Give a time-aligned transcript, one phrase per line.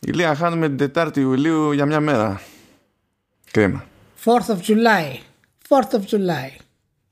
[0.00, 2.40] Ηλία, χάνουμε την Τετάρτη Ιουλίου για μια μέρα.
[3.50, 3.84] Κρίμα.
[4.24, 5.18] 4th of July.
[5.68, 6.60] 4th of July.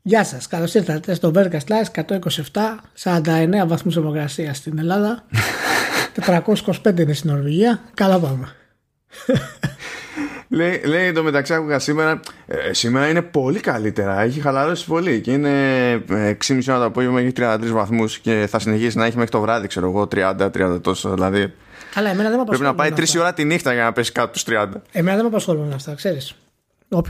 [0.02, 0.46] Γεια σας.
[0.46, 5.25] Καλώς ήρθατε στο Verga Slice 127, 49 βαθμούς θερμοκρασίας στην Ελλάδα.
[6.85, 7.80] 425 είναι στην Νορβηγία.
[7.95, 8.54] Καλά πάμε.
[10.48, 15.32] Λέει, λέει το μεταξύ άκουγα σήμερα ε, Σήμερα είναι πολύ καλύτερα Έχει χαλαρώσει πολύ Και
[15.32, 15.50] είναι
[16.48, 19.66] 6,5 ώρα το απόγευμα Έχει 33 βαθμούς Και θα συνεχίσει να έχει μέχρι το βράδυ
[19.66, 21.53] Ξέρω εγώ 30-30 τόσο Δηλαδή
[21.95, 24.45] Καλά, εμένα δεν Πρέπει να πάει 3 ώρα τη νύχτα Για να πέσει κάτω τους
[24.46, 26.34] 30 Εμένα δεν με απασχολούν αυτά ξέρεις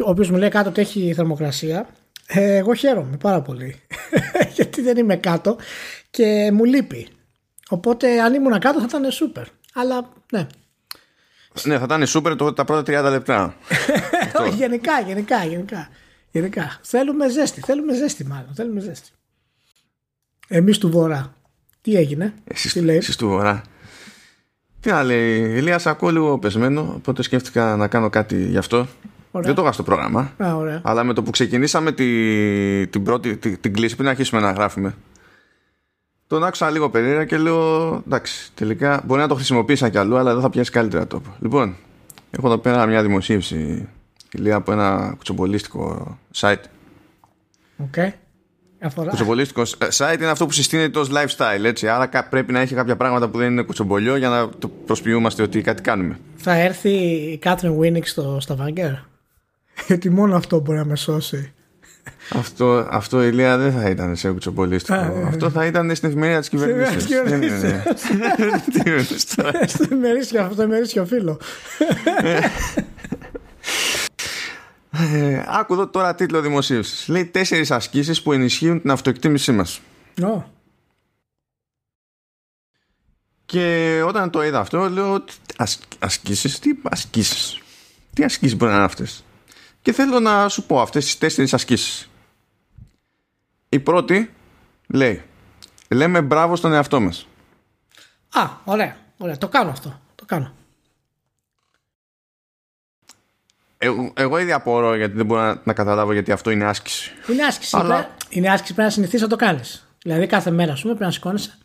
[0.00, 1.86] Όποιος μου λέει κάτω ότι έχει θερμοκρασία
[2.27, 3.80] ε, Εγώ χαίρομαι πάρα πολύ
[4.56, 5.56] Γιατί δεν είμαι κάτω
[6.10, 7.08] Και μου λείπει
[7.68, 9.44] Οπότε αν ήμουν κάτω θα ήταν σούπερ
[9.74, 10.46] Αλλά ναι
[11.64, 13.56] ναι, θα ήταν σούπερ το, τα πρώτα 30 λεπτά.
[14.58, 15.88] γενικά, γενικά, γενικά.
[16.30, 16.78] Γενικά.
[16.83, 18.55] Θέλουμε ζέστη, θέλουμε ζέστη μάλλον.
[18.55, 19.10] Θέλουμε ζέστη.
[20.48, 21.34] Εμείς του Βορρά.
[21.80, 23.62] Τι έγινε, εσείς, τι λέει; Εσείς του Βορρά.
[24.86, 28.77] Τι να λέει, Ηλίας ακούω λίγο πεσμένο, οπότε σκέφτηκα να κάνω κάτι γι' αυτό.
[29.30, 29.47] Ωραία.
[29.47, 30.33] Δεν το είχα στο πρόγραμμα.
[30.44, 30.80] Α, ωραία.
[30.84, 34.94] Αλλά με το που ξεκινήσαμε τη, την πρώτη την, την κλίση πριν αρχίσουμε να γράφουμε
[36.27, 40.33] τον άκουσα λίγο περίεργα και λέω εντάξει, τελικά μπορεί να το χρησιμοποίησα κι αλλού, αλλά
[40.33, 41.36] δεν θα πιάσει καλύτερα τόπο.
[41.41, 41.77] Λοιπόν,
[42.30, 43.89] έχω εδώ πέρα μια δημοσίευση
[44.33, 46.62] ηλία από ένα κουτσομπολίστικο site.
[47.77, 47.94] ΟΚ.
[48.82, 49.06] Okay.
[49.08, 51.88] Κουτσομπολίστικος ε, site είναι αυτό που συστήνεται ως lifestyle, έτσι.
[51.88, 55.60] Άρα πρέπει να έχει κάποια πράγματα που δεν είναι κουτσομπολιό για να το προσποιούμαστε ότι
[55.60, 56.18] κάτι κάνουμε.
[56.36, 58.91] Θα έρθει η Κάτριν Βίνιξ στο Σταβάγκερ.
[59.86, 61.52] Γιατί μόνο αυτό μπορεί να με σώσει.
[62.34, 64.98] Αυτό, αυτό Ηλία δεν θα ήταν σε κουτσομπολίστικο.
[64.98, 65.22] Ε, ε.
[65.27, 67.06] αυτό θα ήταν στην εφημερίδα της κυβέρνησης.
[68.72, 69.02] Τι είναι
[69.66, 71.40] Στο ημερήσιο, αυτό το ημερήσιο φίλο.
[74.98, 77.08] Ε, άκου εδώ τώρα τίτλο δημοσίευσης.
[77.08, 79.80] Λέει τέσσερις ασκήσεις που ενισχύουν την αυτοεκτίμησή μας.
[80.20, 80.42] Oh.
[83.47, 85.24] Και όταν το είδα αυτό, λέω
[85.98, 87.62] ασκήσεις, τι ασκήσεις.
[88.12, 89.24] Τι ασκήσεις μπορεί να είναι αυτές;
[89.83, 92.11] Και θέλω να σου πω αυτές τις τέσσερις ασκήσεις.
[93.68, 94.30] Η πρώτη
[94.86, 95.23] λέει
[95.89, 97.28] Λέμε μπράβο στον εαυτό μας.
[98.33, 99.39] Α, ωραία, ωραία.
[99.39, 100.01] Το κάνω αυτό.
[100.14, 100.52] Το κάνω.
[103.79, 107.13] Εγώ, εγώ ήδη απορώ γιατί δεν μπορώ να, να, καταλάβω γιατί αυτό είναι άσκηση.
[107.29, 107.77] Είναι άσκηση.
[107.79, 108.11] Αλλά...
[108.29, 109.89] είναι άσκηση πρέπει να συνηθίσει να το κάνεις.
[110.03, 111.59] Δηλαδή κάθε μέρα, ας πούμε, πρέπει να σηκώνεσαι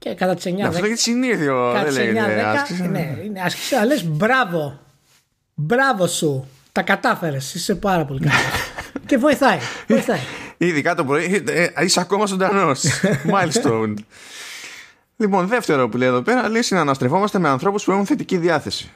[0.00, 0.60] και κατά τις 9.
[0.60, 1.72] Αυτό είναι συνήθιο.
[1.74, 2.90] Κατά τις 9-10.
[2.90, 3.74] Ναι, είναι άσκηση.
[3.74, 4.80] Αλλά λες μπράβο.
[5.54, 6.48] Μπράβο σου.
[6.72, 7.54] Τα κατάφερες.
[7.54, 8.34] Είσαι πάρα πολύ καλό.
[9.06, 9.58] και βοηθάει.
[9.88, 10.18] βοηθάει.
[10.56, 11.44] Ειδικά το πρωί.
[11.48, 12.84] Ε, ε, είσαι ακόμα ζωντανός.
[13.32, 13.94] Milestone.
[15.16, 18.90] λοιπόν, δεύτερο που λέει εδώ πέρα, λέει συναναστρεφόμαστε με ανθρώπους που έχουν θετική διάθεση.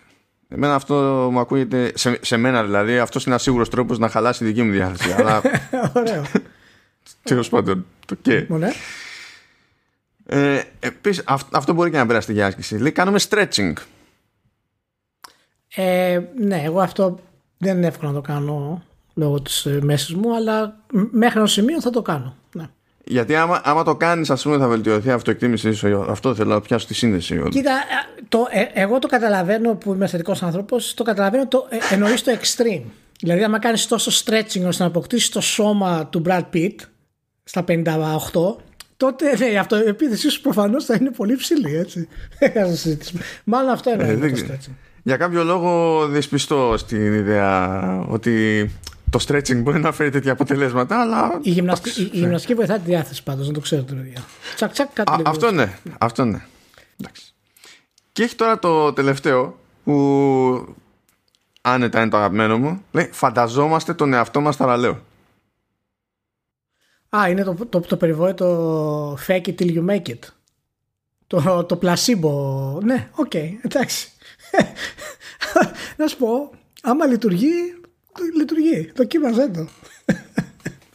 [0.48, 0.94] Εμένα αυτό
[1.32, 4.62] μου ακούγεται, σε, σε μένα δηλαδή, αυτός είναι ένας σίγουρος τρόπος να χαλάσει η δική
[4.62, 5.12] μου διάθεση.
[5.12, 5.42] αλλά.
[5.96, 6.22] Ωραίο.
[7.22, 7.86] Τέλος πάντων.
[8.06, 8.46] Το και.
[10.26, 12.78] Ε, επίσης, αυτό μπορεί και να περάσει τη άσκηση.
[12.78, 13.72] Λέει, κάνουμε stretching.
[15.74, 17.18] Ε, ναι, εγώ αυτό
[17.58, 18.82] δεν είναι εύκολο να το κάνω
[19.14, 20.76] λόγω της ε, μέσης μου, αλλά
[21.10, 22.36] μέχρι ένα σημείο θα το κάνω.
[23.04, 23.14] Ναι.
[23.14, 26.04] Γιατί άμα, άμα το κάνεις ας πούμε θα βελτιωθεί η αυτοεκτίμηση σου.
[26.08, 27.42] Αυτό θέλω να πιάσω τη σύνδεση.
[27.48, 27.72] Κοίτα,
[28.28, 32.32] το, ε, εγώ το καταλαβαίνω που είμαι θετικός άνθρωπος, το καταλαβαίνω το ε, εννοείς το
[32.32, 32.84] extreme.
[33.20, 36.74] Δηλαδή άμα κάνεις τόσο stretching ώστε να αποκτήσεις το σώμα του Brad Pitt
[37.44, 37.74] στα 58,
[38.96, 42.08] τότε ναι, η αυτοεπίθεσή σου προφανώς θα είναι πολύ ψηλή, έτσι.
[43.44, 44.72] Μάλλον αυτό είναι ε, το stretching
[45.06, 48.70] για κάποιο λόγο δυσπιστώ στην ιδέα ότι
[49.18, 51.38] το stretching μπορεί να φέρει τέτοια αποτελέσματα, αλλά.
[51.42, 54.24] Η γυμναστική, η, η γυμναστική βοηθάει τη διάθεση πάντως, να το ξέρετε, παιδιά.
[54.54, 55.78] Τσακ, τσακ, κάτι Α, Αυτό ναι.
[55.98, 56.44] Αυτό ναι.
[57.00, 57.34] Εντάξει.
[58.12, 60.74] Και έχει τώρα το τελευταίο που
[61.60, 62.82] άνετα είναι το αγαπημένο μου.
[62.92, 65.02] Λέει Φανταζόμαστε τον εαυτό μας θαρραλέο.
[67.16, 70.18] Α, είναι το, το, το περιβόητο fake it till you make it.
[71.26, 72.32] Το, το placebo.
[72.82, 74.08] Ναι, οκ, okay, εντάξει.
[75.98, 76.50] να σου πω,
[76.82, 77.74] άμα λειτουργεί,
[78.36, 78.92] λειτουργεί.
[78.96, 79.68] Δοκίμαζε το.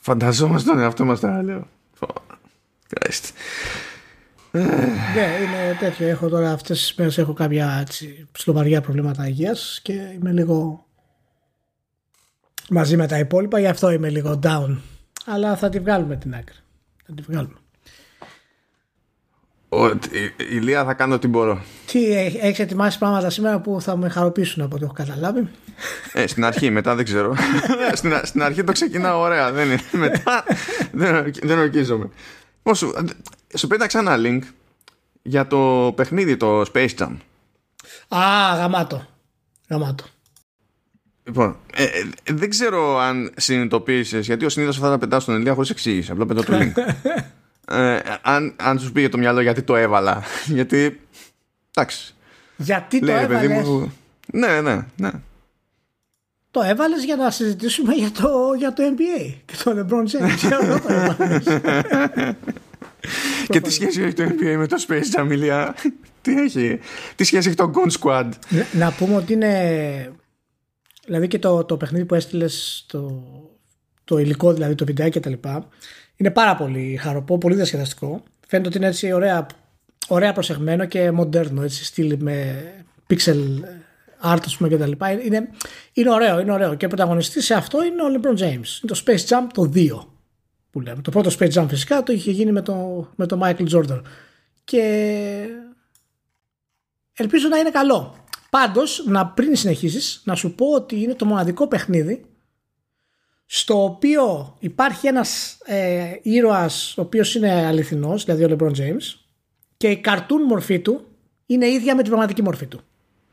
[0.02, 1.68] Φανταζόμαστε τον εαυτό μας τώρα, λέω.
[4.52, 6.08] Ναι, είναι τέτοιο.
[6.08, 7.88] Έχω τώρα αυτές τις μέρες έχω κάποια
[8.32, 10.86] σλοβαριά προβλήματα υγείας και είμαι λίγο
[12.70, 14.78] μαζί με τα υπόλοιπα, γι' αυτό είμαι λίγο down.
[15.26, 16.56] Αλλά θα τη βγάλουμε την άκρη.
[17.06, 17.59] Θα τη βγάλουμε.
[20.52, 21.62] Η Λία θα κάνω ό,τι μπορώ.
[21.86, 25.50] Τι, έχεις ετοιμάσει πράγματα σήμερα που θα με χαροποιήσουν από ό,τι έχω καταλάβει.
[26.14, 27.36] Ε, στην αρχή, μετά δεν ξέρω.
[27.94, 29.52] στην, στην αρχή το ξεκινάω ωραία.
[29.52, 29.82] Δεν είναι.
[30.10, 30.44] Μετά
[30.92, 32.10] δεν, δεν ορκίζομαι.
[32.64, 32.94] Πόσο,
[33.56, 34.40] σου πέταξα ένα link
[35.22, 37.16] για το παιχνίδι το Space Jam.
[38.08, 39.06] Α, γαμάτο.
[39.70, 40.04] Γαμάτο.
[41.24, 45.54] Λοιπόν, ε, ε, δεν ξέρω αν συνειδητοποίησες, γιατί ο συνήθως θα τα πετάω στον Ελία
[45.54, 46.12] χωρίς εξήγηση.
[46.12, 46.72] Απλά πετάω το link.
[47.70, 50.24] ε, αν, αν σου πήγε το μυαλό γιατί το έβαλα.
[50.58, 51.00] γιατί.
[51.74, 52.14] Εντάξει.
[52.58, 53.68] Γιατί το έβαλες;
[54.34, 55.12] Ναι, ναι, ναι.
[56.52, 60.50] Το έβαλες για να συζητήσουμε για το, για το NBA και το LeBron James.
[63.50, 65.76] και τι σχέση έχει το NBA με το Space Jam, Ηλία;
[66.22, 66.80] τι έχει;
[67.16, 68.30] Τι σχέση έχει το Gone Squad;
[68.72, 70.14] Να πούμε ότι είναι...
[71.06, 73.24] Δηλαδή και το, το παιχνίδι που έστειλες το,
[74.04, 75.34] το υλικό, δηλαδή το βιντεάκι κτλ.
[76.20, 78.24] Είναι πάρα πολύ χαροπό, πολύ διασκεδαστικό.
[78.48, 79.46] Φαίνεται ότι είναι έτσι ωραία,
[80.08, 82.64] ωραία προσεγμένο και μοντέρνο, έτσι στυλ με
[83.10, 83.38] pixel
[84.24, 84.92] art, ας πούμε κτλ.
[85.26, 85.50] Είναι,
[85.94, 86.76] είναι ωραίο, είναι ωραίο.
[86.76, 88.82] Και πρωταγωνιστής σε αυτό είναι ο LeBron James.
[88.82, 89.90] Είναι το Space Jam το 2
[90.72, 91.02] που λέμε.
[91.02, 94.02] Το πρώτο Space Jam φυσικά το είχε γίνει με το, με το Michael Jordan.
[94.64, 94.84] Και
[97.14, 98.16] ελπίζω να είναι καλό.
[98.50, 102.26] Πάντως, να πριν συνεχίσεις, να σου πω ότι είναι το μοναδικό παιχνίδι
[103.52, 109.20] στο οποίο υπάρχει ένας ε, ήρωας ο οποίος είναι αληθινός, δηλαδή ο LeBron James
[109.78, 111.06] και η καρτούν μορφή του
[111.46, 112.80] είναι ίδια με την πραγματική μορφή του.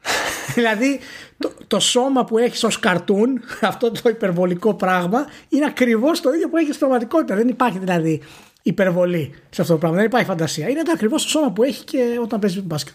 [0.54, 0.98] δηλαδή
[1.38, 6.48] το, το σώμα που έχεις ως καρτούν, αυτό το υπερβολικό πράγμα, είναι ακριβώς το ίδιο
[6.48, 7.34] που έχεις στην πραγματικότητα.
[7.34, 8.22] Δεν υπάρχει δηλαδή
[8.62, 10.68] υπερβολή σε αυτό το πράγμα, δεν υπάρχει φαντασία.
[10.68, 12.94] Είναι ακριβώς το σώμα που έχει και όταν παίζεις μπάσκετ.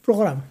[0.00, 0.42] Προχωράμε.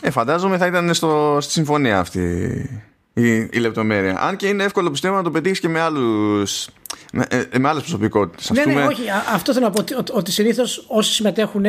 [0.00, 4.20] Ε, φαντάζομαι θα ήταν στο, στη συμφωνία αυτή η, η λεπτομέρεια.
[4.20, 6.68] Αν και είναι εύκολο πιστεύω να το πετύχεις και με άλλους.
[7.12, 8.50] Με, ε, με άλλες προσωπικότητες.
[8.50, 9.02] Ναι, ναι, όχι.
[9.32, 11.64] Αυτό θέλω να πω ότι, ότι συνήθως όσοι συμμετέχουν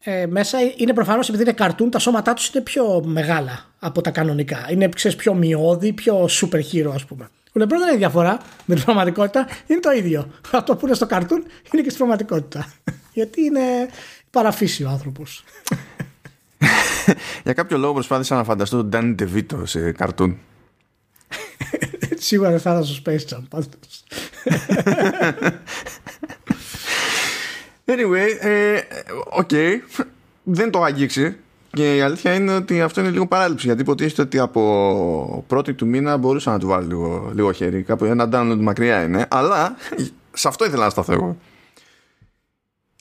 [0.00, 4.10] ε, μέσα είναι προφανώς επειδή είναι καρτούν, τα σώματά τους είναι πιο μεγάλα από τα
[4.10, 4.66] κανονικά.
[4.70, 7.28] Είναι ξέρεις, πιο μειώδη, πιο super hero, ας πούμε.
[7.48, 10.30] Ο Λεμπρόν δεν έχει διαφορά με την πραγματικότητα, είναι το ίδιο.
[10.50, 12.72] Αυτό που είναι στο καρτούν είναι και στην πραγματικότητα.
[13.18, 13.60] Γιατί είναι
[14.30, 15.44] παραφύσιο ο άνθρωπος.
[17.44, 20.38] Για κάποιο λόγο προσπάθησα να φανταστώ τον Ντάνι Ντεβίτο σε καρτούν.
[22.18, 24.04] Σίγουρα δεν θα ήταν στο Space Jam πάντως.
[27.90, 28.80] Anyway, ε,
[29.30, 30.04] οκ, okay.
[30.42, 31.36] δεν το αγγίξει
[31.70, 35.86] και η αλήθεια είναι ότι αυτό είναι λίγο παράλειψη γιατί υποτίθεται ότι από πρώτη του
[35.86, 37.82] μήνα μπορούσα να του βάλω λίγο, λίγο χέρι.
[37.82, 39.26] Κάπου ένα download μακριά είναι.
[39.30, 39.76] Αλλά
[40.32, 41.36] σε αυτό ήθελα να σταθώ εγώ.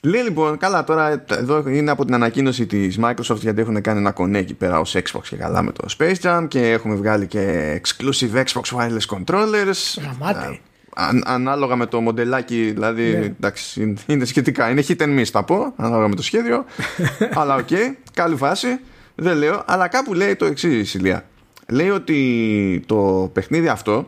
[0.03, 4.11] Λέει λοιπόν, καλά τώρα εδώ είναι από την ανακοίνωση της Microsoft γιατί έχουν κάνει ένα
[4.11, 7.73] κονέ εκεί πέρα ως Xbox και καλά με το Space Jam και έχουμε βγάλει και
[7.83, 10.01] exclusive Xbox wireless controllers.
[10.01, 10.62] Γαμάτη.
[10.99, 13.25] Αν, ανάλογα με το μοντελάκι, δηλαδή ναι.
[13.25, 14.69] εντάξει, είναι σχετικά.
[14.69, 16.65] Είναι hit and miss, θα πω, ανάλογα με το σχέδιο.
[17.39, 18.67] αλλά OK, okay, καλή φάση.
[19.15, 21.25] Δεν λέω, αλλά κάπου λέει το εξής, Ηλία.
[21.67, 24.07] Λέει ότι το παιχνίδι αυτό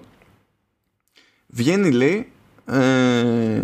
[1.47, 2.27] βγαίνει, λέει,
[2.65, 3.61] ε,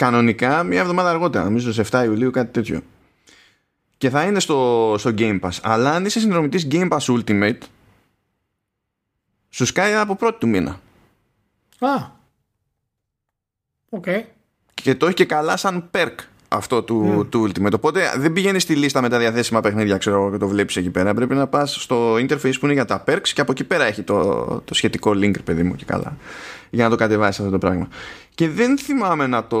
[0.00, 2.82] κανονικά μία εβδομάδα αργότερα, νομίζω σε 7 Ιουλίου, κάτι τέτοιο.
[3.98, 5.58] Και θα είναι στο, στο Game Pass.
[5.62, 7.58] Αλλά αν είσαι συνδρομητής Game Pass Ultimate,
[9.50, 10.80] σου σκάει από πρώτη του μήνα.
[11.78, 12.06] Α.
[13.88, 14.04] OK.
[14.06, 14.22] Okay.
[14.74, 16.14] Και το έχει και καλά σαν perk
[16.48, 17.30] αυτό του, mm.
[17.30, 17.72] του Ultimate.
[17.72, 20.90] Οπότε δεν πηγαίνεις στη λίστα με τα διαθέσιμα παιχνίδια, ξέρω εγώ, και το βλέπεις εκεί
[20.90, 21.14] πέρα.
[21.14, 24.02] Πρέπει να πας στο interface που είναι για τα perks και από εκεί πέρα έχει
[24.02, 26.16] το, το σχετικό link, παιδί μου, και καλά.
[26.70, 27.88] Για να το κατεβάσει αυτό το πράγμα.
[28.34, 29.58] Και δεν θυμάμαι να το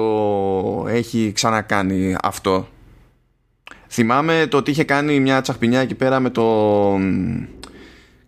[0.88, 2.68] έχει ξανακάνει αυτό.
[3.88, 6.44] Θυμάμαι το ότι είχε κάνει μια τσαχπινιά εκεί πέρα με το.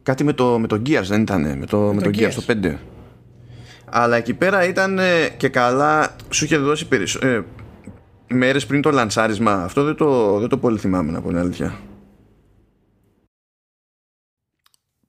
[0.02, 2.44] Κάτι με το, με το Gears, δεν ήταν, με το, με, με το, Gears, το
[2.62, 2.74] 5.
[3.90, 4.98] Αλλά εκεί πέρα ήταν
[5.36, 7.32] και καλά, σου είχε δώσει περισσότερο.
[7.32, 7.44] Ε,
[8.28, 9.52] μέρες πριν το λανσάρισμα.
[9.52, 11.78] Αυτό δεν το, δεν το πολύ θυμάμαι να πω την αλήθεια.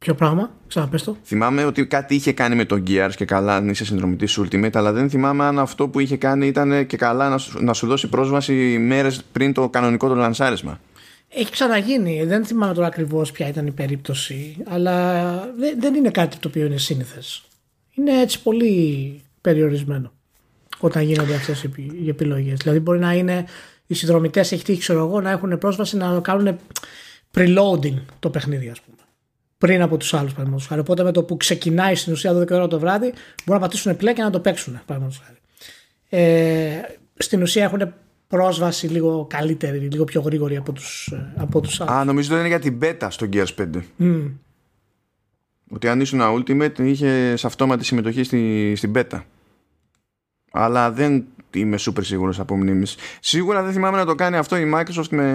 [0.04, 1.18] Ποιο πράγμα, ξαναπες το.
[1.24, 4.92] Θυμάμαι ότι κάτι είχε κάνει με τον Gears και καλά αν είσαι συνδρομητής Ultimate, αλλά
[4.92, 8.08] δεν θυμάμαι αν αυτό που είχε κάνει ήταν και καλά να σου, να σου δώσει
[8.08, 10.80] πρόσβαση μέρες πριν το κανονικό το λανσάρισμα.
[11.30, 12.24] Έχει ξαναγίνει.
[12.24, 16.66] Δεν θυμάμαι τώρα ακριβώς ποια ήταν η περίπτωση, αλλά δεν, δεν είναι κάτι το οποίο
[16.66, 17.44] είναι σύνηθες.
[17.96, 20.12] Είναι έτσι πολύ περιορισμένο
[20.80, 22.60] όταν γίνονται αυτές οι επιλογές.
[22.60, 23.46] Δηλαδή, μπορεί να είναι
[23.88, 26.60] οι συνδρομητές, έχει τύχει, ξέρω εγώ, να έχουν πρόσβαση να κάνουν
[27.36, 28.93] preloading το παιχνίδι, ας πούμε
[29.58, 30.82] πριν από τους άλλους παραδείγματος χάρη.
[30.82, 33.14] Οπότε με το που ξεκινάει στην ουσία 12 ώρα το βράδυ,
[33.46, 35.38] μπορούν να πατήσουν play και να το παίξουν παραδείγματος χάρη.
[36.10, 36.82] Ε,
[37.18, 37.94] στην ουσία έχουν
[38.28, 41.94] πρόσβαση λίγο καλύτερη, λίγο πιο γρήγορη από τους, ε, από τους άλλους.
[41.94, 43.84] Α, νομίζω ότι είναι για την beta στο Gears 5.
[44.00, 44.32] Mm.
[45.70, 49.22] Ότι αν ήσουν Ultimate είχε αυτόματη συμμετοχή στη, στην beta.
[50.52, 51.26] Αλλά δεν
[51.60, 52.96] είμαι σούπερ σίγουρος από μνήμης.
[53.20, 55.34] Σίγουρα δεν θυμάμαι να το κάνει αυτό η Microsoft με,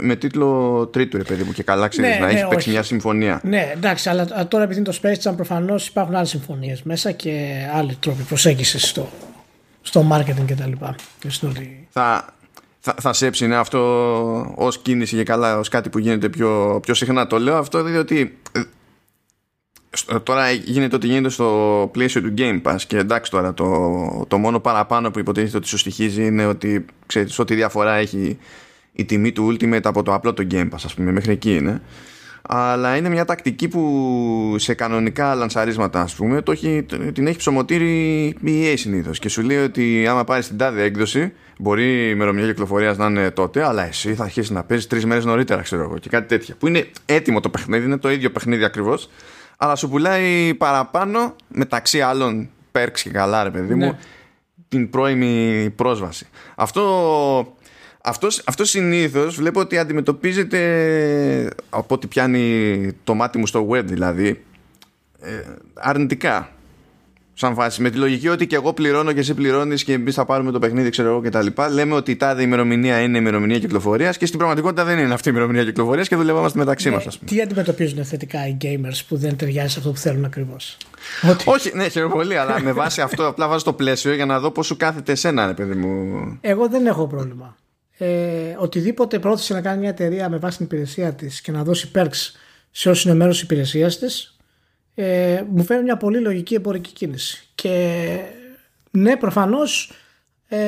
[0.00, 2.82] με τίτλο τρίτου ρε παιδί μου και καλά ξέρεις ναι, να ναι, έχει παίξει μια
[2.82, 3.40] συμφωνία.
[3.44, 7.54] Ναι εντάξει αλλά τώρα επειδή είναι το Space Jam προφανώς υπάρχουν άλλες συμφωνίες μέσα και
[7.74, 9.08] άλλοι τρόποι προσέγγισης στο,
[9.82, 10.94] στο marketing και τα λοιπά.
[11.90, 12.34] Θα,
[12.80, 16.94] θα, θα σέψει ναι, αυτό ως κίνηση και καλά ως κάτι που γίνεται πιο, πιο
[16.94, 17.26] συχνά.
[17.26, 18.38] Το λέω αυτό διότι
[20.22, 24.60] τώρα γίνεται ό,τι γίνεται στο πλαίσιο του Game Pass και εντάξει τώρα το, το μόνο
[24.60, 28.38] παραπάνω που υποτίθεται ότι σου στοιχίζει είναι ότι ξέρεις ό,τι διαφορά έχει
[28.92, 31.82] η τιμή του Ultimate από το απλό το Game Pass, ας πούμε, μέχρι εκεί είναι.
[32.50, 38.24] Αλλά είναι μια τακτική που σε κανονικά λανσαρίσματα, ας πούμε, το έχει, την έχει ψωμοτήρει
[38.24, 39.18] η EA συνήθως.
[39.18, 43.30] Και σου λέει ότι άμα πάρεις την τάδε έκδοση, μπορεί η ημερομηνία κυκλοφορίας να είναι
[43.30, 46.54] τότε, αλλά εσύ θα αρχίσεις να παίζεις τρεις μέρες νωρίτερα, ξέρω εγώ, και κάτι τέτοια.
[46.58, 49.10] Που είναι έτοιμο το παιχνίδι, είναι το ίδιο παιχνίδι ακριβώς,
[49.60, 53.98] αλλά σου πουλάει παραπάνω μεταξύ άλλων perks και καλά, ρε παιδί μου, ναι.
[54.68, 56.26] την πρώιμη πρόσβαση.
[56.54, 57.56] Αυτό
[58.00, 64.44] αυτός, αυτός συνήθως βλέπω ότι αντιμετωπίζεται από ό,τι πιάνει το μάτι μου στο web δηλαδή
[65.20, 65.42] ε,
[65.74, 66.50] αρνητικά
[67.38, 70.24] σαν φάση με τη λογική ότι και εγώ πληρώνω και εσύ πληρώνεις και εμείς θα
[70.24, 73.58] πάρουμε το παιχνίδι ξέρω εγώ και τα λοιπά λέμε ότι η τάδε ημερομηνία είναι ημερομηνία
[73.58, 77.06] κυκλοφορίας και στην πραγματικότητα δεν είναι αυτή η ημερομηνία κυκλοφορίας και δουλεύομαστε μεταξύ ναι, μας
[77.06, 77.30] ας πούμε.
[77.30, 80.76] Τι αντιμετωπίζουν θετικά οι gamers που δεν ταιριάζει σε αυτό που θέλουν ακριβώς;
[81.30, 81.44] Ότι...
[81.46, 84.50] Όχι, ναι, χαίρομαι πολύ, αλλά με βάση αυτό απλά βάζω το πλαίσιο για να δω
[84.50, 86.38] πώς σου κάθεται εσένα, παιδί μου.
[86.40, 87.56] Εγώ δεν έχω πρόβλημα
[87.98, 91.90] ε, οτιδήποτε πρόθεσε να κάνει μια εταιρεία με βάση την υπηρεσία της και να δώσει
[91.94, 92.32] perks
[92.70, 94.37] σε όσοι είναι μέρος της υπηρεσίας της
[95.00, 98.18] ε, μου φέρνει μια πολύ λογική εμπορική κίνηση και
[98.90, 99.92] ναι προφανώς
[100.48, 100.58] ε,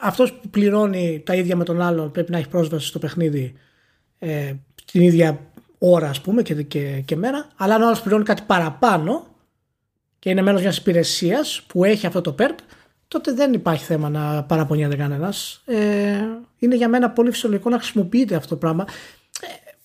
[0.00, 3.54] αυτός που πληρώνει τα ίδια με τον άλλον πρέπει να έχει πρόσβαση στο παιχνίδι
[4.18, 4.52] ε,
[4.92, 5.40] την ίδια
[5.78, 9.26] ώρα ας πούμε και, και, και μέρα αλλά αν ο άλλος πληρώνει κάτι παραπάνω
[10.18, 12.58] και είναι μέρος μιας υπηρεσίας που έχει αυτό το perk
[13.08, 15.62] τότε δεν υπάρχει θέμα να παραπονιέται κανένας.
[15.64, 16.18] Ε,
[16.58, 18.86] είναι για μένα πολύ φυσιολογικό να χρησιμοποιείται αυτό το πράγμα.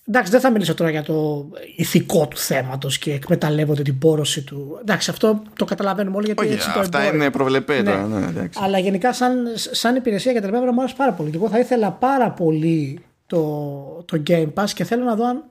[0.10, 4.44] Ε, εντάξει, δεν θα μιλήσω τώρα για το ηθικό του θέματος και εκμεταλλεύονται την πόρωση
[4.44, 4.78] του.
[4.82, 8.08] Εντάξει, αυτό το καταλαβαίνουμε όλοι γιατί Όχι, έτσι το Αυτά είναι προβλεπέτα.
[8.08, 8.18] Ναι.
[8.20, 11.30] Ναι, Αλλά γενικά, σαν, σαν υπηρεσία για τα λοιπά, μου άρεσε πάρα πολύ.
[11.30, 15.44] Και εγώ θα ήθελα πάρα πολύ το, το Game Pass και θέλω να δω αν,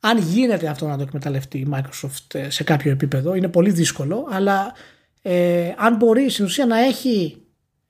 [0.00, 3.34] αν γίνεται αυτό να το εκμεταλλευτεί η Microsoft ε, σε κάποιο επίπεδο.
[3.34, 4.72] Είναι πολύ δύσκολο, αλλά
[5.22, 7.42] ε, αν μπορεί στην ουσία να έχει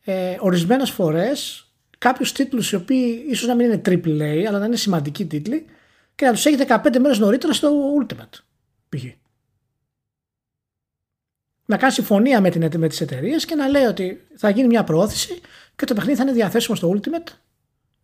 [0.04, 1.62] ε, ορισμένες φορές
[1.98, 5.66] κάποιους τίτλους οι οποίοι ίσως να μην είναι AAA αλλά να είναι σημαντικοί τίτλοι
[6.18, 7.70] και να τους έχει 15 μέρες νωρίτερα στο
[8.00, 8.38] Ultimate
[8.88, 9.04] π.χ.
[11.64, 14.84] Να κάνει συμφωνία με, την, με τις εταιρείες και να λέει ότι θα γίνει μια
[14.84, 15.40] προώθηση
[15.76, 17.32] και το παιχνίδι θα είναι διαθέσιμο στο Ultimate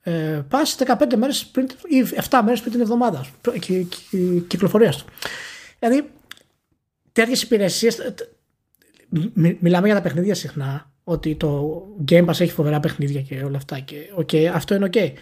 [0.01, 3.27] ε, πας 15 μέρες πριν, ή 7 μέρες πριν την εβδομάδα
[4.47, 5.05] κυκλοφορίας του.
[5.79, 6.11] Δηλαδή
[7.13, 8.15] τέτοιες υπηρεσίες
[9.59, 13.79] μιλάμε για τα παιχνίδια συχνά, ότι το Game Pass έχει φοβερά παιχνίδια και όλα αυτά
[13.81, 15.13] και okay, αυτό είναι ok.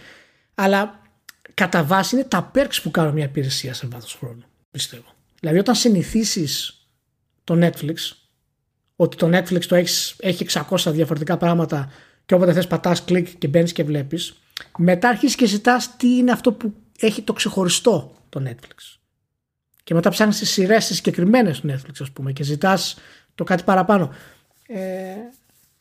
[0.55, 1.02] Αλλά
[1.53, 5.13] κατά βάση είναι τα perks που κάνουν μια υπηρεσία σε βάθος χρόνου, πιστεύω.
[5.39, 6.87] Δηλαδή όταν συνηθίσεις
[7.43, 7.95] το Netflix,
[8.95, 11.91] ότι το Netflix το έχεις, έχει 600 διαφορετικά πράγματα
[12.25, 14.33] και όποτε θες πατάς κλικ και μπαίνεις και βλέπεις,
[14.77, 18.97] μετά αρχίσει και ζητάς τι είναι αυτό που έχει το ξεχωριστό το Netflix.
[19.83, 22.97] Και μετά ψάχνεις τις σειρές τις συγκεκριμένες του Netflix ας πούμε και ζητάς
[23.35, 24.13] το κάτι παραπάνω.
[24.67, 25.13] Ε,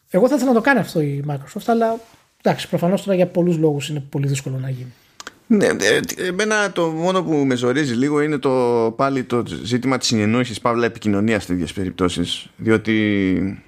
[0.08, 2.00] εγώ θα ήθελα να το κάνει αυτό η Microsoft, αλλά
[2.42, 4.92] εντάξει, προφανώς τώρα για πολλούς λόγους είναι πολύ δύσκολο να γίνει.
[5.52, 10.08] Ναι, ε, εμένα το μόνο που με ζορίζει λίγο είναι το πάλι το ζήτημα της
[10.08, 13.64] συνεννόησης παύλα επικοινωνία σε τέτοιες περιπτώσεις διότι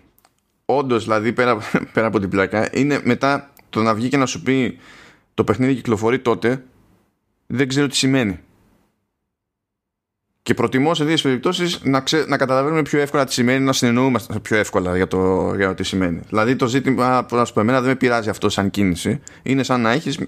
[0.64, 1.58] όντως δηλαδή πέρα,
[1.92, 4.78] πέρα από την πλάκα είναι μετά το να βγει και να σου πει
[5.34, 6.64] το παιχνίδι κυκλοφορεί τότε
[7.46, 8.38] δεν ξέρω τι σημαίνει
[10.44, 12.24] και προτιμώ σε δύο περιπτώσεις να, ξε...
[12.28, 15.82] να καταλαβαίνουμε πιο εύκολα τι σημαίνει, να συνεννοούμαστε πιο εύκολα για το, για το τι
[15.82, 16.20] σημαίνει.
[16.28, 19.20] Δηλαδή το ζήτημα που να σου πω εμένα δεν με πειράζει αυτό σαν κίνηση.
[19.42, 20.18] Είναι σαν να έχεις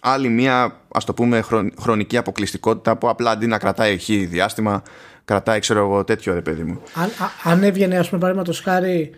[0.00, 1.40] άλλη μία ας το πούμε
[1.78, 4.82] χρονική αποκλειστικότητα που απλά αντί να κρατάει εκεί διάστημα,
[5.24, 6.82] κρατάει ξέρω εγώ τέτοιο ρε παιδί μου.
[6.94, 7.10] Αν,
[7.44, 9.14] αν έβγαινε ας πούμε παραδείγματο χάρη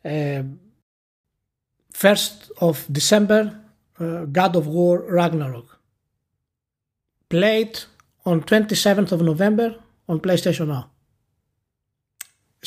[0.00, 0.42] ε,
[2.00, 3.44] First of December
[3.98, 5.68] uh, God of War Ragnarok
[7.34, 7.74] played
[8.24, 9.68] on 27th of November
[10.06, 10.90] on PlayStation Now.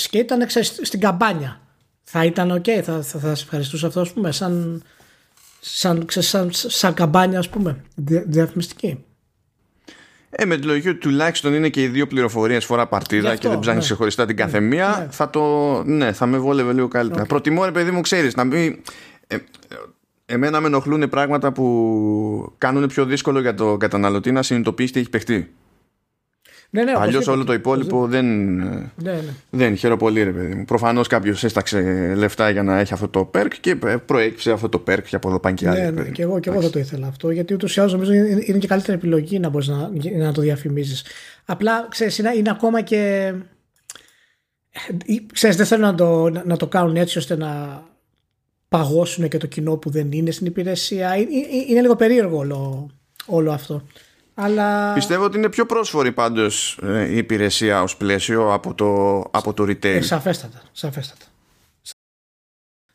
[0.09, 0.49] Και ήταν
[0.81, 1.61] στην καμπάνια.
[2.01, 4.83] Θα ήταν ok, θα, θα, θα σε ευχαριστούσα αυτό, ας πούμε, σαν,
[5.59, 7.83] σαν, σαν, σαν καμπάνια, ας πούμε,
[8.25, 9.03] διαφημιστική.
[10.29, 13.59] Ε, με τη λογική ότι τουλάχιστον είναι και οι δύο πληροφορίες φορά παρτίδα και δεν
[13.59, 13.89] ψάχνεις ναι.
[13.89, 15.07] ξεχωριστά την καθεμία, ναι.
[15.11, 15.83] θα το.
[15.83, 17.23] Ναι, θα με βόλευε λίγο καλύτερα.
[17.23, 17.27] Okay.
[17.27, 18.79] Προτιμώ, ρε παιδί μου, ξέρεις, να μην.
[19.27, 19.37] Ε,
[20.25, 25.09] εμένα με ενοχλούν πράγματα που κάνουν πιο δύσκολο για το καταναλωτή να συνειδητοποιήσει τι έχει
[25.09, 25.51] παιχτεί.
[26.71, 28.55] Ναι, ναι, Αλλιώς όλο το υπόλοιπο δεν.
[28.55, 29.21] Ναι, ναι.
[29.49, 30.65] Δεν χαίρομαι πολύ, ρε παιδί μου.
[30.65, 35.03] Προφανώς κάποιος έσταξε λεφτά για να έχει αυτό το perk και προέκυψε αυτό το perk
[35.03, 35.81] και από εδώ πάνε και άλλοι.
[35.81, 37.29] Ναι, ναι, και εγώ, και εγώ θα το ήθελα αυτό.
[37.29, 41.05] Γιατί ούτως ή άλλως νομίζω είναι και καλύτερη επιλογή να μπορείς να, να το διαφημίζεις.
[41.45, 43.33] Απλά ξέρεις, είναι, είναι ακόμα και.
[45.33, 47.83] Ξέρεις, δεν θέλω να το, να το κάνουν έτσι ώστε να
[48.67, 51.15] παγώσουν και το κοινό που δεν είναι στην υπηρεσία.
[51.15, 51.29] Είναι,
[51.67, 52.89] είναι λίγο περίεργο όλο,
[53.25, 53.83] όλο αυτό.
[54.41, 54.93] Αλλά...
[54.93, 59.63] Πιστεύω ότι είναι πιο πρόσφορη πάντως ε, η υπηρεσία ως πλαίσιο από το, από το
[59.63, 59.83] retail.
[59.83, 60.61] Ε, σαφέστατα.
[60.71, 61.25] σαφέστατα.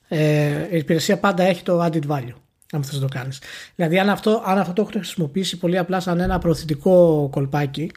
[0.09, 2.35] Ε, η υπηρεσία πάντα έχει το added value.
[2.73, 3.41] Αν θες να το κάνεις.
[3.75, 7.91] Δηλαδή αν αυτό, αν αυτό το έχετε χρησιμοποιήσει πολύ απλά σαν ένα προωθητικό κολπάκι,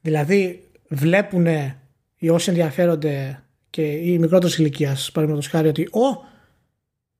[0.00, 1.46] δηλαδή βλέπουν
[2.16, 6.24] οι όσοι ενδιαφέρονται και οι μικρότερες ηλικίας, παραδείγματος χάρη, ότι ο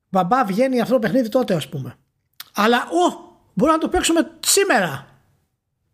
[0.09, 1.95] μπαμπά βγαίνει αυτό το παιχνίδι τότε, ας πούμε.
[2.55, 5.14] Αλλά ο μπορούμε να το παίξουμε σήμερα.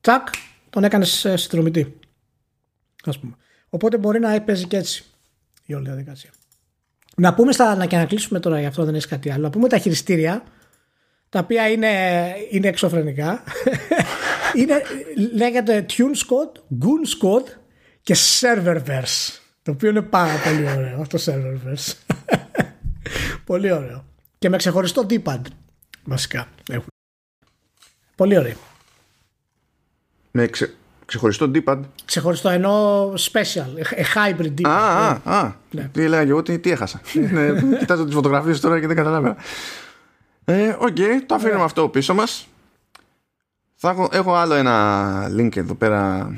[0.00, 0.28] Τσακ,
[0.70, 1.98] τον έκανες συνδρομητή.
[3.04, 3.34] Ας πούμε.
[3.68, 5.04] Οπότε μπορεί να παίζει και έτσι
[5.66, 6.30] η όλη διαδικασία.
[7.16, 9.42] Να πούμε στα, να και να κλείσουμε τώρα, γι' αυτό δεν έχει κάτι άλλο.
[9.42, 10.42] Να πούμε τα χειριστήρια,
[11.28, 11.88] τα οποία είναι,
[12.50, 13.42] είναι εξωφρενικά.
[14.58, 14.82] είναι,
[15.34, 17.46] λέγεται TuneScode, GoonScode
[18.02, 19.38] και Serververse.
[19.62, 21.92] Το οποίο είναι πάρα πολύ ωραίο αυτό το Serververse.
[23.50, 24.04] πολύ ωραίο.
[24.38, 25.40] Και με ξεχωριστό D-pad
[26.04, 26.88] βασικά έχουν.
[28.14, 28.69] Πολύ ωραίο.
[30.30, 30.74] Με ξε...
[31.06, 31.78] ξεχωριστό D-pad.
[32.04, 34.68] Ξεχωριστό ενώ special, a hybrid D-pad.
[34.68, 35.52] Α, α, α.
[35.70, 35.88] Ναι.
[35.92, 37.00] Τι έλεγα και εγώ, τι, τι έχασα.
[37.32, 39.36] ναι, κοιτάζω τις φωτογραφίες τώρα και δεν καταλάβαινα.
[40.44, 42.48] Ε, OK, okay, το αφήνουμε αυτό πίσω μας.
[43.74, 46.30] Θα έχω, έχω άλλο ένα link εδώ πέρα.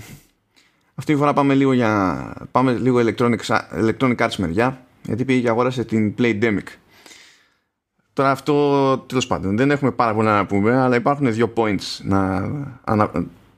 [0.95, 3.37] Αυτή τη φορά πάμε λίγο για πάμε λίγο Electronic,
[3.81, 6.67] Electronic Arts μεριά γιατί πήγε και αγόρασε την Playdemic
[8.13, 12.49] Τώρα αυτό τέλος πάντων δεν έχουμε πάρα πολλά να πούμε, αλλά υπάρχουν δύο points να,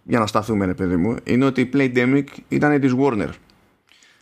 [0.05, 1.17] για να σταθούμε, ρε παιδί μου.
[1.25, 3.29] Είναι ότι η Playdemic ήταν της Warner.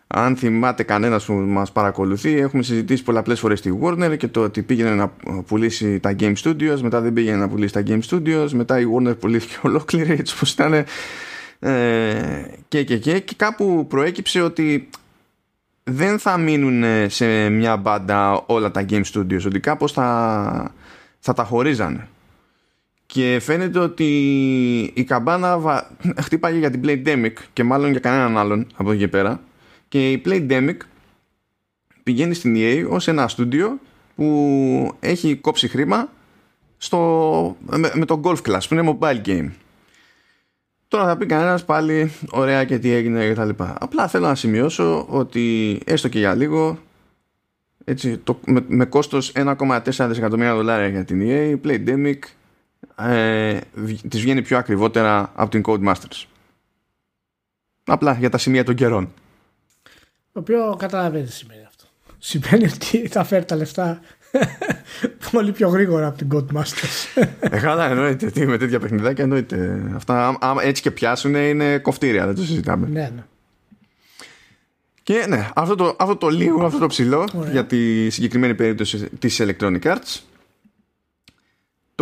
[0.07, 4.63] Αν θυμάται κανένας που μας παρακολουθεί, έχουμε συζητήσει πολλαπλές φορές τη Warner και το ότι
[4.63, 5.09] πήγαινε να
[5.47, 9.19] πουλήσει τα Game Studios, μετά δεν πήγαινε να πουλήσει τα Game Studios, μετά η Warner
[9.19, 10.73] πουλήθηκε ολόκληρη έτσι όπως ήταν.
[10.73, 10.85] Ε,
[12.69, 14.89] και, και, και, και κάπου προέκυψε ότι
[15.85, 20.75] δεν θα μείνουν σε μια μπάντα όλα τα game studios ότι κάπως θα,
[21.19, 22.09] θα τα χωρίζανε
[23.13, 24.05] και φαίνεται ότι
[24.95, 25.91] η καμπάνα βα...
[26.25, 29.41] χτύπαγε για την Playdemic και μάλλον για κανέναν άλλον από εκεί και πέρα
[29.89, 30.77] και η Playdemic
[32.03, 33.79] πηγαίνει στην EA ως ένα στούντιο
[34.15, 36.09] που έχει κόψει χρήμα
[36.77, 37.57] στο...
[37.61, 39.51] με, με το Golf Class που είναι mobile game
[40.89, 43.77] Τώρα θα πει κανένας πάλι ωραία και τι έγινε και τα λοιπά.
[43.81, 46.79] Απλά θέλω να σημειώσω ότι έστω και για λίγο
[47.85, 52.19] έτσι, το, με, με κόστος 1,4 δισεκατομμύρια δολάρια για την EA η Playdemic
[52.97, 53.59] ε,
[54.09, 56.25] της βγαίνει πιο ακριβότερα από την Codemasters.
[57.85, 59.13] Απλά για τα σημεία των καιρών.
[60.33, 61.85] Το οποίο καταλαβαίνεις τι σημαίνει αυτό.
[62.19, 64.01] Σημαίνει ότι θα φέρει τα λεφτά
[65.33, 67.23] Πολύ πιο γρήγορα από την Godmasters.
[67.41, 68.31] Ε, καλά, εννοείται.
[68.31, 69.83] Τι, με τέτοια παιχνιδάκια εννοείται.
[69.95, 72.89] Αυτά άμα έτσι και πιάσουν είναι κοφτήρια, δεν το συζητάμε.
[72.89, 73.25] Ναι, ναι.
[75.03, 79.41] Και ναι, αυτό το, αυτό το λίγο, αυτό το ψηλό για τη συγκεκριμένη περίπτωση της
[79.43, 80.21] Electronic Arts.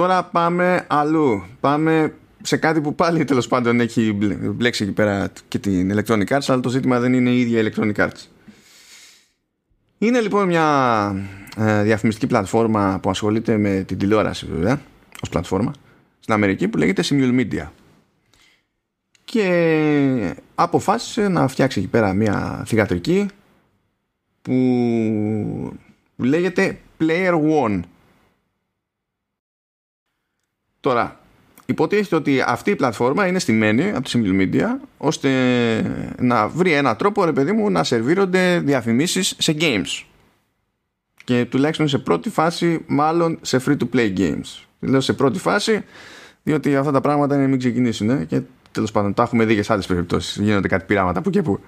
[0.01, 1.45] Τώρα πάμε αλλού.
[1.61, 6.45] Πάμε σε κάτι που πάλι τέλος πάντων έχει μπλέξει εκεί πέρα και την Electronic Arts,
[6.47, 8.27] αλλά το ζήτημα δεν είναι η ίδια Electronic Arts.
[9.99, 11.15] Είναι λοιπόν μια
[11.57, 14.81] ε, διαφημιστική πλατφόρμα που ασχολείται με την τηλεόραση βέβαια
[15.23, 15.73] ως πλατφόρμα
[16.21, 17.67] στην Αμερική που λέγεται Simul Media
[19.25, 23.27] και αποφάσισε να φτιάξει εκεί πέρα μια θηγατρική
[24.43, 24.55] που
[26.17, 27.35] λέγεται Player
[27.65, 27.81] One
[30.81, 31.21] Τώρα,
[31.67, 34.67] υποτίθεται ότι αυτή η πλατφόρμα είναι στημένη από τη Simul Media
[34.99, 35.31] ώστε
[36.19, 40.05] να βρει ένα τρόπο, ρε παιδί μου, να σερβίρονται διαφημίσεις σε games.
[41.25, 44.65] Και τουλάχιστον σε πρώτη φάση μάλλον σε free to play games.
[44.81, 45.85] Λέω σε πρώτη φάση
[46.43, 48.41] διότι αυτά τα πράγματα είναι μην ξεκινήσουν ε, και
[48.73, 50.37] τέλος πάντων τα έχουμε δει και σε άλλες περιπτώσεις.
[50.37, 51.61] Γίνονται κάτι πειράματα που και που.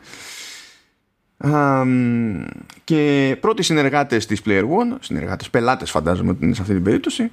[2.84, 7.30] Και πρώτοι συνεργάτες της Player One συνεργάτες πελάτες φαντάζομαι ότι είναι σε αυτή την περίπτωση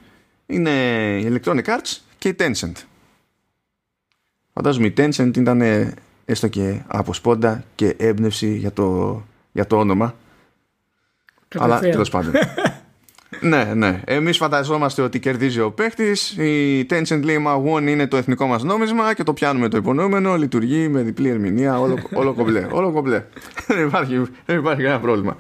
[0.49, 0.69] είναι
[1.21, 2.71] η Electronic Arts και η Tencent
[4.53, 5.61] φαντάζομαι η Tencent ήταν
[6.25, 10.15] έστω και από σπόντα και έμπνευση για το, για το όνομα
[11.57, 12.33] αλλά τέλος πάντων.
[13.41, 14.01] ναι, ναι.
[14.05, 16.31] Εμείς φανταζόμαστε ότι κερδίζει ο παίχτης.
[16.31, 20.37] Η Tencent λέει μα One είναι το εθνικό μας νόμισμα και το πιάνουμε το υπονοούμενο.
[20.37, 21.79] Λειτουργεί με διπλή ερμηνεία.
[21.79, 22.67] Όλο, όλο κομπλέ.
[22.71, 23.23] όλο κομπλέ.
[23.67, 25.37] δεν, υπάρχει, δεν υπάρχει κανένα πρόβλημα.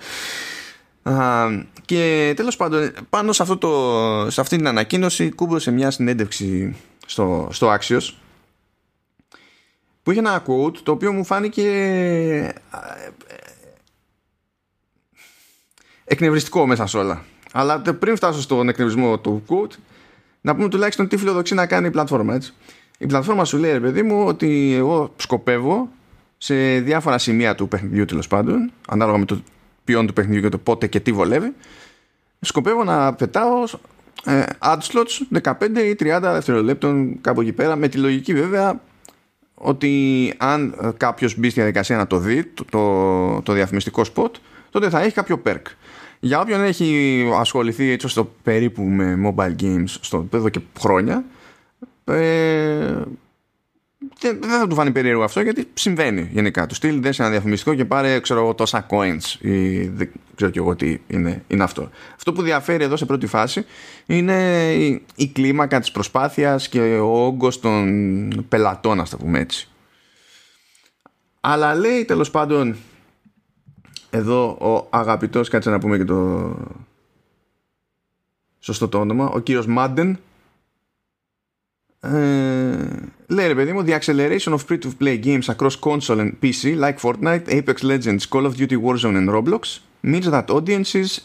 [1.03, 1.47] Α,
[1.89, 6.75] και τέλος πάντων πάνω σε, αυτό το, σε αυτή την ανακοίνωση κούμπωσε μια συνέντευξη
[7.05, 8.13] στο, στο Axios
[10.03, 11.63] που είχε ένα quote το οποίο μου φάνηκε
[16.03, 17.23] εκνευριστικό μέσα σε όλα.
[17.51, 19.75] Αλλά πριν φτάσω στον εκνευρισμό του quote,
[20.41, 22.33] να πούμε τουλάχιστον τι φιλοδοξεί να κάνει η πλατφόρμα.
[22.33, 22.53] Έτσι.
[22.97, 25.89] Η πλατφόρμα σου λέει, ρε παιδί μου, ότι εγώ σκοπεύω
[26.37, 29.41] σε διάφορα σημεία του παιχνιδιού τέλος πάντων, ανάλογα με το
[29.89, 31.53] ποιόν του παιχνιδιού και το πότε και τι βολεύει,
[32.39, 33.63] σκοπεύω να πετάω
[34.25, 38.81] ε, ad slots 15 ή 30 δευτερολέπτων κάπου εκεί πέρα, με τη λογική βέβαια
[39.53, 44.31] ότι αν κάποιος μπει στη διαδικασία να το δει, το, το, το διαφημιστικό spot,
[44.69, 45.61] τότε θα έχει κάποιο perk.
[46.19, 51.23] Για όποιον έχει ασχοληθεί έτσι στο περίπου με mobile games στο εδώ και χρόνια
[52.05, 53.01] ε,
[54.19, 56.65] δεν, θα του φάνει περίεργο αυτό γιατί συμβαίνει γενικά.
[56.65, 60.59] Του στείλει σε ένα διαφημιστικό και πάρε ξέρω εγώ, τόσα coins ή δεν ξέρω και
[60.59, 61.89] εγώ τι είναι, είναι αυτό.
[62.15, 63.65] Αυτό που διαφέρει εδώ σε πρώτη φάση
[64.05, 69.67] είναι η, η κλίμακα της προσπάθειας και ο όγκος των πελατών, ας το πούμε έτσι.
[71.39, 72.75] Αλλά λέει τέλος πάντων
[74.09, 76.55] εδώ ο αγαπητός, κάτσε να πούμε και το
[78.59, 80.19] σωστό το όνομα, ο κύριος Μάντεν ε,
[83.26, 87.48] λέει ρε παιδί μου The acceleration of free-to-play games across console and PC like Fortnite,
[87.48, 89.62] Apex Legends, Call of Duty Warzone and Roblox
[90.02, 91.20] means that audiences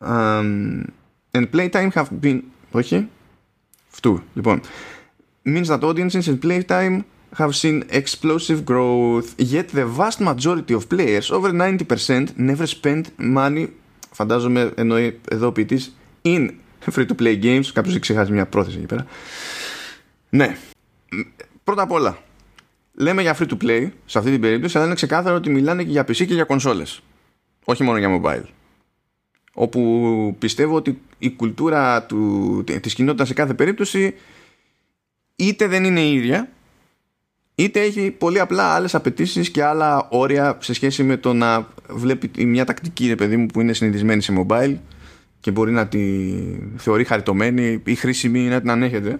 [0.00, 0.92] um,
[1.34, 3.08] and playtime have been όχι
[3.92, 4.60] αυτού λοιπόν
[5.44, 7.04] means that audiences and playtime
[7.38, 13.66] have seen explosive growth yet the vast majority of players over 90% never spend money
[14.12, 16.48] φαντάζομαι εννοεί εδώ ο ποιητής in
[16.94, 19.06] free to play games κάποιος έχει ξεχάσει μια πρόθεση εκεί πέρα
[20.31, 20.57] ναι.
[21.63, 22.17] Πρώτα απ' όλα,
[22.93, 25.89] λέμε για free to play σε αυτή την περίπτωση, αλλά είναι ξεκάθαρο ότι μιλάνε και
[25.89, 27.01] για PC και για κονσόλες.
[27.65, 28.45] Όχι μόνο για mobile.
[29.53, 34.15] Όπου πιστεύω ότι η κουλτούρα του, της κοινότητας σε κάθε περίπτωση
[35.35, 36.49] είτε δεν είναι η ίδια,
[37.55, 42.45] είτε έχει πολύ απλά άλλες απαιτήσεις και άλλα όρια σε σχέση με το να βλέπει
[42.45, 44.75] μια τακτική ρε παιδί μου που είναι συνηθισμένη σε mobile
[45.39, 46.33] και μπορεί να τη
[46.77, 49.19] θεωρεί χαριτωμένη ή χρήσιμη ή να την ανέχεται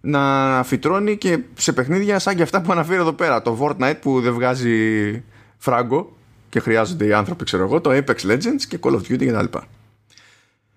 [0.00, 3.42] να φυτρώνει και σε παιχνίδια σαν και αυτά που αναφέρει εδώ πέρα.
[3.42, 5.22] Το Fortnite που δεν βγάζει
[5.56, 6.16] φράγκο
[6.48, 9.58] και χρειάζονται οι άνθρωποι, ξέρω εγώ, το Apex Legends και Call of Duty κτλ.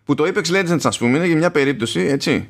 [0.04, 2.48] Που το Apex Legends, ας πούμε, είναι για μια περίπτωση έτσι,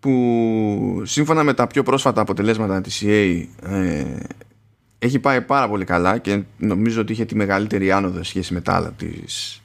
[0.00, 4.04] που σύμφωνα με τα πιο πρόσφατα αποτελέσματα της EA ε,
[4.98, 8.74] έχει πάει πάρα πολύ καλά και νομίζω ότι είχε τη μεγαλύτερη άνοδο σχέση με τα
[8.74, 9.62] άλλα της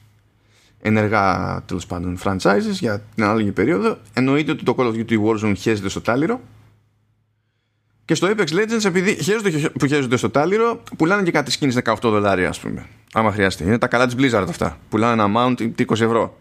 [0.80, 3.98] ενεργά τέλος πάντων franchises για την ανάλογη περίοδο.
[4.12, 6.40] Εννοείται ότι το Call of Duty Warzone χέζεται στο τάλιρο.
[8.12, 11.96] Και στο Apex Legends, επειδή χέζονται που χέζονται στο τάλιρο, πουλάνε και κάτι skins 18
[12.00, 12.86] δολάρια, ας πούμε.
[13.12, 13.64] Άμα χρειαστεί.
[13.64, 14.78] Είναι τα καλά της Blizzard αυτά.
[14.88, 16.38] Πουλάνε ένα amount 20 ευρώ.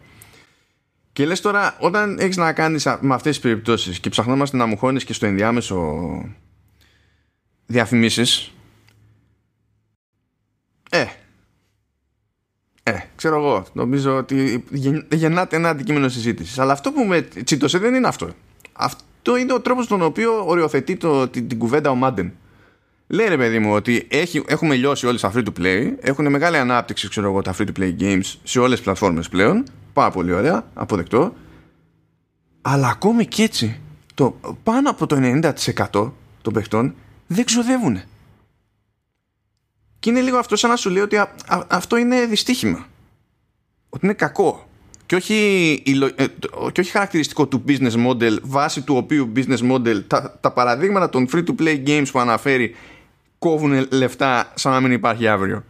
[1.13, 4.77] Και λες τώρα, όταν έχεις να κάνεις με αυτές τις περιπτώσεις και ψαχνόμαστε να μου
[4.77, 5.99] χώνει και στο ενδιάμεσο
[7.65, 8.51] διαφημίσεις.
[10.89, 11.05] Ε,
[12.83, 13.65] ε, ξέρω εγώ.
[13.73, 14.65] Νομίζω ότι
[15.11, 16.59] γεννάται ένα αντικείμενο συζήτησης.
[16.59, 18.29] Αλλά αυτό που με τσίτωσε δεν είναι αυτό.
[18.73, 19.03] Αυτό
[19.37, 22.33] είναι ο τρόπος στον οποίο οριοθετεί το, την, την κουβέντα ο Μάντεν.
[23.07, 25.93] Λέει ρε παιδί μου ότι έχει, έχουμε λιώσει όλοι στα free to play.
[25.99, 29.63] Έχουν μεγάλη ανάπτυξη, ξέρω εγώ, τα free to play games σε όλες τις πλατφόρμες πλέον.
[29.93, 31.33] Πάρα πολύ ωραία, αποδεκτό.
[32.61, 33.79] Αλλά ακόμη και έτσι,
[34.13, 36.95] το, πάνω από το 90% των παιχτών
[37.27, 38.01] δεν ξοδεύουν.
[39.99, 41.17] Και είναι λίγο αυτό σαν να σου λέει ότι
[41.67, 42.85] αυτό είναι δυστύχημα.
[43.89, 44.69] Ότι είναι κακό.
[45.11, 45.83] Και όχι,
[46.15, 46.25] ε,
[46.71, 51.27] και όχι χαρακτηριστικό του business model, βάσει του οποίου business model τα, τα παραδείγματα των
[51.31, 52.75] free to play games που αναφέρει
[53.39, 55.63] κόβουν λεφτά σαν να μην υπάρχει αύριο.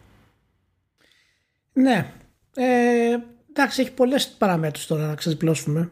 [1.73, 2.13] Ναι.
[2.55, 3.17] Ε,
[3.49, 5.91] εντάξει, έχει πολλές παραμέτρους τώρα να ξεσπλώσουμε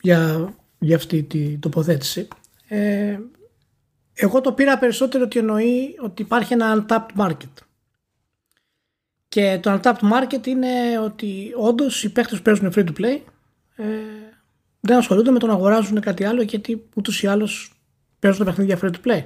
[0.00, 2.28] για, για αυτή την τοποθέτηση.
[2.68, 3.18] Ε,
[4.14, 7.67] εγώ το πήρα περισσότερο ότι εννοεί ότι υπάρχει ένα untapped market.
[9.28, 13.20] Και το untapped market είναι ότι όντως οι παίχτες που παίζουν free to play
[13.76, 13.84] ε,
[14.80, 17.72] δεν ασχολούνται με το να αγοράζουν κάτι άλλο γιατί ούτως ή άλλως
[18.18, 19.22] παίζουν τα παιχνίδια free to play.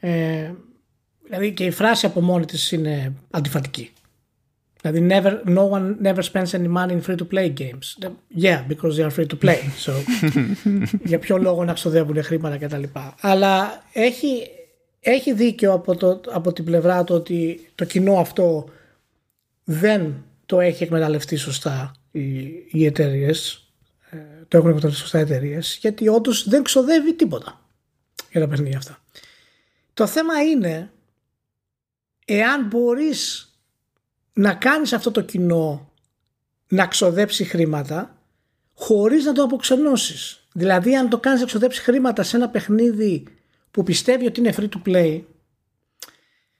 [0.00, 0.50] Ε,
[1.22, 3.92] δηλαδή και η φράση από μόνη της είναι αντιφατική.
[4.82, 7.86] Δηλαδή, never, no one never spends any money in free to play games.
[8.36, 9.60] Yeah, because they are free to play.
[9.86, 9.92] So,
[11.10, 12.82] για ποιο λόγο να ξοδεύουν χρήματα κτλ.
[13.20, 14.46] Αλλά έχει,
[15.00, 18.68] έχει δίκιο από, το, από την πλευρά του ότι το κοινό αυτό
[19.64, 22.38] δεν το έχει εκμεταλλευτεί σωστά οι,
[22.70, 23.66] οι εταιρείες.
[24.10, 24.16] Ε,
[24.48, 27.60] το έχουν εκμεταλλευτεί σωστά οι εταιρείες, γιατί όντως δεν ξοδεύει τίποτα
[28.30, 28.98] για τα παιχνίδια αυτά.
[29.94, 30.92] Το θέμα είναι
[32.24, 33.52] εάν μπορείς
[34.32, 35.92] να κάνεις αυτό το κοινό
[36.68, 38.16] να ξοδέψει χρήματα
[38.74, 40.46] χωρίς να το αποξενώσεις.
[40.52, 43.24] Δηλαδή αν το κάνεις να ξοδέψει χρήματα σε ένα παιχνίδι
[43.70, 45.22] που πιστεύει ότι είναι free to play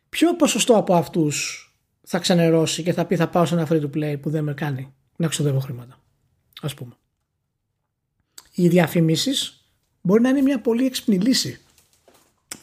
[0.09, 1.62] ποιο ποσοστό από αυτούς
[2.05, 4.55] θα ξενερώσει και θα πει θα πάω σε ένα free to play που δεν με
[4.55, 6.01] κάνει να ξοδεύω χρήματα.
[6.63, 6.93] Ας πούμε.
[8.55, 9.65] Οι διαφημίσεις
[10.01, 11.61] μπορεί να είναι μια πολύ έξυπνη λύση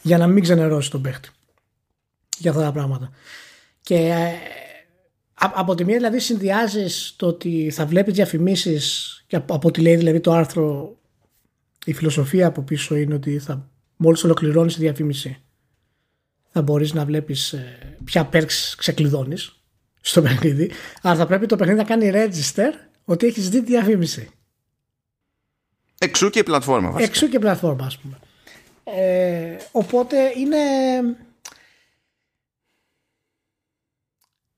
[0.02, 1.30] για να μην ξενερώσει τον παίχτη
[2.38, 3.10] για αυτά τα πράγματα.
[3.82, 4.32] Και ε,
[5.34, 9.96] από τη μία δηλαδή συνδυάζεις το ότι θα βλέπεις διαφημίσεις και από, από ό,τι λέει
[9.96, 10.96] δηλαδή το άρθρο
[11.84, 15.42] η φιλοσοφία από πίσω είναι ότι θα, μόλις ολοκληρώνεις τη διαφήμιση
[16.52, 19.54] θα μπορείς να βλέπεις ε, ποια perks ξεκλειδώνεις
[20.00, 20.70] στο παιχνίδι,
[21.02, 22.72] αλλά θα πρέπει το παιχνίδι να κάνει register
[23.04, 24.30] ότι έχεις δει διαφήμιση.
[25.98, 27.10] Εξού και η πλατφόρμα βασικά.
[27.10, 28.18] Εξού και η πλατφόρμα ας πούμε.
[28.84, 30.58] Ε, οπότε είναι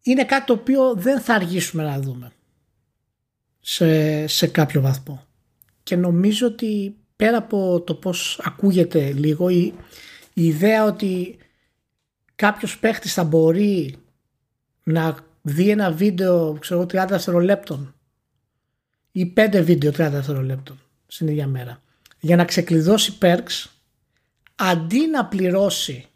[0.02, 2.32] είναι κάτι το οποίο δεν θα αργήσουμε να δούμε
[3.60, 5.26] σε, σε κάποιο βαθμό.
[5.82, 9.74] Και νομίζω ότι πέρα από το πώς ακούγεται λίγο η,
[10.32, 11.38] η ιδέα ότι
[12.42, 13.96] κάποιος παίχτης θα μπορεί
[14.82, 17.94] να δει ένα βίντεο ξέρω 30 δευτερολέπτων
[19.12, 21.82] ή 5 βίντεο 30 δευτερολέπτων στην ίδια μέρα
[22.20, 23.66] για να ξεκλειδώσει perks
[24.54, 26.06] αντί να πληρώσει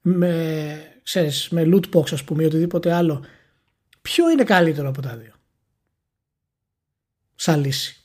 [0.00, 3.24] με, ξέρεις, με loot box ας πούμε ή οτιδήποτε άλλο
[4.02, 5.32] ποιο είναι καλύτερο από τα δύο
[7.34, 8.04] σαν λύση;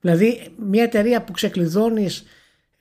[0.00, 2.24] Δηλαδή μια εταιρεία που ξεκλειδώνεις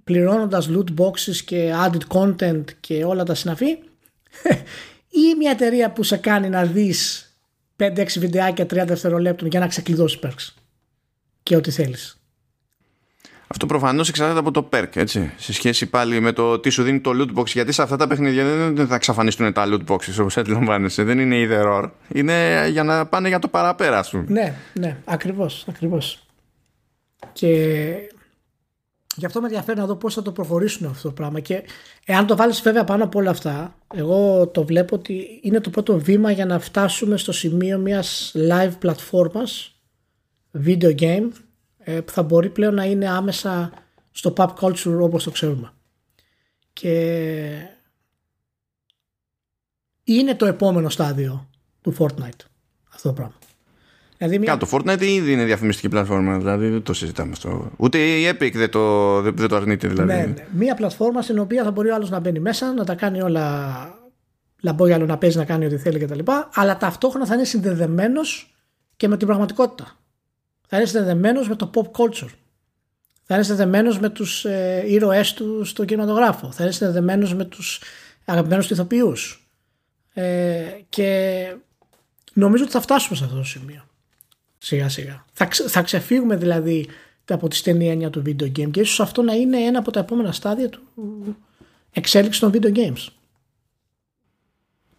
[0.07, 3.67] πληρώνοντας loot boxes και added content και όλα τα συναφή
[5.23, 7.31] ή μια εταιρεία που σε κάνει να δεις
[7.77, 10.53] 5-6 βιντεάκια 30 δευτερολέπτων για να ξεκλειδώσεις perks
[11.43, 12.21] και ό,τι θέλεις.
[13.47, 15.31] Αυτό προφανώς εξαρτάται από το perk, έτσι.
[15.37, 17.45] Σε σχέση πάλι με το τι σου δίνει το loot box.
[17.45, 21.03] Γιατί σε αυτά τα παιχνίδια δεν θα εξαφανιστούν τα loot boxes όπως αντιλαμβάνεσαι.
[21.03, 21.89] Δεν είναι either or.
[22.13, 24.25] Είναι για να πάνε για το παραπέρα, σου.
[24.27, 25.65] Ναι, ναι, ακριβώς.
[25.69, 26.25] Ακριβώς.
[27.33, 27.93] Και
[29.17, 31.39] Γι' αυτό με ενδιαφέρει να δω πώς θα το προχωρήσουν αυτό το πράγμα.
[31.39, 31.63] Και
[32.05, 35.99] εάν το βάλεις βέβαια πάνω από όλα αυτά, εγώ το βλέπω ότι είναι το πρώτο
[35.99, 39.75] βήμα για να φτάσουμε στο σημείο μιας live πλατφόρμας
[40.65, 41.29] video game
[41.77, 43.71] ε, που θα μπορεί πλέον να είναι άμεσα
[44.11, 45.71] στο pop culture όπως το ξέρουμε.
[46.73, 47.69] Και
[50.03, 51.49] είναι το επόμενο στάδιο
[51.81, 52.45] του Fortnite
[52.93, 53.35] αυτό το πράγμα.
[54.17, 54.57] Δηλαδή μια...
[54.57, 57.71] το Fortnite ήδη είναι διαφημιστική πλατφόρμα, δηλαδή δεν το συζητάμε αυτό.
[57.77, 60.13] Ούτε η Epic δεν το, δεν, το αρνείται δηλαδή.
[60.13, 60.47] Ναι, ναι.
[60.51, 63.75] Μια πλατφόρμα στην οποία θα μπορεί ο άλλος να μπαίνει μέσα, να τα κάνει όλα
[64.61, 66.19] λαμπόγιαλο να παίζει, να κάνει ό,τι θέλει κτλ.
[66.53, 68.55] Αλλά ταυτόχρονα θα είναι συνδεδεμένος
[68.97, 69.97] και με την πραγματικότητα.
[70.67, 72.29] Θα είναι συνδεδεμένος με το pop culture.
[73.23, 76.51] Θα είναι συνδεδεμένος με τους ε, ήρωές του στον κινηματογράφο.
[76.51, 77.81] Θα είναι συνδεδεμένος με τους
[78.25, 79.49] αγαπημένους του ηθοποιούς.
[80.13, 81.47] Ε, και
[82.33, 83.85] νομίζω ότι θα φτάσουμε σε αυτό το σημείο
[84.57, 85.25] σιγά σιγά.
[85.33, 86.87] Θα, θα ξεφύγουμε δηλαδή
[87.29, 89.99] από τη στενή έννοια του video game και ίσως αυτό να είναι ένα από τα
[89.99, 90.81] επόμενα στάδια του
[91.91, 93.07] εξέλιξης των video games.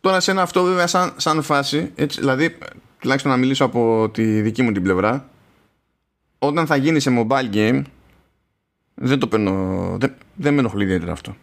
[0.01, 2.59] Τώρα σε ένα αυτό βέβαια σαν, σαν φάση, έτσι, δηλαδή
[2.99, 5.31] τουλάχιστον να μιλήσω από τη δική μου την πλευρά,
[6.38, 7.83] όταν θα γίνει σε mobile game,
[8.94, 9.53] δεν το παίρνω,
[10.01, 11.37] δεν, δεν με ενοχλεί ιδιαίτερα αυτό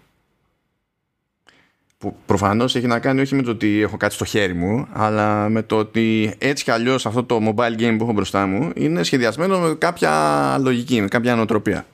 [1.97, 5.49] που προφανώς έχει να κάνει όχι με το ότι έχω κάτι στο χέρι μου αλλά
[5.49, 9.03] με το ότι έτσι κι αλλιώς αυτό το mobile game που έχω μπροστά μου είναι
[9.03, 11.85] σχεδιασμένο με κάποια λογική, με κάποια ανοτροπία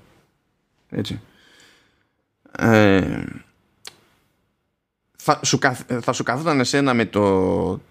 [0.90, 1.22] έτσι.
[2.58, 3.24] Ε,
[5.16, 5.60] θα, σου,
[6.02, 7.22] θα σου καθόταν εσένα με, το,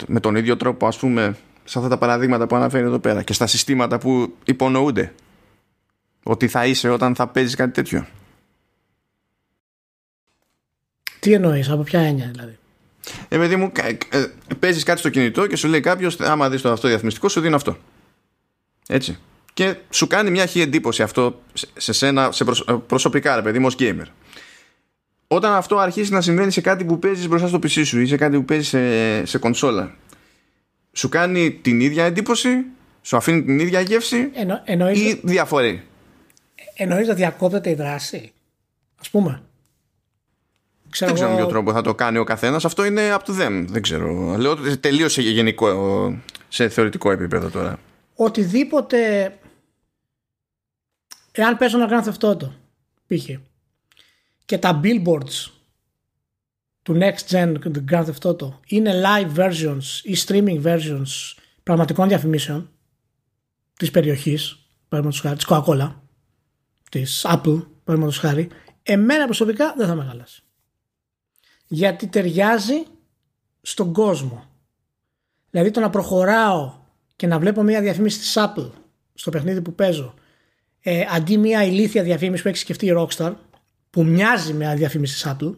[0.07, 3.33] με τον ίδιο τρόπο ας πούμε σε αυτά τα παραδείγματα που αναφέρει εδώ πέρα και
[3.33, 5.15] στα συστήματα που υπονοούνται
[6.23, 8.07] ότι θα είσαι όταν θα παίζεις κάτι τέτοιο;
[11.21, 12.59] Τι εννοείς, από ποια έννοια δηλαδή;
[13.29, 13.73] Ε, παιδί μου,
[14.11, 14.25] ε,
[14.59, 17.55] παίζεις κάτι στο κινητό και σου λέει κάποιος, άμα δεις το αυτό διαφημιστικό, σου δίνει
[17.55, 17.77] αυτό.
[18.89, 19.19] Έτσι.
[19.53, 21.41] Και σου κάνει μια χή εντύπωση αυτό
[21.77, 24.07] σε σένα, σε ε, προσωπικά, ρε παιδί μου, ως gamer.
[25.27, 28.17] Όταν αυτό αρχίσει να συμβαίνει σε κάτι που παίζεις μπροστά στο PC σου ή σε
[28.17, 29.95] κάτι που παίζεις σε, σε κονσόλα,
[30.93, 32.65] σου κάνει την ίδια εντύπωση,
[33.03, 34.31] σου αφήνει την ίδια γεύση
[34.65, 35.85] Εννο, ή διαφορεί;
[36.75, 38.33] Εννοείς να διακόπτεται η δράση,
[39.01, 39.43] ας πούμε;
[40.91, 42.65] Ξέρω δεν ξέρω με ποιο τρόπο θα το κάνει ο καθένας.
[42.65, 43.65] Αυτό είναι up to them.
[43.69, 44.37] Δεν ξέρω.
[44.37, 47.79] Λέω τελείω σε γενικό, σε θεωρητικό επίπεδο τώρα.
[48.15, 48.99] Οτιδήποτε.
[51.33, 52.53] Εάν παίζω να κάνω αυτό το
[53.07, 53.29] π.χ.
[54.45, 55.51] και τα billboards
[56.83, 62.71] του next gen του Grand Theft Auto είναι live versions ή streaming versions πραγματικών διαφημίσεων
[63.77, 65.95] της περιοχής παραδείγματος χάρη, της Coca-Cola
[66.91, 68.49] της Apple παραδείγματος χάρη
[68.83, 70.43] εμένα προσωπικά δεν θα με χαλάσει
[71.73, 72.83] γιατί ταιριάζει
[73.63, 74.45] στον κόσμο.
[75.51, 76.73] Δηλαδή το να προχωράω
[77.17, 78.71] και να βλέπω μια διαφήμιση της Apple
[79.15, 80.15] στο παιχνίδι που παίζω
[80.81, 83.33] ε, αντί μια ηλίθια διαφήμιση που έχει σκεφτεί η Rockstar
[83.91, 85.55] που μοιάζει με διαφήμιση της Apple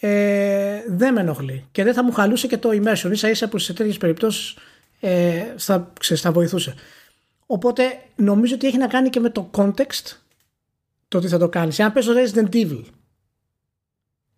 [0.00, 3.10] ε, δεν με ενοχλεί και δεν θα μου χαλούσε και το immersion.
[3.10, 4.56] Ίσα ίσα που σε τέτοιες περιπτώσεις
[5.00, 6.74] ε, θα, ξέρεις, θα βοηθούσε.
[7.46, 7.82] Οπότε
[8.16, 10.16] νομίζω ότι έχει να κάνει και με το context
[11.08, 11.80] το τι θα το κάνεις.
[11.80, 12.84] Αν παίζω Resident Evil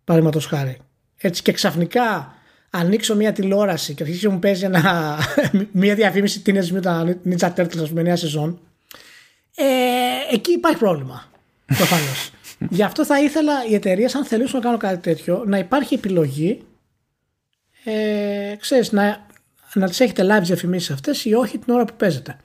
[0.03, 0.77] παραδείγματος χάρη.
[1.17, 2.33] Έτσι και ξαφνικά
[2.69, 5.17] ανοίξω μια τηλεόραση και αρχίσει και μου παίζει ένα,
[5.71, 8.59] μια διαφήμιση Teenage Mutant Ninja Turtles με νέα σεζόν.
[9.55, 9.65] Ε,
[10.31, 11.31] εκεί υπάρχει πρόβλημα.
[11.65, 12.31] Προφανώς.
[12.77, 16.61] Γι' αυτό θα ήθελα οι εταιρείες, αν θελήσουν να κάνουν κάτι τέτοιο, να υπάρχει επιλογή
[17.83, 19.27] ε, ξέρεις, να,
[19.73, 22.37] να τις έχετε live διαφημίσεις αυτές ή όχι την ώρα που παίζετε.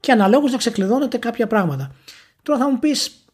[0.00, 1.94] Και αναλόγως να ξεκλειδώνετε κάποια πράγματα.
[2.42, 3.24] Τώρα θα μου πεις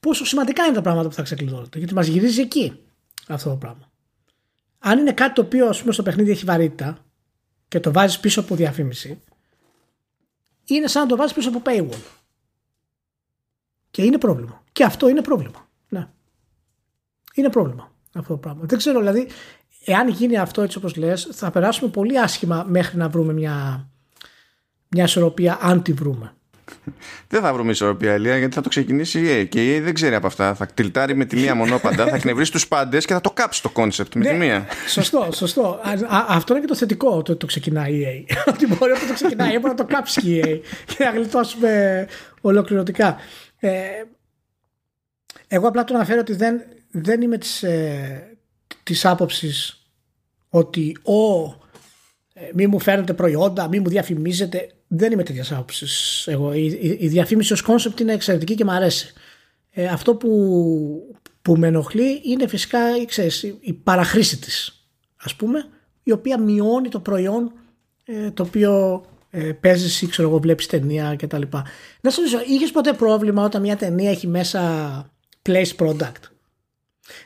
[0.00, 2.78] πόσο σημαντικά είναι τα πράγματα που θα ξεκλειδώνετε, γιατί μας γυρίζει εκεί
[3.28, 3.90] αυτό το πράγμα.
[4.78, 6.98] Αν είναι κάτι το οποίο ας πούμε, στο παιχνίδι έχει βαρύτητα
[7.68, 9.20] και το βάζεις πίσω από διαφήμιση,
[10.64, 12.02] είναι σαν να το βάζεις πίσω από paywall.
[13.90, 14.62] Και είναι πρόβλημα.
[14.72, 15.68] Και αυτό είναι πρόβλημα.
[15.88, 16.08] Ναι.
[17.34, 18.64] Είναι πρόβλημα αυτό το πράγμα.
[18.64, 19.28] Δεν ξέρω, δηλαδή,
[19.84, 23.88] εάν γίνει αυτό έτσι όπως λες, θα περάσουμε πολύ άσχημα μέχρι να βρούμε μια,
[24.88, 26.35] μια ισορροπία αν τη βρούμε.
[27.28, 29.94] Δεν θα βρούμε ισορροπία, Ηλία, γιατί θα το ξεκινήσει η EA και η EA δεν
[29.94, 30.54] ξέρει από αυτά.
[30.54, 33.68] Θα τιλτάρει με τη μία μονόπαντα, θα εκνευρίσει τους πάντες και θα το κάψει το
[33.68, 34.66] concept με τη ναι, μία.
[34.88, 35.80] Σωστό, σωστό.
[36.28, 38.36] αυτό είναι και το θετικό ότι το ξεκινάει η EA.
[38.54, 40.60] ότι μπορεί να το ξεκινάει, μπορεί να το κάψει η EA
[40.96, 42.06] και να γλιτώσουμε
[42.40, 43.16] ολοκληρωτικά.
[43.58, 43.70] Ε,
[45.48, 48.36] εγώ απλά το αναφέρω ότι δεν, δεν είμαι της, ε,
[48.82, 49.80] της άποψης
[50.48, 51.44] ότι ο,
[52.32, 54.70] ε, μη μου φέρνετε προϊόντα, μη μου διαφημίζετε.
[54.88, 56.52] Δεν είμαι τέτοιας άποψης εγώ.
[56.52, 59.12] Η, η, η, διαφήμιση ως concept είναι εξαιρετική και μου αρέσει.
[59.70, 60.30] Ε, αυτό που,
[61.42, 65.68] που με ενοχλεί είναι φυσικά ξέρεις, η παραχρήση της ας πούμε
[66.02, 67.52] η οποία μειώνει το προϊόν
[68.04, 71.42] ε, το οποίο ε, παίζεις ή ξέρω εγώ βλέπεις ταινία κτλ.
[72.00, 74.60] Να σου ρωτήσω, είχες ποτέ πρόβλημα όταν μια ταινία έχει μέσα
[75.48, 76.20] place product;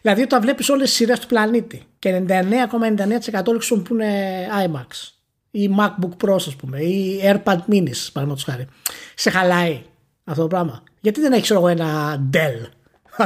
[0.03, 4.01] Δηλαδή όταν βλέπεις όλες τις σειρές του πλανήτη και 99,99% όλοι χρησιμοποιούν
[4.65, 5.20] IMAX
[5.51, 8.67] ή MacBook Pro ας πούμε ή AirPad Minis παραδείγματος χάρη.
[9.15, 9.81] Σε χαλάει
[10.25, 12.69] αυτό το πράγμα; Γιατί δεν έχεις εγώ ένα Dell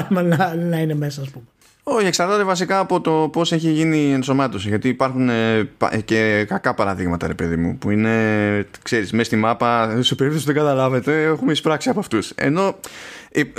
[0.23, 1.45] να, να είναι μέσα ας πούμε;
[1.83, 4.69] Όχι, εξαρτάται βασικά από το πώς έχει γίνει η ενσωμάτωση.
[4.69, 5.69] Γιατί υπάρχουν ε,
[6.05, 10.53] και κακά παραδείγματα, ρε παιδί μου, που είναι, ξέρεις, μέσα στη μάπα, σε περίπτωση που
[10.53, 12.31] δεν καταλάβετε, έχουμε εισπράξει από αυτούς.
[12.35, 12.75] Ενώ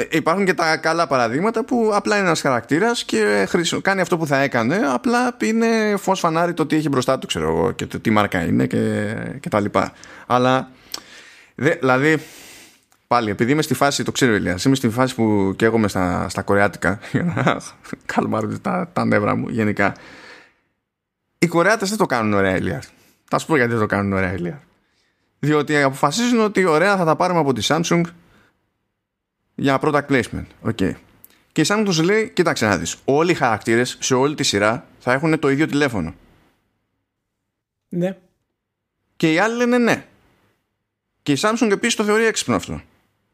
[0.09, 3.47] υπάρχουν και τα καλά παραδείγματα που απλά είναι ένας χαρακτήρας και
[3.81, 7.49] κάνει αυτό που θα έκανε, απλά είναι φως φανάρι το τι έχει μπροστά του, ξέρω
[7.49, 9.93] εγώ, και το τι μάρκα είναι και, και τα λοιπά.
[10.27, 10.69] Αλλά,
[11.55, 12.19] δε, δηλαδή,
[13.07, 16.41] Πάλι, επειδή είμαι στη φάση, το ξέρω Ηλίας, είμαι στη φάση που καίγομαι στα, στα
[16.41, 17.61] κορεάτικα για να
[18.05, 19.93] καλμάρουν τα, τα νεύρα μου γενικά.
[21.39, 22.91] Οι Κορεάτες δεν το κάνουν ωραία Ηλίας.
[23.29, 24.57] Θα σου πω γιατί δεν το κάνουν ωραία Ηλίας.
[25.39, 28.01] Διότι αποφασίζουν ότι ωραία θα τα πάρουμε από τη Samsung
[29.55, 30.45] για product placement.
[30.65, 30.91] Okay.
[31.51, 34.87] Και η Samsung τους λέει, κοίταξε να δεις, όλοι οι χαρακτήρες σε όλη τη σειρά
[34.99, 36.13] θα έχουν το ίδιο τηλέφωνο.
[37.89, 38.17] Ναι.
[39.15, 40.05] Και οι άλλοι λένε ναι.
[41.23, 42.81] Και η Samsung επίσης το θεωρεί έξυπνο αυτό.